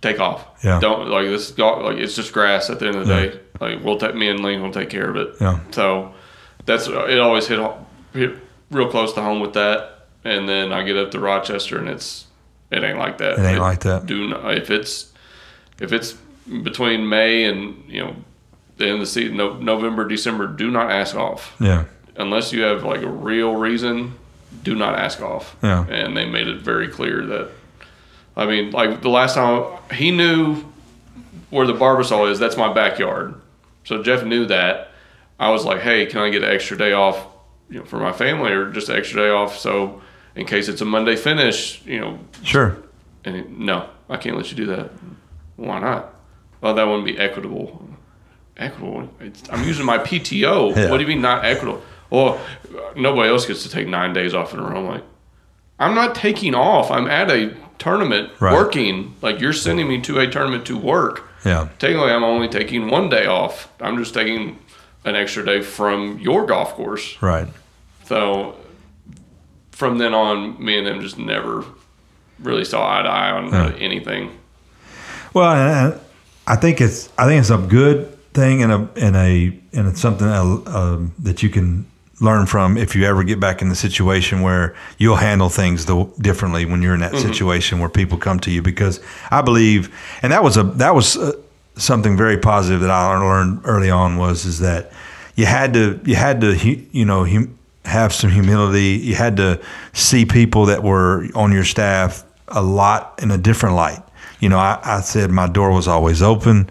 [0.01, 0.45] take off.
[0.63, 0.79] Yeah.
[0.79, 1.57] Don't like this.
[1.57, 3.21] Like it's just grass at the end of the Yeah.
[3.27, 3.39] day.
[3.59, 5.29] Like we'll take me and Lane will take care of it.
[5.39, 5.59] Yeah.
[5.71, 6.11] So
[6.65, 7.19] that's it.
[7.19, 7.59] Always hit
[8.13, 8.31] hit
[8.69, 10.00] real close to home with that.
[10.23, 12.25] And then I get up to Rochester and it's
[12.69, 13.39] it ain't like that.
[13.39, 14.05] It ain't like that.
[14.05, 15.11] Do not, if it's
[15.79, 16.13] if it's
[16.63, 18.15] between May and you know
[18.77, 21.85] the end of the season, no, November, December, do not ask off Yeah.
[22.15, 24.13] unless you have like a real reason.
[24.63, 25.55] Do not ask off.
[25.63, 25.85] Yeah.
[25.87, 27.49] And they made it very clear that.
[28.35, 30.63] I mean, like the last time he knew
[31.49, 33.35] where the Barbasol is, that's my backyard.
[33.83, 34.91] So Jeff knew that.
[35.39, 37.25] I was like, hey, can I get an extra day off,
[37.69, 40.01] you know, for my family, or just an extra day off, so
[40.35, 42.19] in case it's a Monday finish, you know.
[42.43, 42.77] Sure.
[43.25, 44.91] And he, no, I can't let you do that.
[45.57, 46.13] Why not?
[46.61, 47.87] Well, that wouldn't be equitable.
[48.57, 49.09] Equitable?
[49.19, 50.75] It's, I'm using my PTO.
[50.75, 50.89] Yeah.
[50.89, 51.81] What do you mean not equitable?
[52.09, 52.41] Well,
[52.95, 54.77] nobody else gets to take nine days off in a row.
[54.79, 55.03] I'm like,
[55.79, 56.91] I'm not taking off.
[56.91, 58.53] I'm at a tournament Right.
[58.53, 59.15] working.
[59.21, 61.27] Like you're sending me to a tournament to work.
[61.45, 61.69] Yeah.
[61.79, 63.71] Technically, I'm only taking one day off.
[63.79, 64.59] I'm just taking
[65.05, 67.19] an extra day from your golf course.
[67.21, 67.47] Right.
[68.05, 68.55] So
[69.81, 71.65] from then on, me and him just never
[72.37, 74.29] really saw eye to eye on uh, anything.
[75.33, 75.99] Well,
[76.45, 79.99] I think it's I think it's a good thing and a and a and it's
[79.99, 81.87] something uh, um, that you can
[82.19, 86.07] learn from if you ever get back in the situation where you'll handle things the,
[86.19, 88.61] differently when you're in that situation where people come to you.
[88.61, 88.99] Because
[89.31, 89.89] I believe
[90.21, 91.31] and that was a that was uh,
[91.75, 94.91] something very positive that I learned early on was is that
[95.35, 99.59] you had to you had to you know hum, have some humility you had to
[99.93, 104.01] see people that were on your staff a lot in a different light
[104.39, 106.69] you know I, I said my door was always open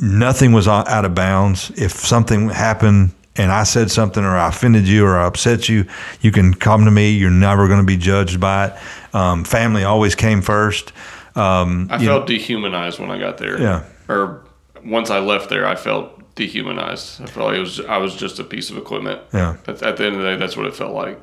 [0.00, 4.86] nothing was out of bounds if something happened and I said something or I offended
[4.86, 5.86] you or I upset you,
[6.20, 7.10] you can come to me.
[7.10, 8.74] You're never going to be judged by it.
[9.14, 10.92] Um, family always came first.
[11.34, 13.60] Um, I felt dehumanized when I got there.
[13.60, 13.84] Yeah.
[14.08, 14.44] Or
[14.84, 17.22] once I left there, I felt dehumanized.
[17.22, 19.20] I felt like it was I was just a piece of equipment.
[19.32, 19.56] Yeah.
[19.66, 21.20] At, at the end of the day, that's what it felt like.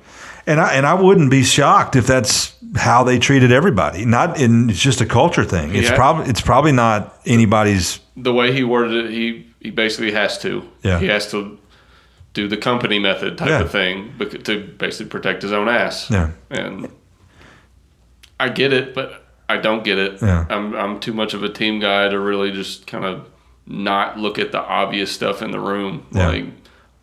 [0.47, 4.05] And I and I wouldn't be shocked if that's how they treated everybody.
[4.05, 5.75] Not in it's just a culture thing.
[5.75, 5.95] It's Yeah.
[5.95, 7.99] probably it's probably not anybody's.
[8.17, 10.63] The way he worded it, he he basically has to.
[10.83, 10.99] Yeah.
[10.99, 11.57] He has to
[12.33, 13.61] do the company method type Yeah.
[13.61, 14.13] of thing
[14.45, 16.09] to basically protect his own ass.
[16.09, 16.29] Yeah.
[16.49, 16.89] And
[18.39, 20.21] I get it, but I don't get it.
[20.21, 20.45] Yeah.
[20.49, 23.27] I'm I'm too much of a team guy to really just kind of
[23.71, 26.05] not look at the obvious stuff in the room.
[26.11, 26.27] Yeah.
[26.27, 26.45] Like,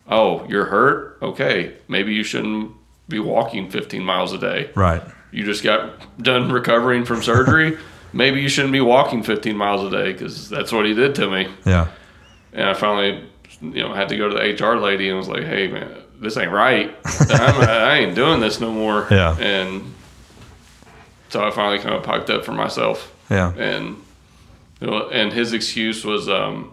[0.07, 1.17] oh, you're hurt?
[1.21, 2.71] Okay, maybe you shouldn't
[3.07, 4.69] be walking 15 miles a day.
[4.75, 5.01] Right.
[5.31, 7.77] You just got done recovering from surgery.
[8.13, 11.29] maybe you shouldn't be walking 15 miles a day because that's what he did to
[11.29, 11.47] me.
[11.65, 11.87] Yeah.
[12.53, 13.27] And I finally,
[13.61, 16.35] you know, had to go to the HR lady and was like, "Hey, man, this
[16.35, 16.95] ain't right.
[17.05, 19.37] I'm, I ain't doing this no more." Yeah.
[19.37, 19.93] And
[21.29, 23.15] so I finally kind of piped up for myself.
[23.29, 23.53] Yeah.
[23.53, 23.97] And
[24.81, 26.71] and his excuse was, um,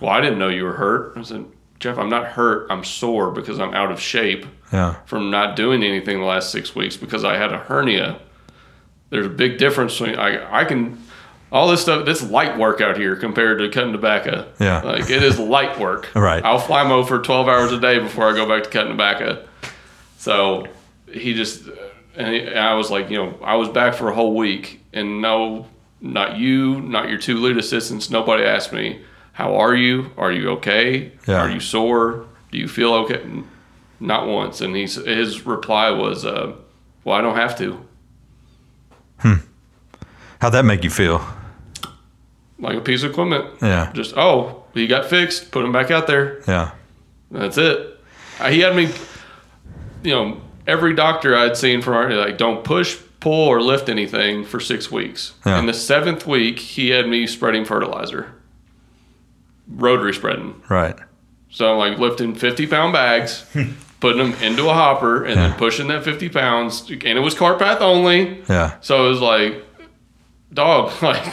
[0.00, 1.44] "Well, I didn't know you were hurt." I said,
[1.80, 2.66] "Jeff, I'm not hurt.
[2.70, 4.94] I'm sore because I'm out of shape Yeah.
[5.06, 8.16] from not doing anything the last six weeks because I had a hernia.
[9.10, 10.98] There's a big difference between I I can."
[11.52, 14.44] All this stuff, this light work out here compared to cutting tobacco.
[14.58, 14.80] Yeah.
[14.80, 16.08] Like it is light work.
[16.16, 16.44] Right.
[16.44, 19.38] I'll fly mow for 12 hours a day before I go back to cutting tobacco.
[20.18, 20.66] So
[21.12, 21.68] he just,
[22.16, 25.22] and he- I was like, you know, I was back for a whole week and
[25.22, 25.66] no,
[26.04, 28.10] not you, not your two lead assistants.
[28.10, 29.02] Nobody asked me,
[29.32, 30.12] how are you?
[30.16, 31.12] Are you okay?
[31.26, 31.40] Yeah.
[31.40, 32.26] Are you sore?
[32.52, 33.24] Do you feel okay?
[33.98, 34.60] Not once.
[34.60, 36.52] And he's, his reply was, uh,
[37.02, 37.84] well, I don't have to.
[39.18, 39.34] Hmm.
[40.40, 41.24] How'd that make you feel?
[42.58, 43.56] Like a piece of equipment.
[43.62, 43.90] Yeah.
[43.94, 45.50] Just, oh, he got fixed.
[45.50, 46.42] Put him back out there.
[46.46, 46.72] Yeah.
[47.30, 47.98] That's it.
[48.50, 48.90] He had me,
[50.02, 54.44] you know, every doctor I'd seen from our, like, don't push, pull, or lift anything
[54.44, 55.32] for six weeks.
[55.46, 55.58] Yeah.
[55.58, 58.32] In the seventh week, he had me spreading fertilizer,
[59.68, 60.62] rotary spreading.
[60.68, 60.96] Right.
[61.50, 63.44] So I'm like lifting 50 pound bags,
[64.00, 65.48] putting them into a hopper, and Yeah.
[65.48, 66.88] then pushing that 50 pounds.
[66.90, 68.42] And it was cart path only.
[68.48, 68.76] Yeah.
[68.80, 69.64] So it was like,
[70.52, 71.32] dog, like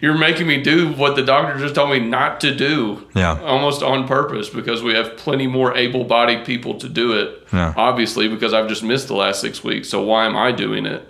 [0.00, 3.06] you're making me do what the doctor just told me not to do.
[3.14, 3.40] Yeah.
[3.42, 7.46] Almost on purpose because we have plenty more able bodied people to do it.
[7.52, 7.74] Yeah.
[7.76, 9.88] Obviously, because I've just missed the last six weeks.
[9.88, 11.06] So why am I doing it?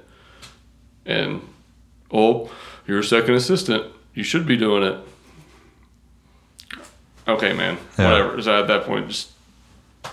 [1.06, 1.40] And
[2.12, 2.51] oh,
[2.86, 3.85] you're a second assistant.
[4.14, 4.98] You should be doing it.
[7.28, 7.78] Okay, man.
[7.98, 8.10] Yeah.
[8.10, 8.43] Whatever.
[8.43, 9.31] So at that point, just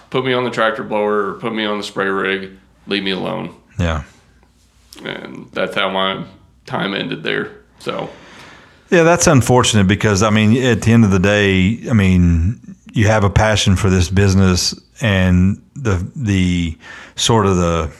[0.09, 2.57] put me on the tractor blower or put me on the spray rig.
[2.85, 4.03] Leave me alone Yeah.
[5.03, 6.23] and that's how my
[6.65, 7.51] time ended there.
[7.79, 8.09] So
[8.89, 13.07] Yeah, that's unfortunate because I mean, at the end of the day, I mean, you
[13.07, 16.77] have a passion for this business and the the
[17.15, 17.91] sort of the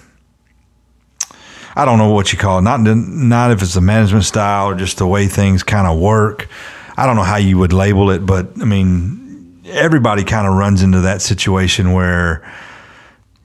[1.77, 2.63] I don't know what you call it.
[2.63, 6.47] Not not if it's the management style or just the way things kind of work.
[6.97, 10.81] I don't know how you would label it, but I mean, everybody kind of runs
[10.81, 12.43] into that situation where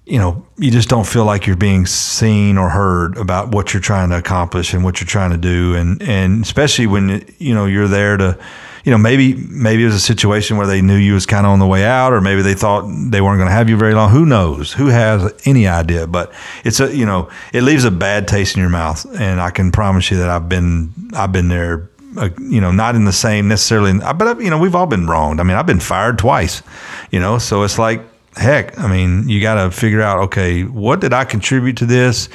[0.04, 3.80] you know, you just don't feel like you're being seen or heard about what you're
[3.80, 5.76] trying to accomplish and what you're trying to do.
[5.76, 8.38] And, and especially when, you know, you're there to,
[8.84, 11.52] you know, maybe, maybe it was a situation where they knew you was kind of
[11.52, 13.94] on the way out, or maybe they thought they weren't going to have you very
[13.94, 14.10] long.
[14.10, 14.72] Who knows?
[14.72, 16.06] Who has any idea?
[16.06, 16.32] But
[16.64, 19.04] it's a, you know, it leaves a bad taste in your mouth.
[19.20, 22.94] And I can promise you that I've been, I've been there uh, you know, not
[22.94, 25.40] in the same necessarily, but you know, we've all been wronged.
[25.40, 26.62] I mean, I've been fired twice,
[27.10, 28.02] you know, so it's like
[28.36, 32.26] heck, I mean, you got to figure out, okay, what did I contribute to this?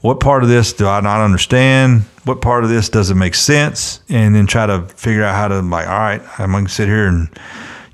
[0.00, 2.04] What part of this do I not understand?
[2.24, 4.00] What part of this doesn't make sense?
[4.08, 6.86] And then try to figure out how to like, all right, I'm going to sit
[6.86, 7.28] here and,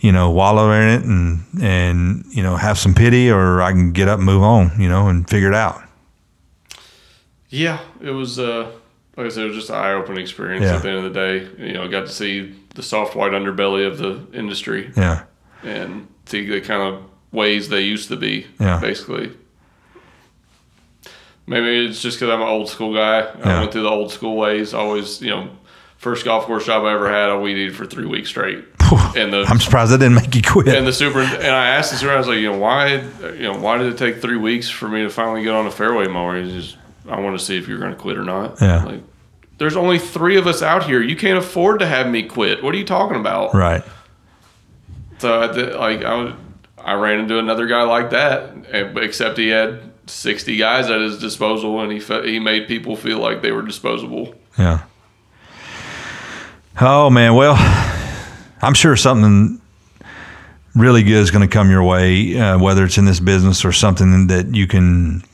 [0.00, 3.92] you know, wallow in it and, and, you know, have some pity or I can
[3.92, 5.82] get up and move on, you know, and figure it out.
[7.48, 8.70] Yeah, it was, uh,
[9.16, 10.76] like I said, it was just an eye opening experience yeah.
[10.76, 11.66] at the end of the day.
[11.66, 14.92] You know, got to see the soft white underbelly of the industry.
[14.96, 15.24] Yeah.
[15.62, 17.02] And see the kind of
[17.32, 18.46] ways they used to be.
[18.60, 18.78] Yeah.
[18.78, 19.32] Basically.
[21.48, 23.20] Maybe it's just because I'm an old school guy.
[23.20, 23.60] I Yeah.
[23.60, 24.74] went through the old school ways.
[24.74, 25.48] I Always, you know,
[25.96, 28.64] first golf course job I ever had, I weeded for three weeks straight.
[29.16, 30.68] And the I'm surprised that didn't make you quit.
[30.68, 33.02] and the super and I asked the super, I was like, you know, why,
[33.34, 35.70] you know, why did it take three weeks for me to finally get on a
[35.70, 36.40] fairway mower?
[36.40, 36.76] He's just,
[37.08, 38.60] I want to see if you're going to quit or not.
[38.60, 38.84] Yeah.
[38.84, 39.00] Like,
[39.58, 41.02] there's only three of us out here.
[41.02, 42.62] You can't afford to have me quit.
[42.62, 43.54] What are you talking about?
[43.54, 43.82] right.
[45.18, 45.40] So
[45.78, 46.34] like I was,
[46.78, 51.18] I ran into another guy like that, eh, except he had 60 guys at his
[51.18, 54.35] disposal, and he fe- he made people feel like they were disposable.
[54.59, 54.82] Yeah.
[56.80, 57.55] Oh man, well,
[58.62, 59.60] I'm sure something
[60.74, 63.72] really good is going to come your way, uh, whether it's in this business or
[63.72, 65.24] something that you can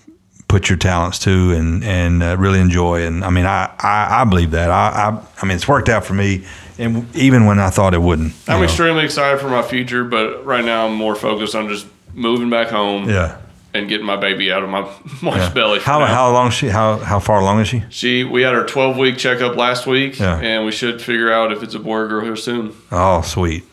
[0.48, 3.02] put your talents to and and uh, really enjoy.
[3.06, 4.70] And I mean, I I, I believe that.
[4.70, 6.44] I, I I mean, it's worked out for me,
[6.78, 8.32] and even when I thought it wouldn't.
[8.48, 8.64] I'm know.
[8.64, 12.68] extremely excited for my future, but right now I'm more focused on just moving back
[12.68, 13.38] home Yeah.
[13.74, 14.80] And getting my baby out of my
[15.22, 15.52] wife's yeah.
[15.52, 15.80] belly.
[15.80, 16.06] How now.
[16.06, 16.68] how long is she?
[16.68, 17.82] How how far along is she?
[17.90, 20.38] She we had our 12 week checkup last week, Yeah.
[20.40, 22.74] and we should figure out if it's a boy or girl here soon.
[22.90, 23.64] Oh, sweet.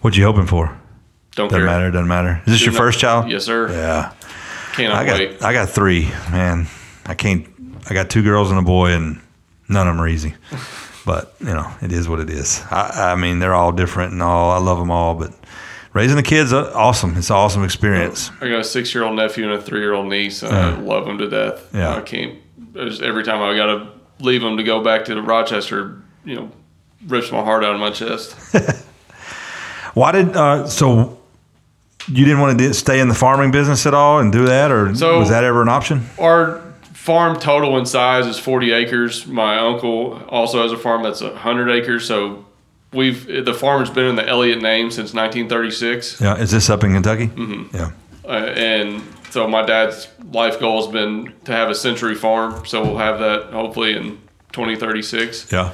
[0.00, 0.66] What you hoping for?
[1.34, 1.66] Don't Doesn't care.
[1.66, 1.90] matter.
[1.90, 2.40] Doesn't matter.
[2.46, 3.30] Is this your Didn't- first child?
[3.30, 3.68] Yes, sir.
[3.70, 4.12] Yeah.
[4.74, 5.42] Cannot I got wait.
[5.42, 6.66] I got three, man.
[7.06, 7.46] I can't.
[7.90, 9.20] I got two girls and a boy, and
[9.68, 10.34] none of them are easy.
[11.04, 12.62] But you know, it is what it is.
[12.70, 14.52] I, I mean, they're all different and all.
[14.52, 15.32] I love them all, but
[15.92, 17.16] raising the kids, uh, awesome.
[17.16, 18.30] It's an awesome experience.
[18.40, 20.68] I got a six year old nephew and a three year old niece, and Yeah.
[20.76, 21.68] I love them to death.
[21.74, 21.94] Yeah.
[21.96, 22.38] I can't.
[22.74, 23.88] Just every time I got to
[24.20, 26.50] leave them to go back to Rochester, you know,
[27.06, 28.34] rips my heart out of my chest.
[29.94, 31.18] Why did uh, so?
[32.08, 34.92] You didn't want to stay in the farming business at all and do that, or
[34.94, 36.06] So- was that ever an option?
[36.18, 36.60] Our
[36.94, 39.26] farm total in size is 40 acres.
[39.26, 42.06] My uncle also has a farm that's 100 acres.
[42.06, 42.44] So
[42.92, 46.20] we've the farm has been in the Elliott name since 1936.
[46.20, 47.28] Yeah, is this up in Kentucky?
[47.28, 47.76] Mm-hmm.
[47.76, 47.90] Yeah,
[48.24, 52.64] Uh, and so my dad's life goal has been to have a century farm.
[52.66, 54.20] So we'll have that hopefully in
[54.52, 55.50] 2036.
[55.52, 55.72] yeah,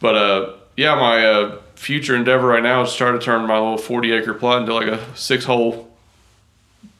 [0.00, 3.54] But uh, yeah, my uh, future endeavor right now is to try to turn my
[3.58, 5.88] little 40 acre plot into like a six hole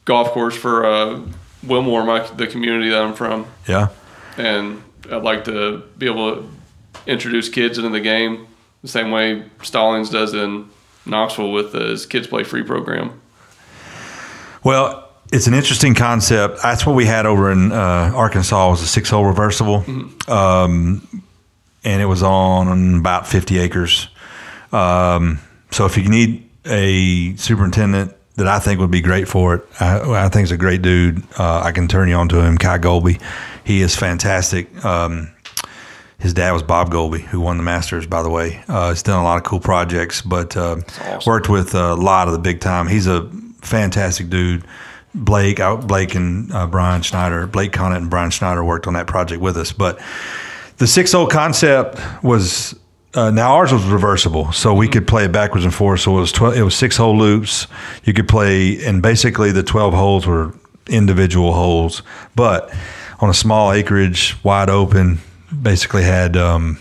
[0.05, 1.21] golf course for uh,
[1.63, 3.45] Wilmore, my, the community that I'm from.
[3.67, 3.89] yeah.
[4.37, 4.81] And
[5.11, 6.49] I'd like to be able to
[7.05, 8.47] introduce kids into the game
[8.81, 10.69] the same way Stallings does in
[11.05, 13.21] Knoxville with his Kids Play Free program.
[14.63, 16.61] Well, it's an interesting concept.
[16.63, 19.85] That's what we had over in uh, Arkansas was a six hole reversible,
[20.27, 21.07] um,
[21.83, 24.09] and it was on about fifty acres.
[24.71, 25.39] Um,
[25.71, 30.25] so if you need a superintendent that I think would be great for it, I,
[30.25, 31.23] I think he's a great dude.
[31.37, 33.21] Uh, I can turn you on to him, Kye Goalby.
[33.63, 34.83] He is fantastic.
[34.83, 35.31] Um,
[36.19, 38.61] his dad was Bob Goalby, who won the Masters, by the way.
[38.67, 41.21] Uh, he's done a lot of cool projects, but uh, awesome.
[41.25, 42.87] worked with a lot of the big time.
[42.87, 43.29] He's a
[43.61, 44.63] fantastic dude.
[45.15, 49.07] Blake, out Blake and uh, Brian Schneider, Blake Conant and Brian Schneider worked on that
[49.07, 49.71] project with us.
[49.71, 49.99] But
[50.77, 52.75] the six hole concept was
[53.15, 56.03] uh, now ours was reversible, so we could play it backwards and forwards.
[56.03, 57.65] So it was twelve, it was six hole loops.
[58.03, 60.53] You could play, and basically the twelve holes were
[60.87, 62.03] individual holes,
[62.35, 62.73] but
[63.19, 65.19] on a small acreage, wide open,
[65.61, 66.79] basically had um,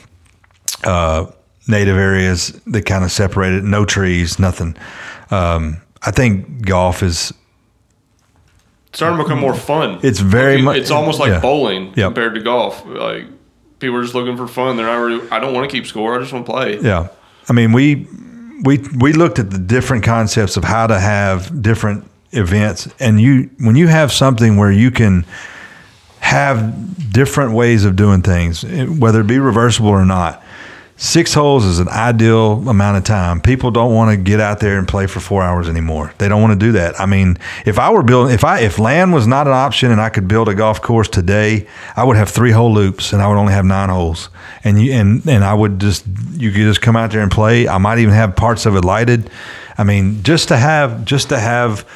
[0.85, 1.27] uh,
[1.66, 4.77] native areas that kind of separated, no trees, nothing.
[5.31, 7.32] Um, I think golf is
[8.93, 10.01] starting to become more fun.
[10.03, 11.40] It's very Like, much- It's almost like yeah.
[11.40, 12.85] bowling compared to golf.
[12.86, 13.27] Like
[13.78, 14.77] people are just looking for fun.
[14.77, 15.28] They're not really.
[15.31, 16.16] I don't want to keep score.
[16.16, 16.78] I just want to play.
[16.81, 17.09] Yeah,
[17.49, 18.07] I mean we
[18.65, 23.51] we we looked at the different concepts of how to have different events, and you
[23.61, 25.24] when you have something where you can
[26.29, 30.43] have different ways of doing things, eh, whether it be reversible or not.
[31.01, 33.41] Six holes is an ideal amount of time.
[33.41, 36.13] People don't want to get out there and play for four hours anymore.
[36.19, 37.01] They don't want to do that.
[37.01, 40.01] I mean, if I were building, if I if land was not an option and
[40.01, 43.29] I could build a golf course today, I would have three hole loops and I
[43.29, 44.29] would only have nine holes.
[44.65, 47.69] And you and and I would just you could just come out there and play.
[47.69, 49.31] I might even have parts of it lighted.
[49.79, 51.89] I mean, just to have just to have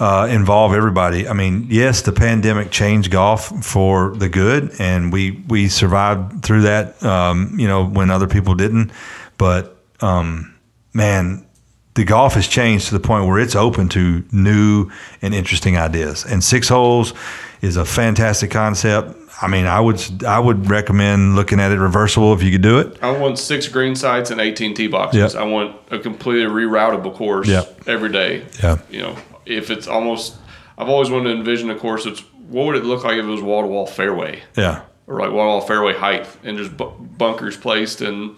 [0.00, 1.28] uh, involve everybody.
[1.28, 6.62] I mean, yes, the pandemic changed golf for the good, and we we survived through
[6.62, 7.00] that.
[7.04, 8.90] Um, you know, when other people didn't.
[9.36, 10.58] But um,
[10.94, 11.46] man,
[11.94, 14.90] the golf has changed to the point where it's open to new
[15.20, 16.24] and interesting ideas.
[16.24, 17.12] And six holes
[17.60, 19.14] is a fantastic concept.
[19.42, 22.78] I mean, I would I would recommend looking at it reversible if you could do
[22.78, 23.02] it.
[23.02, 25.34] I want six green sites and 18 tee boxes.
[25.34, 25.42] Yep.
[25.42, 27.86] I want a completely reroutable course yep.
[27.86, 28.46] every day.
[28.62, 28.78] Yeah.
[28.90, 29.16] You know,
[29.50, 30.36] if it's almost,
[30.78, 33.28] I've always wanted to envision a course that's what would it look like if it
[33.28, 34.42] was wall to wall fairway?
[34.56, 34.82] Yeah.
[35.06, 38.36] Or like wall to wall fairway height and just bu- bunkers placed in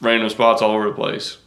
[0.00, 1.38] random spots all over the place.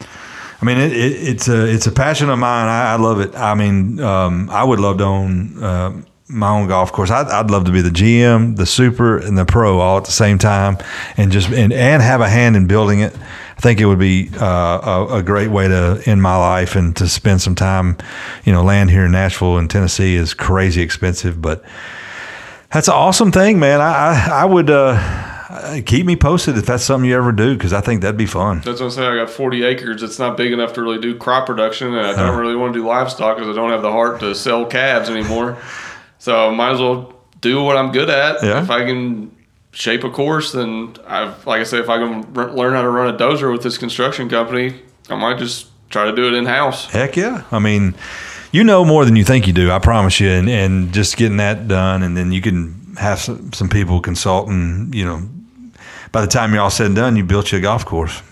[0.00, 2.68] I mean, it, it, it's a it's a passion of mine.
[2.68, 3.34] I, I love it.
[3.34, 7.10] I mean, um, I would love to own uh, my own golf course.
[7.10, 10.12] I'd, I'd, love to be the GM, the super, and the pro all at the
[10.12, 10.76] same time,
[11.16, 13.16] and just and, and have a hand in building it.
[13.60, 16.96] I think it would be uh, a, a, great way to end my life and
[16.96, 17.98] to spend some time.
[18.46, 21.62] You know, land here in Nashville and Tennessee is crazy expensive, but
[22.72, 23.82] that's an awesome thing, man.
[23.82, 24.70] I I, I would.
[24.70, 28.24] Uh, keep me posted if that's something you ever do because I think that'd be
[28.24, 28.62] fun.
[28.64, 29.12] That's what I'm saying.
[29.12, 30.02] I got 40 acres.
[30.02, 32.80] It's not big enough to really do crop production, and I don't really want to
[32.80, 35.58] do livestock because I don't have the heart to sell calves anymore.
[36.18, 38.42] so I might as well do what I'm good at.
[38.42, 38.62] Yeah.
[38.62, 39.36] If I can
[39.72, 42.88] shape a course, then I've like I said, if I can r- learn how to
[42.88, 46.46] run a dozer with this construction company, I might just try to do it in
[46.46, 46.86] house.
[46.86, 47.44] Heck yeah!
[47.50, 47.94] I mean,
[48.52, 49.70] you know more than you think you do.
[49.70, 50.28] I promise you.
[50.28, 54.92] And, and just getting that done, and then you can have some, some people consulting.
[54.92, 55.28] you know,
[56.12, 58.22] by the time you're all said and done, you built you a golf course.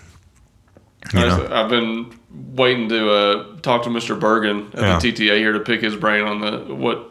[1.13, 1.47] You know?
[1.49, 4.19] I've been waiting to uh, talk to Mr.
[4.19, 4.99] Bergen at yeah.
[4.99, 7.05] the TTA here to pick his brain on the what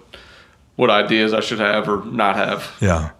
[0.76, 2.76] what ideas I should have or not have.
[2.80, 3.10] Yeah.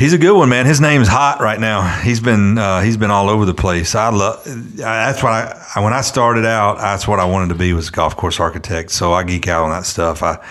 [0.00, 0.64] He's a good one, man.
[0.64, 1.82] His name's hot right now.
[2.00, 3.94] He's been uh, he's been all over the place.
[3.94, 6.78] I love that's what I when I started out.
[6.78, 8.92] That's what I wanted to be was a golf course architect.
[8.92, 10.22] So I geek out on that stuff.
[10.22, 10.42] I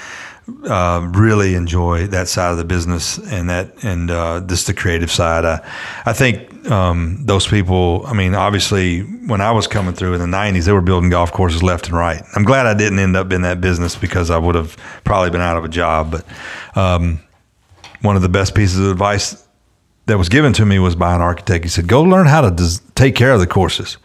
[0.67, 5.09] uh, really enjoy that side of the business and that and uh, just the creative
[5.09, 5.45] side.
[5.45, 5.67] I,
[6.05, 8.03] I think um, those people.
[8.05, 11.31] I mean, obviously, when I was coming through in the '90s, they were building golf
[11.31, 12.21] courses left and right.
[12.35, 15.41] I'm glad I didn't end up in that business because I would have probably been
[15.41, 16.11] out of a job.
[16.11, 17.21] But um,
[18.01, 19.47] one of the best pieces of advice
[20.05, 21.63] that was given to me was by an architect.
[21.63, 23.97] He said, "Go learn how to des- take care of the courses,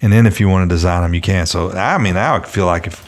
[0.00, 2.66] and then if you want to design them, you can." So I mean, I feel
[2.66, 3.04] like if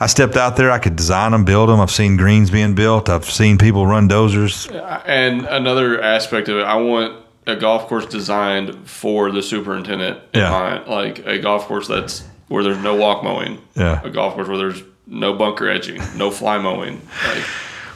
[0.00, 1.80] I stepped out there, I could design them, build them.
[1.80, 3.08] I've seen greens being built.
[3.08, 4.68] I've seen people run dozers.
[5.06, 10.40] And another aspect of it, I want a golf course designed for the superintendent in
[10.40, 10.50] yeah.
[10.50, 13.58] mind, like a golf course that's where there's no walk mowing.
[13.74, 14.00] Yeah.
[14.02, 17.00] A golf course where there's no bunker edging, no fly mowing.
[17.26, 17.44] Like,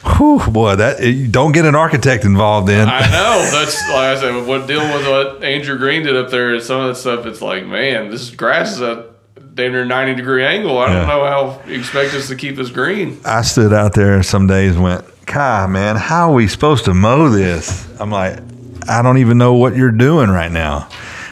[0.05, 2.87] Whew, boy, that eh, don't get an architect involved in.
[2.87, 3.49] I know.
[3.51, 4.47] That's like I said.
[4.47, 7.25] What dealing with what Andrew Green did up there, some of that stuff.
[7.25, 9.11] It's like, man, this grass is a
[9.53, 10.77] damn near ninety degree angle.
[10.77, 11.07] I don't yeah.
[11.07, 13.19] know how you expect us to keep this green.
[13.25, 16.93] I stood out there some days and went, God, man, how are we supposed to
[16.93, 17.87] mow this?
[17.99, 18.39] I'm like,
[18.87, 20.89] I don't even know what you're doing right now.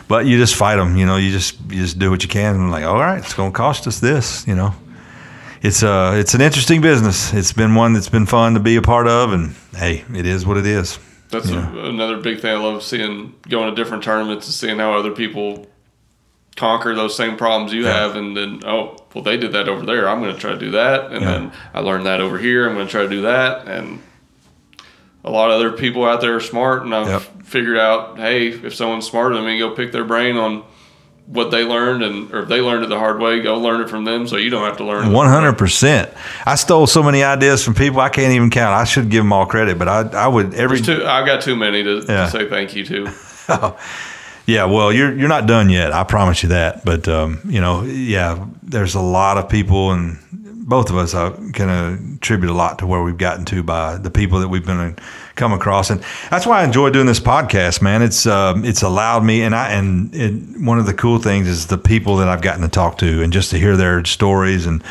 [0.07, 1.17] But you just fight them, you know.
[1.17, 2.55] You just you just do what you can.
[2.55, 4.73] And I'm like, all right, it's going to cost us this, you know
[5.61, 7.34] it's uh it's an interesting business.
[7.34, 10.45] It's been one that's been fun to be a part of, and hey, it is
[10.45, 10.99] what it is.
[11.30, 14.94] That's a, another big thing I love seeing going to different tournaments and seeing how
[14.94, 15.68] other people
[16.56, 17.94] conquer those same problems you yeah.
[17.94, 20.07] have, and then oh well they did that over there.
[20.07, 21.32] I'm going to try to do that, and yeah.
[21.32, 22.68] then I learned that over here.
[22.68, 24.02] I'm going to try to do that, and
[25.23, 27.44] a lot of other people out there are smart, and I've yep.
[27.44, 30.64] figured out hey if someone's smarter than me, go pick their brain on
[31.27, 33.89] what they learned and or if they learned it the hard way, go learn it
[33.89, 35.11] from them so you don't have to learn.
[35.11, 36.11] One hundred percent.
[36.45, 38.73] I stole so many ideas from people I can't even count.
[38.73, 41.56] I should give them all credit, but I I would every too, I got too
[41.56, 42.26] many to, yeah.
[42.26, 43.11] to say thank you to.
[44.45, 45.91] yeah, well, you're you're not done yet.
[45.91, 46.85] I promise you that.
[46.85, 50.19] But um, you know, yeah, there's a lot of people and
[50.65, 51.69] both of us uh, can
[52.15, 54.97] attribute a lot to where we've gotten to by the people that we've been
[55.35, 58.01] come across, and that's why I enjoy doing this podcast, man.
[58.01, 61.67] It's um, it's allowed me, and I and it, one of the cool things is
[61.67, 64.83] the people that I've gotten to talk to, and just to hear their stories and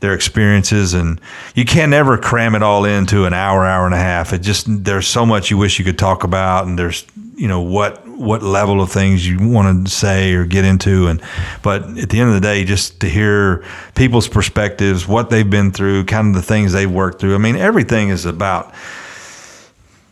[0.00, 1.20] their experiences, and
[1.54, 4.32] you can never cram it all into an hour, hour and a half.
[4.32, 7.06] It just there's so much you wish you could talk about, and there's
[7.40, 11.06] you know what what level of things you want to say or get into.
[11.06, 11.22] And
[11.62, 13.64] but at the end of the day just to hear
[13.94, 17.34] people's perspectives what they've been through kind of the things they've worked through.
[17.34, 18.74] I mean everything is about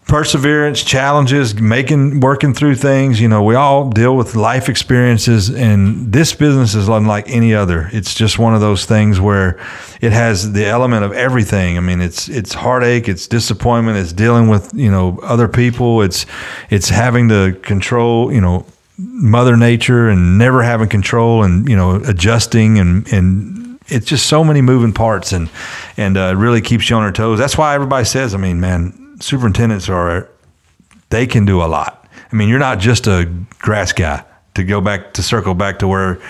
[0.08, 3.20] perseverance, challenges, making, working through things.
[3.20, 7.88] You know, we all deal with life experiences, and this business is unlike any other.
[7.92, 9.60] It's just one of those things where
[10.00, 11.76] it has the element of everything.
[11.76, 16.26] I mean, it's it's heartache, it's disappointment, it's dealing with you know other people, it's
[16.70, 18.66] it's having to control you know
[18.98, 24.42] mother nature and never having control and you know adjusting and and it's just so
[24.42, 25.48] many moving parts and
[25.96, 28.58] and uh, it really keeps you on your toes that's why everybody says i mean
[28.60, 30.28] man superintendents are
[31.10, 32.06] they can do a lot.
[32.32, 34.24] I mean you're not just a grass guy
[34.54, 36.20] to go back to circle back to where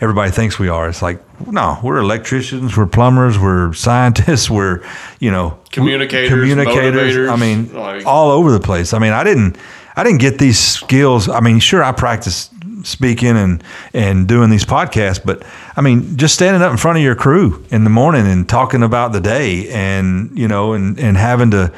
[0.00, 0.88] everybody thinks we are.
[0.88, 4.82] It's like no we're electricians we're plumbers we're scientists we're
[5.20, 8.92] you know Communicators, communicators motivators, i mean like- all over the place.
[8.92, 9.56] I mean i didn't
[9.96, 11.28] i didn't get these skills.
[11.28, 12.52] I mean sure i practiced
[12.84, 13.64] speaking and
[13.94, 15.42] and doing these podcasts but
[15.76, 18.84] i mean just standing up in front of your crew in the morning and talking
[18.84, 21.72] about the day and you know and and having to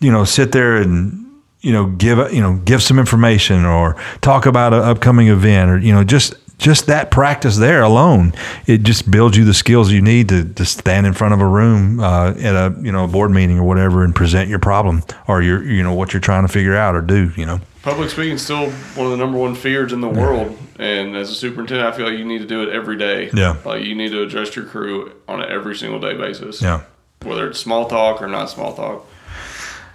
[0.00, 1.24] you know sit there and
[1.60, 5.78] you know give you know give some information or talk about an upcoming event or
[5.78, 8.32] you know just just that practice there alone
[8.66, 11.46] it just builds you the skills you need to, to stand in front of a
[11.46, 15.02] room uh, at a you know a board meeting or whatever and present your problem
[15.28, 18.10] or your you know what you're trying to figure out or do you know Public
[18.10, 21.34] speaking is still one of the number one fears in the world, and as a
[21.36, 23.30] superintendent, I feel like you need to do it every day.
[23.32, 23.58] Yeah.
[23.64, 26.60] like you need to address your crew on an every single day basis.
[26.60, 26.82] yeah
[27.22, 29.06] whether it's small talk or not small talk.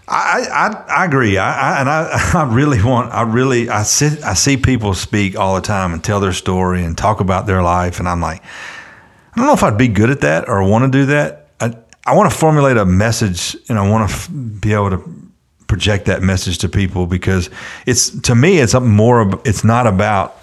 [0.08, 1.38] I, I, I agree.
[1.38, 3.14] I, I and I, I really want.
[3.14, 4.24] I really I sit.
[4.24, 7.62] I see people speak all the time and tell their story and talk about their
[7.62, 10.92] life, and I'm like, I don't know if I'd be good at that or want
[10.92, 11.48] to do that.
[11.60, 11.76] I
[12.06, 14.30] I want to formulate a message, and I want to f-
[14.60, 15.22] be able to
[15.68, 17.50] project that message to people because
[17.86, 19.40] it's to me it's more.
[19.46, 20.38] It's not about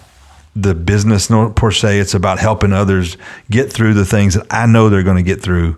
[0.56, 1.98] the business per se.
[2.00, 3.16] It's about helping others
[3.50, 5.76] get through the things that I know they're going to get through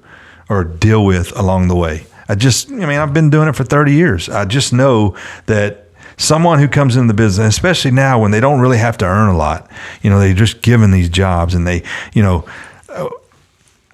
[0.48, 2.07] or deal with along the way.
[2.31, 4.28] I just, I mean, I've been doing it for 30 years.
[4.28, 5.16] I just know
[5.47, 5.86] that
[6.16, 9.28] someone who comes into the business, especially now when they don't really have to earn
[9.31, 9.69] a lot,
[10.02, 11.82] you know, they're just given these jobs and they,
[12.15, 12.44] you know,
[12.89, 13.09] uh,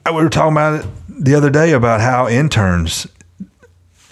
[0.09, 3.07] we were talking about it the other day about how interns,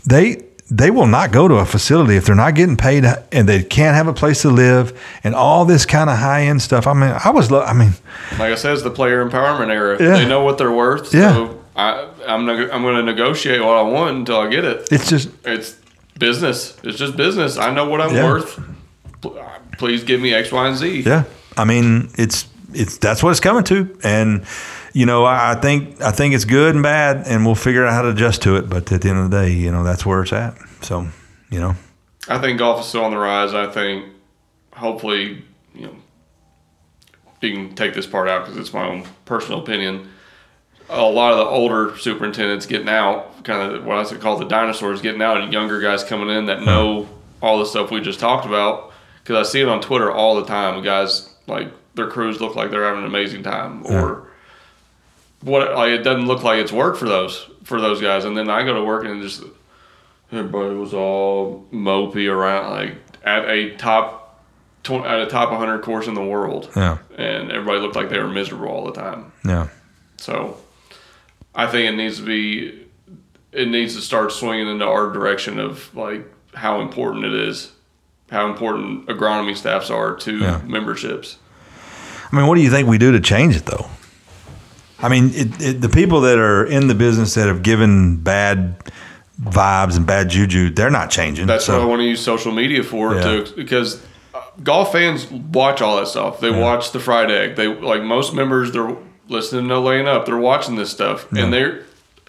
[0.07, 3.63] they, they will not go to a facility if they're not getting paid and they
[3.63, 6.87] can't have a place to live and all this kind of high end stuff.
[6.87, 7.93] I mean, I was, lo- I mean,
[8.39, 10.03] Like I said, it's the player empowerment era.
[10.03, 10.15] Yeah.
[10.17, 11.13] They know what they're worth.
[11.13, 11.35] Yeah.
[11.35, 14.89] So I, I'm neg- I'm going to negotiate what I want until I get it.
[14.93, 15.77] it's just, It's
[16.19, 16.77] business.
[16.85, 17.57] It's just business.
[17.59, 18.25] I know what I'm Yeah.
[18.25, 18.61] worth.
[19.79, 21.01] Please give me X, Y, and Z.
[21.01, 21.25] Yeah,
[21.57, 24.45] I mean it's it's that's what it's coming to, and
[24.93, 27.93] you know I, I think I think it's good and bad, and we'll figure out
[27.93, 28.69] how to adjust to it.
[28.69, 30.55] But at the end of the day, you know that's where it's at.
[30.83, 31.09] So
[31.51, 31.75] you know,
[32.29, 33.53] I think golf is still on the rise.
[33.55, 34.07] I think
[34.75, 35.43] hopefully,
[35.75, 35.95] you know,
[37.41, 40.09] you can take this part out because it's my own personal opinion.
[40.89, 45.01] A lot of the older superintendents getting out, kind of what I call the dinosaurs
[45.01, 46.67] getting out, and younger guys coming in that hmm.
[46.67, 47.09] know
[47.41, 48.93] all the stuff we just talked about.
[49.23, 50.83] Because I see it on Twitter all the time.
[50.83, 54.29] Guys like their crews look like they're having an amazing time, or
[55.41, 55.73] what?
[55.75, 58.27] Like it doesn't look like it's work for those for those guys.
[58.27, 59.43] And then I go to work and just
[60.33, 64.43] everybody was all mopey around like at a top
[64.83, 68.19] tw- at a top 100 course in the world yeah, and everybody looked like they
[68.19, 69.69] were miserable all the time yeah,
[70.17, 70.57] so
[71.55, 72.87] i think it needs to be
[73.53, 76.25] it needs to start swinging into our direction of like
[76.55, 77.73] how important it is
[78.31, 80.61] how important agronomy staffs are to Yeah.
[80.65, 81.39] memberships
[82.33, 83.87] I mean, what do you think we do to change it though?
[84.99, 88.77] I mean, it, it, the people that are in the business that have given bad
[89.41, 91.47] vibes and bad juju, they're not changing.
[91.47, 93.23] That's so, what I want to use social media for, Yeah.
[93.45, 94.03] to because
[94.35, 96.41] uh, golf fans watch all that stuff.
[96.41, 97.55] They watch the fried egg.
[97.55, 98.73] They like most members.
[98.73, 98.97] They're
[99.29, 100.27] listening to laying up.
[100.27, 101.83] They're watching this stuff, and they're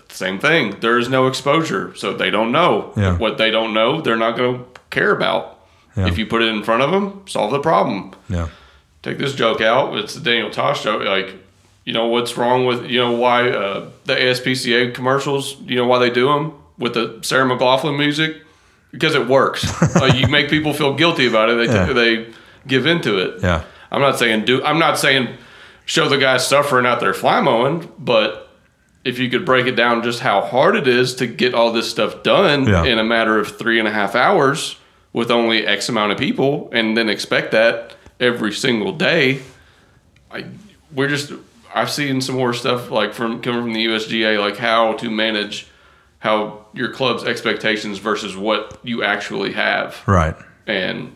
[0.10, 0.78] same thing.
[0.80, 3.18] There is no exposure, so they don't know Yeah.
[3.18, 4.00] what they don't know.
[4.02, 5.60] They're not going to care about.
[5.98, 6.08] Yeah.
[6.08, 8.12] If you put it in front of them, solve the problem.
[8.30, 8.48] yeah,
[9.04, 9.96] Take this joke out.
[9.98, 11.04] It's the Daniel Tosh joke.
[11.04, 11.34] Like,
[11.86, 15.58] you know what's wrong with you know why uh, the ASPCA commercials?
[15.62, 18.38] You know why they do them with the Sarah McLachlan music?
[18.92, 19.64] Because it works.
[20.02, 21.56] uh, you make people feel guilty about it.
[21.68, 21.94] They Yeah.
[21.94, 22.28] they
[22.68, 23.42] give into it.
[23.44, 24.64] yeah, I'm not saying do.
[24.64, 25.30] I'm not saying
[25.86, 28.50] show the guys suffering out there fly mowing, but
[29.04, 31.90] if you could break it down just how hard it is to get all this
[31.90, 32.84] stuff done Yeah.
[32.86, 34.78] in a matter of three and a half hours
[35.14, 39.42] with only X amount of people, and then expect that every single day,
[40.32, 40.46] I
[40.94, 41.32] we're just
[41.74, 45.68] I've seen some more stuff like from coming from the USGA, like how to manage
[46.20, 50.02] how your club's expectations versus what you actually have.
[50.08, 50.36] right.
[50.66, 51.12] And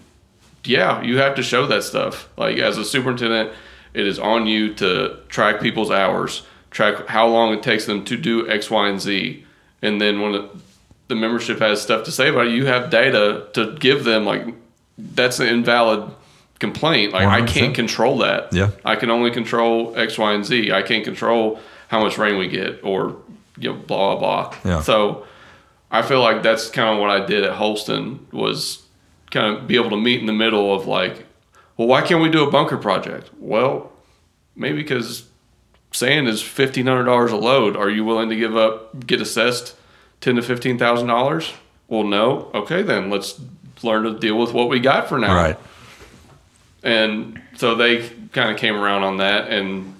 [0.66, 2.30] yeah, you have to show that stuff.
[2.38, 3.52] Like as a superintendent,
[3.94, 8.18] it is on you to track people's hours, track how long it takes them to
[8.18, 9.46] do X, Y, and Z,
[9.82, 10.50] and then when
[11.08, 14.26] the membership has stuff to say about it, you have data to give them.
[14.26, 14.46] Like
[14.98, 16.12] that's an invalid
[16.60, 17.14] complaint.
[17.14, 17.48] Like I 100%.
[17.48, 18.54] can't control that.
[18.54, 18.72] Yeah.
[18.86, 20.72] I can only control X, Y, and Z.
[20.72, 23.18] I can't control how much rain we get or
[23.58, 24.58] you know blah blah blah.
[24.64, 24.82] Yeah.
[24.82, 25.26] So
[25.92, 28.84] I feel like that's kind of what I did at Holston was
[29.32, 31.26] kind of be able to meet in the middle of like,
[31.80, 33.30] well, why can't we do a bunker project?
[33.40, 33.90] Well,
[34.54, 35.26] maybe because
[35.94, 37.78] sand is fifteen hundred dollars a load.
[37.78, 39.78] Are you willing to give up get assessed
[40.20, 41.54] ten to fifteen thousand dollars?
[41.88, 42.52] Well, no.
[42.54, 43.40] Okay, then let's
[43.82, 45.34] learn to deal with what we got for now.
[45.34, 45.58] Right.
[46.84, 49.96] And so they kind of came around on that, and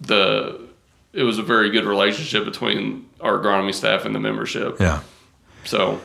[0.00, 0.66] the
[1.12, 4.80] it was a very good relationship between our agronomy staff and the membership.
[4.80, 5.02] Yeah.
[5.66, 6.00] So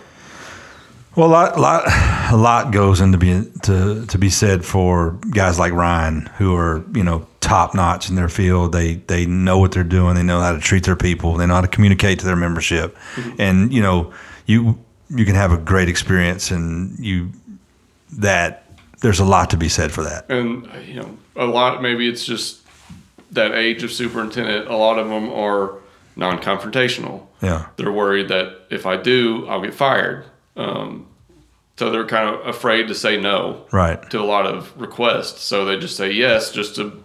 [1.17, 1.83] Well, a lot, lot,
[2.31, 6.85] a lot goes into being to to be said for guys like Ryan, who are
[6.93, 8.71] you know top notch in their field.
[8.71, 10.13] They they know what they're doing.
[10.13, 11.33] They know how to treat their people.
[11.33, 13.41] They know how to communicate to their membership, mm-hmm.
[13.41, 14.13] and you know
[14.45, 14.77] you
[15.09, 17.31] you can have a great experience, and you
[18.13, 18.65] that
[18.99, 20.29] there's a lot to be said for that.
[20.29, 22.61] and you know a lot maybe it's just
[23.31, 24.67] that age of superintendent.
[24.69, 25.79] A lot of them are
[26.15, 27.25] non-confrontational.
[27.41, 30.25] Yeah, They're worried that if I do, I'll get fired.
[30.57, 31.07] Um,
[31.77, 33.65] so they're kind of afraid to say no.
[33.71, 34.09] right.
[34.09, 35.41] to a lot of requests.
[35.43, 37.03] So they just say yes just to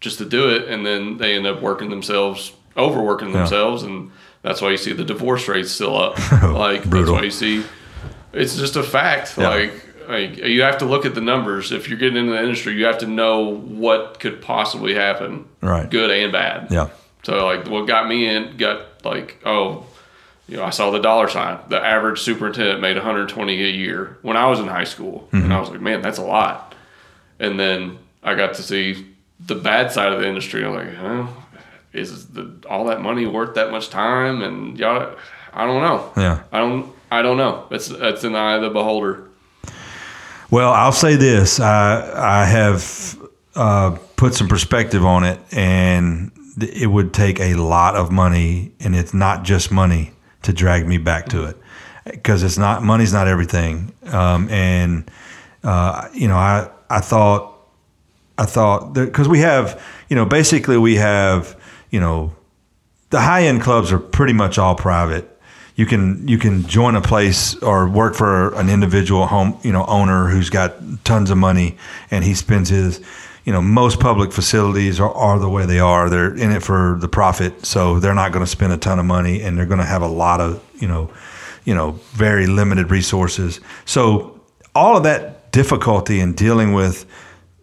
[0.00, 4.12] just to do it, and then they end up working themselves, overworking themselves, and
[4.42, 6.16] that's why you see the divorce rates still up.
[6.42, 7.64] like that's why you see
[8.32, 9.36] it's just a fact.
[9.36, 9.48] Yeah.
[9.48, 9.72] Like
[10.08, 11.72] like you have to look at the numbers.
[11.72, 15.90] If you're getting into the industry, you have to know what could possibly happen, Right.
[15.90, 16.68] good and bad.
[16.70, 16.90] Yeah,
[17.24, 19.84] So like what got me in got like oh,
[20.48, 21.58] you know I saw the dollar sign.
[21.68, 25.60] The average superintendent made 120 a year when I was in high school, and I
[25.60, 26.74] was like, man, that's a lot.
[27.38, 29.06] And then I got to see
[29.38, 30.64] the bad side of the industry.
[30.64, 31.26] I'm like, huh,
[31.92, 34.42] is the, all that money worth that much time?
[34.42, 35.14] And y'all,
[35.52, 36.12] I don't know.
[36.16, 36.42] yeah.
[36.50, 36.92] I don't.
[37.10, 37.66] I don't know.
[37.70, 39.28] It's it's in the eye of the beholder.
[40.50, 43.18] Well, I'll say this: I I have
[43.54, 48.96] uh, put some perspective on it, and it would take a lot of money, and
[48.96, 50.12] it's not just money
[50.42, 51.56] to drag me back to it,
[52.04, 53.92] because it's not money's not everything.
[54.06, 55.10] Um, and
[55.64, 57.58] uh, you know, I I thought
[58.38, 61.60] I thought because we have you know basically we have
[61.90, 62.34] you know
[63.10, 65.28] the high end clubs are pretty much all private.
[65.76, 69.84] You can you can join a place or work for an individual home you know
[69.86, 70.74] owner who's got
[71.04, 71.76] tons of money
[72.10, 73.00] and he spends his
[73.48, 76.10] you know most public facilities are, are the way they are.
[76.10, 79.06] They're in it for the profit, so they're not going to spend a ton of
[79.06, 81.10] money and they're going to have a lot of you know
[81.64, 83.60] you know very limited resources.
[83.86, 84.38] So
[84.74, 87.06] all of that difficulty in dealing with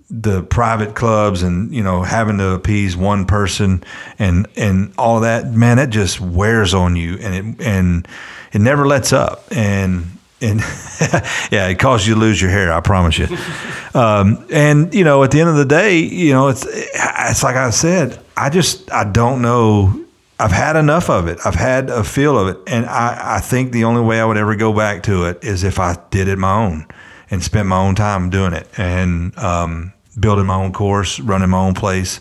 [0.10, 3.84] the private clubs and you know having to appease one person
[4.18, 8.08] and and all that man it just wears on you and it and
[8.54, 10.60] it never lets up and and
[11.52, 13.28] yeah it causes you to lose your hair i promise you
[14.00, 17.56] um, and you know at the end of the day you know it's it's like
[17.56, 20.06] i said i just i don't know
[20.38, 21.40] I've had enough of it.
[21.46, 22.58] I've had a feel of it.
[22.68, 25.64] And I, I think the only way I would ever go back to it is
[25.64, 26.88] if I did it my own
[27.32, 31.60] and spent my own time doing it and um, building my own course, running my
[31.60, 32.20] own place.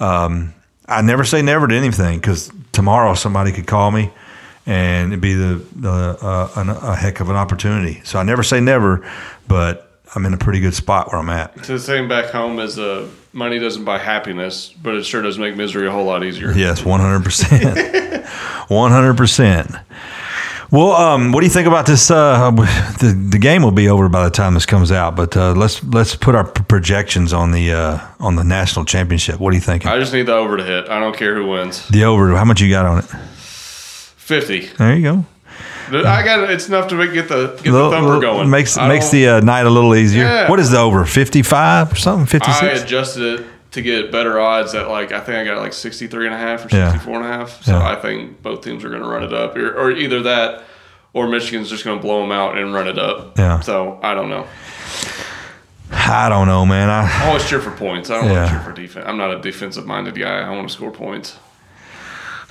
[0.00, 0.52] Um,
[0.86, 4.10] I never say never to anything because tomorrow somebody could call me
[4.66, 8.00] and it'd be the, the uh, an, a heck of an opportunity.
[8.04, 9.06] So I never say never,
[9.48, 11.64] but I'm in a pretty good spot where I'm at.
[11.64, 15.38] To the same back home as uh, money doesn't buy happiness, but it sure does
[15.38, 16.52] make misery a whole lot easier.
[16.52, 18.24] Yes, 100%.
[18.68, 19.84] 100%.
[20.70, 22.10] Well, um, what do you think about this?
[22.10, 25.52] Uh, the, the game will be over by the time this comes out, but uh,
[25.52, 29.38] let's let's put our p- projections on the uh, on the national championship.
[29.38, 29.88] What are you thinking?
[29.88, 30.88] I just need the over to hit.
[30.88, 31.86] I don't care who wins.
[31.88, 32.34] the over.
[32.36, 33.04] How much you got on it?
[34.24, 34.60] Fifty.
[34.78, 35.24] There you go.
[35.92, 38.48] I got it's enough to make, get the get Little- the thumper going.
[38.48, 40.24] Makes I makes the uh, night a little easier.
[40.24, 40.48] Yeah.
[40.50, 41.04] What is the over?
[41.04, 42.24] Fifty five or something?
[42.26, 42.62] Fifty six.
[42.80, 46.26] I adjusted it to get better odds at like I think I got like 63
[46.26, 46.92] and a half or Yeah.
[46.92, 47.62] 64 and a half.
[47.64, 47.86] So Yeah.
[47.86, 50.62] I think both teams are going to run it up or, or either that
[51.12, 53.36] or Michigan's just going to blow them out and run it up.
[53.36, 53.60] Yeah.
[53.60, 54.46] So I don't know.
[55.90, 56.88] I don't know, man.
[56.88, 58.08] I I always cheer for points.
[58.08, 58.38] I don't Yeah.
[58.38, 59.04] want to cheer for defense.
[59.06, 60.38] I'm not a defensive minded guy.
[60.40, 61.36] I want to score points.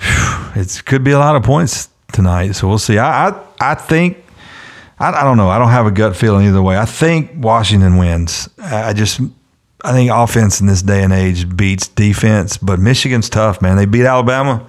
[0.56, 2.98] it could be a lot of points tonight, so we'll see.
[2.98, 4.24] I I, I think
[4.98, 5.48] I, I don't know.
[5.48, 6.78] I don't have a gut feeling either way.
[6.78, 8.48] I think Washington wins.
[8.58, 9.20] I I just
[9.84, 13.76] I think offense in this day and age beats defense, but Michigan's tough, man.
[13.76, 14.66] They beat Alabama.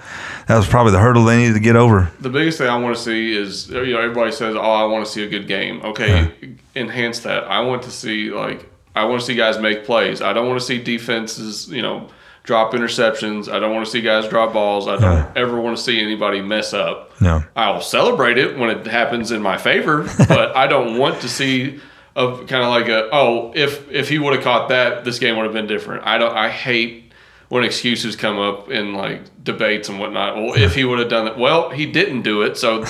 [0.47, 2.11] That was probably the hurdle they needed to get over.
[2.19, 5.05] The biggest thing I want to see is you know everybody says, "Oh, I want
[5.05, 6.31] to see a good game." Okay,
[6.75, 7.45] enhance that.
[7.45, 10.21] I want to see like I want to see guys make plays.
[10.21, 12.09] I don't want to see defenses you know
[12.45, 13.51] drop interceptions.
[13.51, 14.87] I don't want to see guys drop balls.
[14.87, 17.19] I don't ever want to see anybody mess up.
[17.19, 17.43] No.
[17.55, 21.79] I'll celebrate it when it happens in my favor, but I don't want to see
[22.15, 25.35] of kind of like a oh if if he would have caught that this game
[25.35, 26.05] would have been different.
[26.05, 27.11] I don't I hate
[27.49, 30.35] when excuses come up in like debates and whatnot.
[30.35, 32.83] Well, if he would have done it, well, he didn't do it, so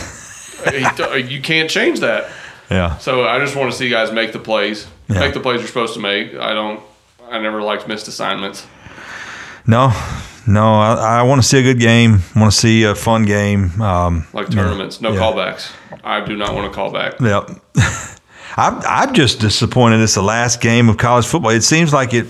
[0.72, 2.30] he, you can't change that.
[2.70, 2.98] Yeah.
[2.98, 5.20] So I just want to see guys make the plays, Yeah.
[5.20, 6.36] make the plays you're supposed to make.
[6.36, 6.82] I don't.
[7.30, 8.66] I never liked missed assignments.
[9.68, 9.92] No,
[10.48, 10.76] no.
[10.76, 12.20] I, I want to see a good game.
[12.36, 13.80] want to see a fun game.
[13.82, 15.20] Um, Like tournaments, no Yeah.
[15.20, 15.72] callbacks.
[16.04, 17.20] I do not want a callback.
[17.20, 17.60] Yep.
[18.58, 21.52] I'm, I'm just disappointed it's the last game of college football.
[21.52, 22.28] It seems like it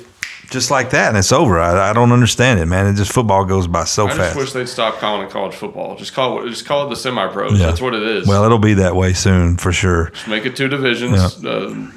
[0.49, 1.59] just like that and it's over.
[1.59, 2.87] I, I don't understand it, man.
[2.87, 4.35] It just football goes by so I just fast.
[4.37, 5.95] wish they'd stop calling it college football.
[5.97, 6.49] Just call it.
[6.49, 7.59] Just call it the semi-pros.
[7.59, 7.65] Yeah.
[7.67, 8.27] That's what it is.
[8.27, 10.09] well, it'll be that way soon for sure.
[10.11, 11.43] Just make it two divisions.
[11.43, 11.89] Uh,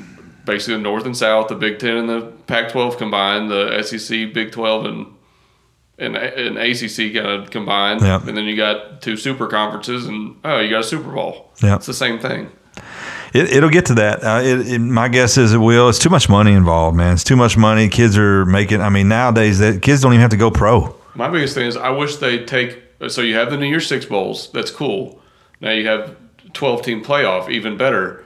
[0.44, 4.51] basically, the North and South, the Big Ten and the Pac-12 combined, the SEC, Big
[4.52, 5.06] 12, and
[5.99, 8.01] and, and ACC kind of combined.
[8.01, 8.20] Yeah.
[8.27, 11.53] And then you got two super conferences, and oh, you got a Super Bowl.
[11.62, 11.77] Yeah.
[11.77, 12.51] It's the same thing.
[13.35, 14.25] It, it'll get to that.
[14.25, 15.89] Uh, it, it, my guess is it will.
[15.89, 17.15] It's too much money involved, man.
[17.15, 17.89] It's too much money.
[17.89, 18.81] Kids are making.
[18.81, 20.95] I mean, nowadays that kids don't even have to go pro.
[21.15, 22.83] My biggest thing is I wish they'd take.
[23.09, 24.51] So you have the New Year's Six bowls.
[24.53, 25.20] That's cool.
[25.61, 26.16] Now you have
[26.53, 27.51] twelve team playoff.
[27.51, 28.25] Even better.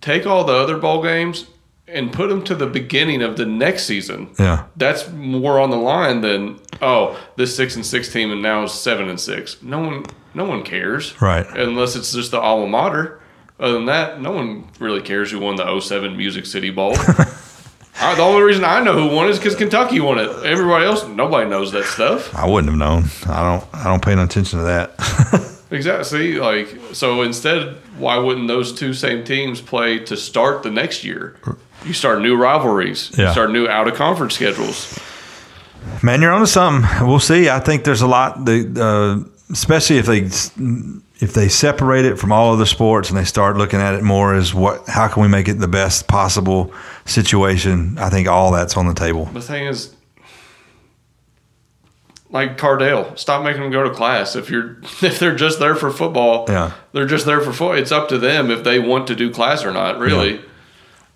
[0.00, 1.46] Take all the other bowl games
[1.88, 4.30] and put them to the beginning of the next season.
[4.38, 4.66] Yeah.
[4.76, 8.74] That's more on the line than oh this six and six team and now it's
[8.74, 9.62] seven and six.
[9.62, 10.04] No one,
[10.34, 11.20] no one cares.
[11.20, 11.46] Right.
[11.46, 13.20] Unless it's just the alma mater.
[13.58, 16.94] Other than that, no one really cares who won the 07 Music City Bowl.
[17.98, 20.28] I, the only reason I know who won is because Kentucky won it.
[20.44, 22.34] Everybody else, nobody knows that stuff.
[22.34, 23.04] I wouldn't have known.
[23.26, 23.74] I don't.
[23.74, 25.52] I don't pay no attention to that.
[25.70, 26.34] Exactly.
[26.38, 31.36] Like so instead, why wouldn't those two same teams play to start the next year?
[31.86, 33.12] You start new rivalries.
[33.16, 33.26] Yeah.
[33.26, 34.98] You start new out of conference schedules.
[36.02, 37.06] Man, you're onto something.
[37.06, 37.48] We'll see.
[37.48, 38.44] I think there's a lot.
[38.44, 40.22] The uh, especially if they
[41.24, 44.34] if they separate it from all other sports and they start looking at it more
[44.34, 47.96] as what how can we make it the best possible situation.
[47.98, 49.26] I think all that's on the table.
[49.26, 49.94] The thing is,
[52.30, 54.34] like Cardale, stop making them go to class.
[54.34, 56.72] If you're if they're just there for football, Yeah.
[56.92, 57.74] they're just there for football.
[57.74, 59.98] It's up to them if they want to do class or not.
[59.98, 60.40] Really.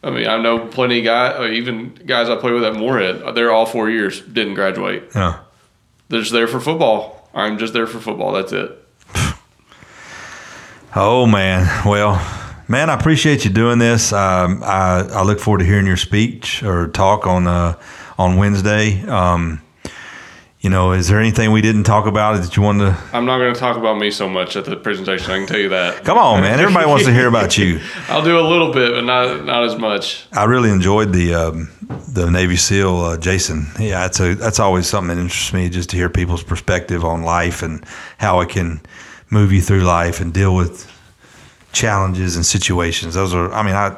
[0.02, 3.34] I mean, I know plenty of guys, uh, even guys I play with at Morehead.
[3.34, 5.04] They're all four years, didn't graduate.
[5.14, 5.40] Yeah.
[6.08, 7.28] They're just there for football.
[7.34, 8.32] I'm just there for football.
[8.32, 8.76] That's it.
[10.92, 11.68] Oh man.
[11.86, 12.16] Well,
[12.66, 14.12] man, I appreciate you doing this.
[14.12, 17.78] Um, I I look forward to hearing your speech or talk on uh,
[18.18, 19.00] on Wednesday.
[19.06, 19.62] Um,
[20.60, 23.02] you know, is there anything we didn't talk about that you wanted to?
[23.14, 25.30] I'm not going to talk about me so much at the presentation.
[25.30, 26.04] I can tell you that.
[26.04, 26.60] Come on, man!
[26.60, 27.80] Everybody wants to hear about you.
[28.08, 30.26] I'll do a little bit, but not not as much.
[30.32, 31.70] I really enjoyed the um,
[32.08, 33.68] the Navy SEAL uh, Jason.
[33.78, 37.22] Yeah, that's a that's always something that interests me, just to hear people's perspective on
[37.22, 37.82] life and
[38.18, 38.82] how it can
[39.30, 40.90] move you through life and deal with
[41.72, 43.14] challenges and situations.
[43.14, 43.96] Those are, I mean, I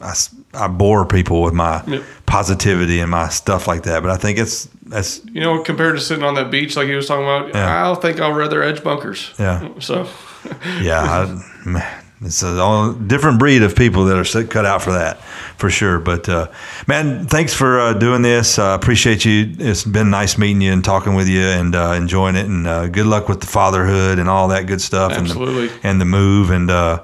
[0.00, 0.14] I,
[0.54, 2.02] I bore people with my Yep.
[2.26, 6.00] positivity and my stuff like that, but I think it's that's You know, compared to
[6.00, 7.90] sitting on that beach like he was talking about, Yeah.
[7.90, 9.32] I think I'll rather edge bunkers.
[9.38, 9.68] Yeah.
[9.80, 10.06] So,
[10.82, 14.92] yeah, I, man, it's a all- different breed of people that are cut out for
[14.92, 15.18] that,
[15.58, 15.98] for sure.
[15.98, 16.48] But uh,
[16.86, 18.58] man, thanks for uh, doing this.
[18.58, 19.54] Uh, appreciate you.
[19.58, 22.46] It's been nice meeting you and talking with you and uh, enjoying it.
[22.46, 25.12] And uh, good luck with the fatherhood and all that good stuff.
[25.12, 25.68] Absolutely.
[25.68, 26.50] And the, and the move.
[26.50, 27.02] And uh,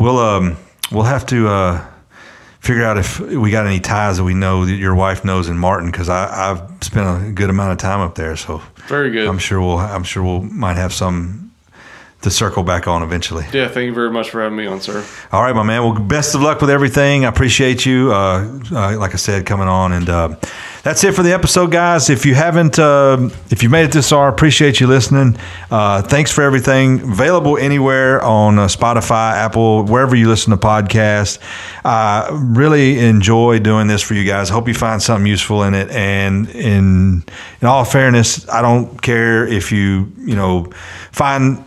[0.00, 0.56] we'll um,
[0.92, 1.48] we'll have to.
[2.66, 5.56] Figure out if we got any ties that we know that your wife knows in
[5.56, 9.28] Martin because I've spent a good amount of time up there, so very good.
[9.28, 11.52] I'm sure we'll I'm sure we'll might have some
[12.22, 13.44] to circle back on eventually.
[13.52, 15.06] yeah, thank you very much for having me on, sir.
[15.30, 15.84] All right, my man.
[15.84, 17.24] Well, best of luck with everything.
[17.24, 18.12] I appreciate you.
[18.12, 20.36] Uh, uh, like I said, coming on, and uh,
[20.86, 22.10] that's it for the episode, guys.
[22.10, 25.36] If you haven't, uh, if you made it this far, appreciate you listening.
[25.68, 27.00] Uh, thanks for everything.
[27.00, 31.40] Available anywhere on uh, Spotify, Apple, wherever you listen to podcasts.
[31.84, 34.48] I really enjoy doing this for you guys.
[34.48, 35.90] Hope you find something useful in it.
[35.90, 37.24] And in
[37.60, 40.70] in all fairness, I don't care if you you know
[41.10, 41.64] find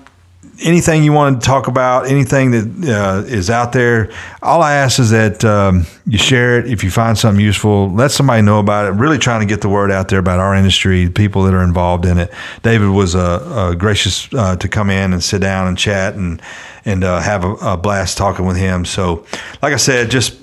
[0.62, 4.12] anything you want to talk about, anything that uh, is out there,
[4.42, 6.72] all I ask is that um, you share it.
[6.72, 8.92] If you find something useful, let somebody know about it.
[8.92, 12.06] Really trying to get the word out there about our industry, people that are involved
[12.06, 12.32] in it.
[12.64, 16.42] David was uh, uh, gracious to come in and sit down and chat and
[16.86, 18.86] and uh, have a, a blast talking with him.
[18.86, 19.26] So,
[19.62, 20.38] like I said, just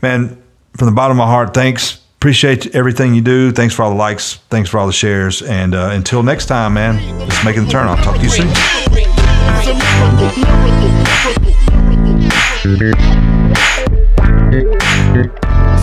[0.00, 0.42] man,
[0.76, 2.00] from the bottom of my heart, thanks.
[2.16, 3.50] Appreciate everything you do.
[3.50, 4.34] Thanks for all the likes.
[4.48, 5.42] Thanks for all the shares.
[5.42, 7.88] And uh, until next time, man, let's make it the turn.
[7.88, 8.91] I'll talk to you soon.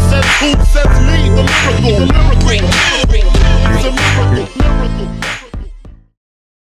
[0.10, 2.12] Says who, says me, the lyrical, the
[2.44, 2.72] lyrical,
[3.82, 3.92] the
[4.58, 5.29] lyrical.